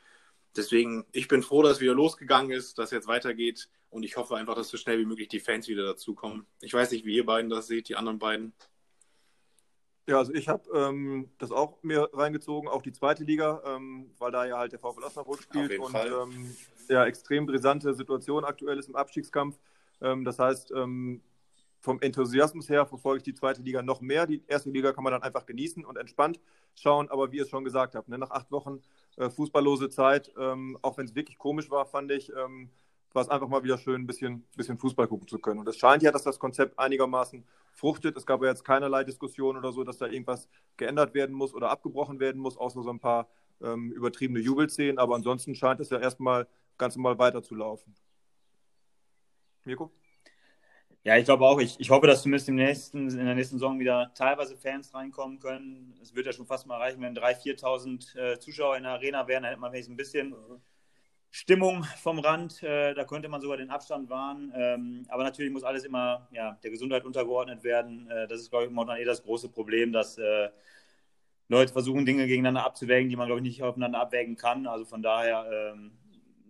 Deswegen, 0.56 1.04
ich 1.12 1.28
bin 1.28 1.42
froh, 1.42 1.62
dass 1.62 1.74
es 1.74 1.80
wieder 1.80 1.94
losgegangen 1.94 2.50
ist, 2.50 2.78
dass 2.78 2.90
jetzt 2.90 3.06
weitergeht 3.06 3.68
und 3.90 4.04
ich 4.04 4.16
hoffe 4.16 4.36
einfach, 4.36 4.54
dass 4.54 4.70
so 4.70 4.78
schnell 4.78 4.98
wie 4.98 5.04
möglich 5.04 5.28
die 5.28 5.40
Fans 5.40 5.68
wieder 5.68 5.84
dazukommen. 5.84 6.46
Ich 6.62 6.72
weiß 6.72 6.90
nicht, 6.92 7.04
wie 7.04 7.14
ihr 7.14 7.26
beiden 7.26 7.50
das 7.50 7.66
seht, 7.66 7.88
die 7.88 7.96
anderen 7.96 8.18
beiden. 8.18 8.54
Ja, 10.08 10.18
also 10.18 10.32
ich 10.32 10.48
habe 10.48 10.62
ähm, 10.72 11.28
das 11.38 11.50
auch 11.50 11.82
mir 11.82 12.08
reingezogen, 12.12 12.68
auch 12.68 12.82
die 12.82 12.92
zweite 12.92 13.24
Liga, 13.24 13.60
ähm, 13.66 14.10
weil 14.18 14.30
da 14.30 14.44
ja 14.44 14.56
halt 14.56 14.70
der 14.70 14.78
VfL 14.78 15.02
Osnabrück 15.02 15.42
spielt 15.42 15.76
und 15.80 15.94
ähm, 15.96 16.56
ja, 16.88 17.04
extrem 17.06 17.46
brisante 17.46 17.92
Situation 17.92 18.44
aktuell 18.44 18.78
ist 18.78 18.88
im 18.88 18.94
Abstiegskampf. 18.94 19.58
Ähm, 20.00 20.24
das 20.24 20.38
heißt, 20.38 20.70
ähm, 20.70 21.22
vom 21.80 22.00
Enthusiasmus 22.00 22.68
her 22.68 22.86
verfolge 22.86 23.18
ich 23.18 23.22
die 23.24 23.34
zweite 23.34 23.62
Liga 23.62 23.82
noch 23.82 24.00
mehr. 24.00 24.26
Die 24.26 24.44
erste 24.46 24.70
Liga 24.70 24.92
kann 24.92 25.02
man 25.02 25.12
dann 25.12 25.22
einfach 25.22 25.44
genießen 25.44 25.84
und 25.84 25.96
entspannt 25.96 26.40
schauen, 26.76 27.08
aber 27.10 27.32
wie 27.32 27.38
ihr 27.38 27.42
es 27.42 27.50
schon 27.50 27.64
gesagt 27.64 27.96
habt, 27.96 28.08
ne, 28.08 28.16
nach 28.16 28.30
acht 28.30 28.52
Wochen 28.52 28.82
äh, 29.16 29.28
fußballlose 29.28 29.88
Zeit, 29.88 30.32
ähm, 30.38 30.78
auch 30.82 30.98
wenn 30.98 31.06
es 31.06 31.16
wirklich 31.16 31.38
komisch 31.38 31.70
war, 31.70 31.84
fand 31.84 32.12
ich, 32.12 32.32
war 33.16 33.22
es 33.22 33.30
einfach 33.30 33.48
mal 33.48 33.64
wieder 33.64 33.78
schön, 33.78 34.02
ein 34.02 34.06
bisschen, 34.06 34.46
bisschen 34.56 34.78
Fußball 34.78 35.08
gucken 35.08 35.26
zu 35.26 35.38
können. 35.38 35.58
Und 35.58 35.68
es 35.68 35.76
scheint 35.76 36.02
ja, 36.02 36.12
dass 36.12 36.22
das 36.22 36.38
Konzept 36.38 36.78
einigermaßen 36.78 37.44
fruchtet. 37.72 38.16
Es 38.16 38.26
gab 38.26 38.42
ja 38.42 38.48
jetzt 38.48 38.64
keinerlei 38.64 39.04
Diskussion 39.04 39.56
oder 39.56 39.72
so, 39.72 39.82
dass 39.82 39.98
da 39.98 40.06
irgendwas 40.06 40.48
geändert 40.76 41.14
werden 41.14 41.34
muss 41.34 41.54
oder 41.54 41.70
abgebrochen 41.70 42.20
werden 42.20 42.40
muss, 42.40 42.56
außer 42.56 42.82
so 42.82 42.90
ein 42.90 43.00
paar 43.00 43.28
ähm, 43.62 43.90
übertriebene 43.90 44.38
Jubelszenen. 44.40 44.98
Aber 44.98 45.16
ansonsten 45.16 45.54
scheint 45.54 45.80
es 45.80 45.90
ja 45.90 45.98
erstmal 45.98 46.46
ganz 46.76 46.94
normal 46.94 47.18
weiterzulaufen. 47.18 47.96
Mirko? 49.64 49.90
Ja, 51.02 51.16
ich 51.16 51.24
glaube 51.24 51.46
auch. 51.46 51.58
Ich, 51.60 51.80
ich 51.80 51.88
hoffe, 51.88 52.06
dass 52.06 52.22
zumindest 52.22 52.48
im 52.50 52.56
nächsten, 52.56 53.08
in 53.08 53.24
der 53.24 53.34
nächsten 53.34 53.56
Saison 53.56 53.78
wieder 53.78 54.12
teilweise 54.14 54.56
Fans 54.56 54.92
reinkommen 54.92 55.38
können. 55.38 55.98
Es 56.02 56.14
wird 56.14 56.26
ja 56.26 56.32
schon 56.32 56.46
fast 56.46 56.66
mal 56.66 56.76
reichen, 56.76 57.00
wenn 57.00 57.16
3.000, 57.16 57.60
4.000 57.60 58.18
äh, 58.18 58.38
Zuschauer 58.38 58.76
in 58.76 58.82
der 58.82 58.92
Arena 58.92 59.26
wären. 59.26 59.44
Dann 59.44 59.50
hätte 59.50 59.60
man 59.60 59.72
wenigstens 59.72 59.94
ein 59.94 59.96
bisschen 59.96 60.34
Stimmung 61.36 61.84
vom 61.98 62.18
Rand. 62.18 62.62
Äh, 62.62 62.94
da 62.94 63.04
könnte 63.04 63.28
man 63.28 63.42
sogar 63.42 63.58
den 63.58 63.68
Abstand 63.68 64.08
wahren. 64.08 64.50
Ähm, 64.56 65.04
aber 65.08 65.22
natürlich 65.22 65.52
muss 65.52 65.64
alles 65.64 65.84
immer 65.84 66.26
ja, 66.32 66.58
der 66.62 66.70
Gesundheit 66.70 67.04
untergeordnet 67.04 67.62
werden. 67.62 68.10
Äh, 68.10 68.26
das 68.26 68.40
ist, 68.40 68.48
glaube 68.48 68.64
ich, 68.64 68.70
momentan 68.70 68.96
eh 68.96 69.04
das 69.04 69.22
große 69.22 69.50
Problem, 69.50 69.92
dass 69.92 70.16
äh, 70.16 70.48
Leute 71.48 71.74
versuchen, 71.74 72.06
Dinge 72.06 72.26
gegeneinander 72.26 72.64
abzuwägen, 72.64 73.10
die 73.10 73.16
man, 73.16 73.26
glaube 73.26 73.40
ich, 73.40 73.46
nicht 73.46 73.62
aufeinander 73.62 74.00
abwägen 74.00 74.36
kann. 74.36 74.66
Also 74.66 74.86
von 74.86 75.02
daher 75.02 75.46
ähm, 75.52 75.92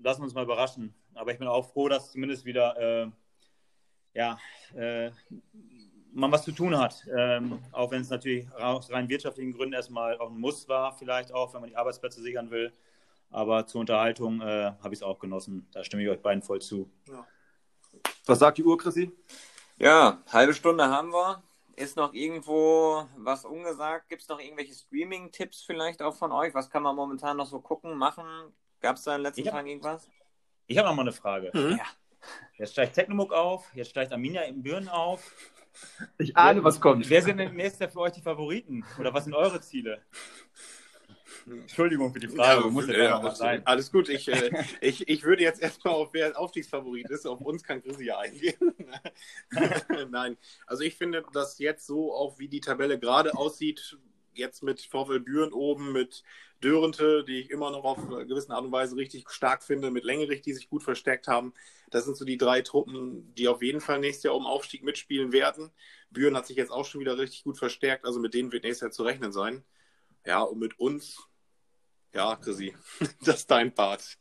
lassen 0.05 0.21
wir 0.21 0.27
uns 0.27 0.35
mal 0.35 0.45
überraschen. 0.45 0.95
Aber 1.15 1.33
ich 1.33 1.39
bin 1.41 1.49
auch 1.49 1.69
froh, 1.73 1.89
dass 1.89 2.13
zumindest 2.13 2.45
wieder 2.45 2.77
äh, 2.79 3.11
ja, 4.15 4.39
äh, 4.77 5.11
man 6.13 6.31
was 6.31 6.45
zu 6.45 6.53
tun 6.53 6.79
hat. 6.79 7.05
Ähm, 7.13 7.59
auch 7.73 7.91
wenn 7.91 8.03
es 8.03 8.11
natürlich 8.11 8.49
aus 8.53 8.93
rein 8.93 9.09
wirtschaftlichen 9.09 9.53
Gründen 9.53 9.75
erstmal 9.75 10.17
auch 10.19 10.31
ein 10.31 10.39
Muss 10.39 10.69
war, 10.69 10.93
vielleicht 10.93 11.33
auch, 11.33 11.53
wenn 11.55 11.63
man 11.63 11.71
die 11.71 11.77
Arbeitsplätze 11.77 12.23
sichern 12.23 12.53
will. 12.53 12.73
Aber 13.31 13.67
zur 13.67 13.81
Unterhaltung 13.81 14.41
äh, 14.41 14.73
habe 14.83 14.95
ich 14.95 15.01
es 15.01 15.03
auch 15.03 15.19
genossen. 15.19 15.69
Da 15.73 15.85
stimme 15.85 16.03
ich 16.03 16.09
euch 16.09 16.23
beiden 16.23 16.43
voll 16.43 16.61
zu. 16.61 16.91
Ja. 17.09 17.27
Was 18.27 18.39
sagt 18.39 18.59
die 18.59 18.65
Uhr, 18.65 18.79
Chrissy? 18.79 19.13
Ja, 19.79 20.23
halbe 20.33 20.55
Stunde 20.55 20.89
haben 20.89 21.13
wir. 21.13 21.43
Ist 21.77 21.97
noch 21.97 22.15
irgendwo 22.15 23.07
was 23.19 23.45
ungesagt? 23.45 24.09
Gibt 24.09 24.23
es 24.23 24.29
noch 24.29 24.41
irgendwelche 24.41 24.75
Streaming-Tipps 24.75 25.63
vielleicht 25.63 26.01
auch 26.01 26.15
von 26.15 26.33
euch? 26.33 26.55
Was 26.55 26.71
kann 26.71 26.83
man 26.83 26.97
momentan 26.97 27.37
noch 27.37 27.47
so 27.47 27.61
gucken, 27.61 27.99
machen? 27.99 28.25
Gab 28.81 28.97
es 28.97 29.03
da 29.03 29.13
in 29.13 29.19
den 29.19 29.25
letzten 29.25 29.47
hab, 29.47 29.53
Tagen 29.53 29.69
irgendwas? 29.69 30.09
Ich 30.67 30.79
habe 30.79 30.89
noch 30.89 30.95
mal 30.95 31.03
eine 31.03 31.13
Frage. 31.13 31.51
Mhm. 31.53 31.77
Ja. 31.77 31.85
Jetzt 32.57 32.73
steigt 32.73 32.95
Technomuk 32.95 33.33
auf, 33.33 33.71
jetzt 33.75 33.91
steigt 33.91 34.13
Arminia 34.13 34.43
im 34.43 34.63
Büren 34.63 34.89
auf. 34.89 35.31
Ich 36.19 36.37
ahne, 36.37 36.65
was 36.65 36.81
kommt. 36.81 37.09
Wer 37.11 37.21
sind 37.21 37.37
denn 37.37 37.55
nächstes 37.55 37.93
für 37.93 38.01
euch 38.01 38.13
die 38.13 38.23
Favoriten? 38.23 38.85
Oder 38.99 39.13
was 39.13 39.25
sind 39.25 39.35
eure 39.35 39.61
Ziele? 39.61 40.03
Entschuldigung 41.49 42.13
für 42.13 42.19
die 42.19 42.29
Frage, 42.29 42.65
ja, 42.65 42.71
muss 42.71 42.87
ja, 42.89 43.19
alles, 43.19 43.39
sein. 43.39 43.63
Alles 43.65 43.93
gut, 43.93 44.09
ich, 44.09 44.29
äh, 44.29 44.51
ich, 44.81 45.09
ich 45.09 45.23
würde 45.23 45.43
jetzt 45.43 45.63
erstmal 45.63 45.95
auf 45.95 46.13
wer 46.13 46.39
Aufstiegsfavorit 46.39 47.09
ist. 47.11 47.27
Auf 47.27 47.41
uns 47.41 47.63
kann 47.63 47.83
Chrissy 47.83 48.07
ja 48.07 48.19
eingehen. 48.19 48.75
Nein, 50.11 50.37
also 50.67 50.83
ich 50.83 50.97
finde, 50.97 51.25
dass 51.33 51.59
jetzt 51.59 51.87
so, 51.87 52.13
auch 52.13 52.39
wie 52.39 52.49
die 52.49 52.61
Tabelle 52.61 52.99
gerade 52.99 53.37
aussieht, 53.37 53.97
jetzt 54.35 54.63
mit 54.63 54.83
VfL 54.83 55.21
Büren 55.21 55.53
oben, 55.53 55.93
mit 55.93 56.25
Dörente, 56.61 57.25
die 57.25 57.41
ich 57.41 57.51
immer 57.51 57.71
noch 57.71 57.85
auf 57.85 57.99
eine 57.99 58.27
gewisse 58.27 58.51
Art 58.53 58.65
und 58.65 58.73
Weise 58.73 58.97
richtig 58.97 59.29
stark 59.31 59.63
finde, 59.63 59.91
mit 59.91 60.05
Längerich, 60.05 60.43
die 60.43 60.53
sich 60.53 60.69
gut 60.69 60.83
verstärkt 60.83 61.29
haben. 61.29 61.53
Das 61.91 62.05
sind 62.05 62.17
so 62.17 62.25
die 62.25 62.39
drei 62.39 62.63
Truppen, 62.63 63.33
die 63.35 63.49
auf 63.49 63.63
jeden 63.63 63.81
Fall 63.81 64.01
nächstes 64.01 64.25
Jahr 64.25 64.35
um 64.35 64.47
Aufstieg 64.47 64.83
mitspielen 64.83 65.33
werden. 65.33 65.71
Büren 66.11 66.37
hat 66.37 66.47
sich 66.47 66.57
jetzt 66.57 66.73
auch 66.73 66.85
schon 66.85 67.01
wieder 67.01 67.19
richtig 67.19 67.45
gut 67.45 67.59
verstärkt, 67.59 68.05
also 68.05 68.19
mit 68.19 68.35
denen 68.35 68.53
wird 68.53 68.65
nächstes 68.65 68.83
Jahr 68.83 68.91
zu 68.91 69.05
rechnen 69.05 69.33
sein. 69.33 69.65
Ja, 70.25 70.43
und 70.43 70.59
mit 70.59 70.79
uns 70.81 71.29
ja, 72.17 72.37
Chrissy, 72.37 72.75
das 73.25 73.37
ist 73.37 73.51
dein 73.51 73.73
Part. 73.75 74.19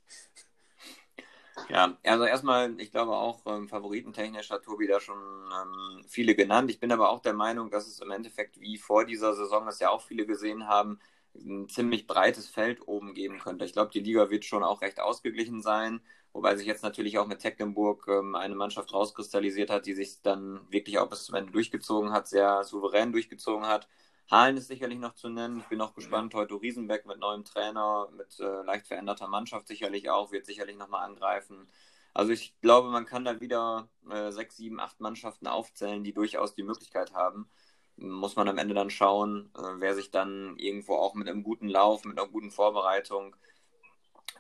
Ja, 1.69 1.97
also 2.03 2.25
erstmal, 2.25 2.79
ich 2.79 2.91
glaube 2.91 3.13
auch, 3.15 3.45
ähm, 3.47 3.67
favoritentechnisch 3.69 4.49
hat 4.51 4.63
Tobi 4.63 4.88
da 4.88 4.99
schon 4.99 5.17
ähm, 5.17 6.03
viele 6.08 6.36
genannt. 6.36 6.69
Ich 6.69 6.79
bin 6.79 6.91
aber 6.91 7.10
auch 7.10 7.21
der 7.21 7.34
Meinung, 7.34 7.71
dass 7.71 7.88
es 7.88 7.99
im 8.01 8.12
Endeffekt, 8.12 8.60
wie 8.60 8.77
vor 8.77 9.05
dieser 9.05 9.34
Saison, 9.34 9.65
das 9.65 9.79
ja 9.79 9.89
auch 9.89 10.01
viele 10.01 10.25
gesehen 10.25 10.67
haben, 10.67 10.99
ein 11.34 11.67
ziemlich 11.69 12.08
breites 12.08 12.49
Feld 12.49 12.88
oben 12.88 13.13
geben 13.13 13.39
könnte. 13.39 13.65
Ich 13.65 13.73
glaube, 13.73 13.91
die 13.91 13.99
Liga 14.01 14.29
wird 14.29 14.45
schon 14.45 14.63
auch 14.63 14.81
recht 14.81 14.99
ausgeglichen 14.99 15.62
sein, 15.62 16.01
wobei 16.34 16.55
sich 16.55 16.67
jetzt 16.67 16.84
natürlich 16.84 17.17
auch 17.17 17.27
mit 17.27 17.39
Tecklenburg 17.39 18.08
ähm, 18.10 18.36
eine 18.36 18.55
Mannschaft 18.55 18.93
rauskristallisiert 18.93 19.69
hat, 19.69 19.86
die 19.86 19.93
sich 19.93 20.21
dann 20.21 20.62
wirklich 20.69 20.99
auch 20.99 21.10
bis 21.10 21.25
zum 21.25 21.36
Ende 21.36 21.51
durchgezogen 21.51 22.12
hat, 22.12 22.27
sehr 22.27 22.63
souverän 22.63 23.12
durchgezogen 23.12 23.67
hat. 23.67 23.88
Halen 24.29 24.57
ist 24.57 24.67
sicherlich 24.67 24.97
noch 24.97 25.13
zu 25.13 25.29
nennen. 25.29 25.59
Ich 25.59 25.65
bin 25.65 25.81
auch 25.81 25.93
gespannt. 25.93 26.33
Heute 26.33 26.59
Riesenbeck 26.59 27.05
mit 27.05 27.19
neuem 27.19 27.43
Trainer, 27.43 28.09
mit 28.17 28.39
äh, 28.39 28.63
leicht 28.63 28.88
veränderter 28.88 29.27
Mannschaft 29.27 29.67
sicherlich 29.67 30.09
auch, 30.09 30.31
wird 30.31 30.45
sicherlich 30.47 30.77
nochmal 30.77 31.05
angreifen. 31.05 31.67
Also 32.13 32.31
ich 32.31 32.59
glaube, 32.61 32.89
man 32.89 33.05
kann 33.05 33.25
da 33.25 33.39
wieder 33.39 33.88
äh, 34.09 34.31
sechs, 34.31 34.57
sieben, 34.57 34.79
acht 34.79 34.99
Mannschaften 34.99 35.47
aufzählen, 35.47 36.03
die 36.03 36.13
durchaus 36.13 36.55
die 36.55 36.63
Möglichkeit 36.63 37.13
haben. 37.13 37.49
Muss 37.97 38.35
man 38.35 38.47
am 38.47 38.57
Ende 38.57 38.73
dann 38.73 38.89
schauen, 38.89 39.51
äh, 39.55 39.61
wer 39.79 39.93
sich 39.93 40.09
dann 40.09 40.57
irgendwo 40.57 40.95
auch 40.95 41.13
mit 41.13 41.29
einem 41.29 41.43
guten 41.43 41.67
Lauf, 41.67 42.03
mit 42.03 42.17
einer 42.17 42.27
guten 42.27 42.51
Vorbereitung 42.51 43.35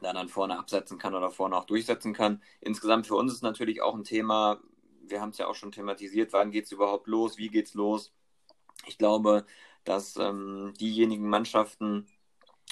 dann, 0.01 0.15
dann 0.15 0.29
vorne 0.29 0.57
absetzen 0.57 0.97
kann 0.97 1.13
oder 1.13 1.29
vorne 1.29 1.55
auch 1.55 1.65
durchsetzen 1.65 2.13
kann. 2.13 2.41
Insgesamt 2.59 3.05
für 3.07 3.15
uns 3.15 3.33
ist 3.33 3.43
natürlich 3.43 3.81
auch 3.81 3.93
ein 3.93 4.03
Thema, 4.03 4.59
wir 5.03 5.21
haben 5.21 5.29
es 5.29 5.37
ja 5.37 5.47
auch 5.47 5.55
schon 5.55 5.71
thematisiert, 5.71 6.33
wann 6.33 6.51
geht 6.51 6.65
es 6.65 6.71
überhaupt 6.71 7.07
los, 7.07 7.37
wie 7.37 7.49
geht 7.49 7.67
es 7.67 7.75
los. 7.75 8.11
Ich 8.87 8.97
glaube, 8.97 9.45
dass 9.85 10.17
ähm, 10.17 10.73
diejenigen 10.79 11.29
Mannschaften 11.29 12.07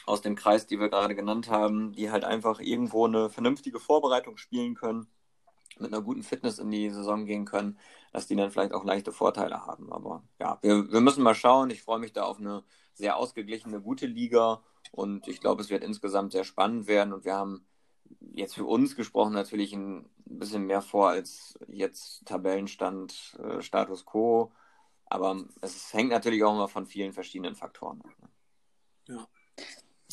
aus 0.06 0.22
dem 0.22 0.36
Kreis, 0.36 0.68
die 0.68 0.80
wir 0.80 0.90
gerade 0.90 1.16
genannt 1.16 1.50
haben, 1.50 1.94
die 1.94 2.12
halt 2.12 2.26
einfach 2.26 2.60
irgendwo 2.60 3.06
eine 3.06 3.30
vernünftige 3.30 3.80
Vorbereitung 3.80 4.38
spielen 4.38 4.76
können, 4.76 5.08
mit 5.80 5.94
einer 5.94 6.04
guten 6.04 6.24
Fitness 6.24 6.60
in 6.60 6.70
die 6.72 6.90
Saison 6.90 7.26
gehen 7.26 7.46
können, 7.46 7.80
dass 8.12 8.28
die 8.28 8.36
dann 8.36 8.52
vielleicht 8.52 8.74
auch 8.74 8.84
leichte 8.84 9.12
Vorteile 9.12 9.66
haben. 9.66 9.92
Aber 9.92 10.24
ja, 10.40 10.60
wir, 10.62 10.92
wir 10.92 11.02
müssen 11.02 11.24
mal 11.24 11.36
schauen. 11.36 11.70
Ich 11.70 11.82
freue 11.82 12.00
mich 12.00 12.14
da 12.14 12.24
auf 12.24 12.40
eine 12.40 12.64
sehr 12.94 13.18
ausgeglichene, 13.18 13.82
gute 13.82 14.06
Liga 14.06 14.62
und 14.92 15.28
ich 15.28 15.40
glaube, 15.40 15.62
es 15.62 15.70
wird 15.70 15.84
insgesamt 15.84 16.32
sehr 16.32 16.44
spannend 16.44 16.88
werden 16.88 17.14
und 17.14 17.26
wir 17.26 17.36
haben 17.36 17.66
jetzt 18.34 18.56
für 18.56 18.66
uns 18.66 18.96
gesprochen 18.96 19.34
natürlich 19.34 19.74
ein 19.74 20.10
bisschen 20.26 20.66
mehr 20.66 20.82
vor 20.82 21.10
als 21.10 21.58
jetzt 21.68 22.26
Tabellenstand, 22.26 23.38
äh, 23.40 23.62
Status 23.62 24.06
Quo. 24.06 24.52
Aber 25.06 25.44
es 25.62 25.94
hängt 25.94 26.10
natürlich 26.10 26.44
auch 26.44 26.54
immer 26.54 26.68
von 26.68 26.86
vielen 26.86 27.14
verschiedenen 27.14 27.56
Faktoren 27.56 28.02
ab. 28.02 28.12
Ne? 28.20 29.16
Ja. 29.16 29.28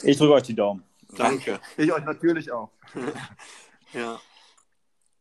Ich 0.03 0.17
drücke 0.17 0.35
euch 0.35 0.43
die 0.43 0.55
Daumen. 0.55 0.85
Danke. 1.17 1.61
Ich 1.77 1.93
euch 1.93 2.05
natürlich 2.05 2.51
auch. 2.53 2.71
ja. 3.93 4.21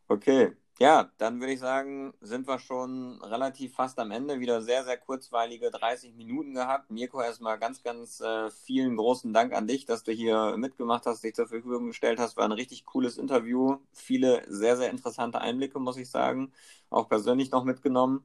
Okay. 0.07 0.55
Ja, 0.79 1.11
dann 1.17 1.41
würde 1.41 1.51
ich 1.51 1.59
sagen, 1.59 2.13
sind 2.21 2.47
wir 2.47 2.57
schon 2.57 3.21
relativ 3.21 3.75
fast 3.75 3.99
am 3.99 4.11
Ende. 4.11 4.39
Wieder 4.39 4.61
sehr, 4.61 4.85
sehr 4.85 4.95
kurzweilige 4.95 5.71
30 5.71 6.15
Minuten 6.15 6.53
gehabt. 6.53 6.89
Mirko, 6.89 7.21
erstmal 7.21 7.59
ganz, 7.59 7.83
ganz 7.83 8.21
äh, 8.21 8.49
vielen 8.49 8.95
großen 8.95 9.33
Dank 9.33 9.51
an 9.53 9.67
dich, 9.67 9.85
dass 9.85 10.03
du 10.03 10.13
hier 10.13 10.55
mitgemacht 10.55 11.05
hast, 11.05 11.21
dich 11.25 11.35
zur 11.35 11.47
Verfügung 11.47 11.87
gestellt 11.87 12.17
hast. 12.17 12.37
War 12.37 12.45
ein 12.45 12.53
richtig 12.53 12.85
cooles 12.85 13.17
Interview. 13.17 13.79
Viele 13.91 14.45
sehr, 14.47 14.77
sehr 14.77 14.89
interessante 14.89 15.41
Einblicke, 15.41 15.79
muss 15.79 15.97
ich 15.97 16.09
sagen. 16.09 16.53
Auch 16.89 17.09
persönlich 17.09 17.51
noch 17.51 17.65
mitgenommen. 17.65 18.23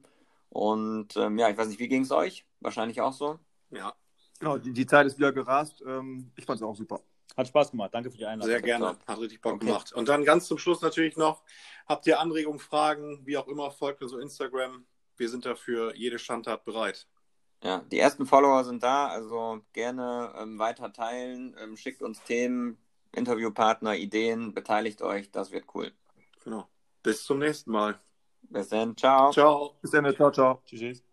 Und 0.55 1.17
ähm, 1.17 1.37
ja, 1.37 1.49
ich 1.49 1.57
weiß 1.57 1.67
nicht, 1.67 1.81
wie 1.81 1.89
ging 1.89 2.03
es 2.03 2.11
euch? 2.11 2.45
Wahrscheinlich 2.61 3.01
auch 3.01 3.11
so? 3.11 3.39
Ja. 3.71 3.93
Genau, 4.39 4.57
die, 4.57 4.71
die 4.71 4.85
Zeit 4.85 5.05
ist 5.05 5.17
wieder 5.17 5.33
gerast. 5.33 5.83
Ähm, 5.85 6.31
ich 6.37 6.45
fand 6.45 6.61
es 6.61 6.63
auch 6.63 6.77
super. 6.77 7.01
Hat 7.35 7.49
Spaß 7.49 7.71
gemacht. 7.71 7.93
Danke 7.93 8.09
für 8.09 8.17
die 8.17 8.25
Einladung. 8.25 8.49
Sehr 8.49 8.61
gerne. 8.61 8.97
Hat 9.05 9.19
richtig 9.19 9.41
Bock 9.41 9.55
okay. 9.55 9.65
gemacht. 9.65 9.91
Und 9.91 10.07
dann 10.07 10.23
ganz 10.23 10.47
zum 10.47 10.57
Schluss 10.57 10.79
natürlich 10.79 11.17
noch, 11.17 11.43
habt 11.87 12.07
ihr 12.07 12.21
Anregungen, 12.21 12.59
Fragen, 12.59 13.19
wie 13.25 13.37
auch 13.37 13.49
immer, 13.49 13.69
folgt 13.69 13.99
mir 13.99 14.07
so 14.07 14.17
Instagram. 14.17 14.85
wir 15.17 15.27
sind 15.27 15.45
dafür 15.45 15.93
jede 15.93 16.19
Schandtat 16.19 16.63
bereit. 16.63 17.05
Ja, 17.61 17.79
die 17.91 17.99
ersten 17.99 18.25
Follower 18.25 18.63
sind 18.63 18.81
da, 18.81 19.07
also 19.07 19.59
gerne 19.73 20.33
ähm, 20.37 20.57
weiter 20.57 20.93
teilen, 20.93 21.53
ähm, 21.59 21.75
schickt 21.75 22.01
uns 22.01 22.23
Themen, 22.23 22.77
Interviewpartner, 23.11 23.97
Ideen, 23.97 24.53
beteiligt 24.53 25.01
euch, 25.01 25.31
das 25.31 25.51
wird 25.51 25.65
cool. 25.73 25.91
Genau. 26.45 26.69
Bis 27.03 27.25
zum 27.25 27.39
nächsten 27.39 27.71
Mal. 27.71 27.99
Bis 28.49 28.69
dann, 28.69 28.95
ciao. 28.97 29.33
Ciao. 29.33 29.77
Bis 29.81 29.91
dann, 29.91 30.05
ciao, 30.15 30.31
ciao. 30.31 30.63
Tschüss. 30.65 31.03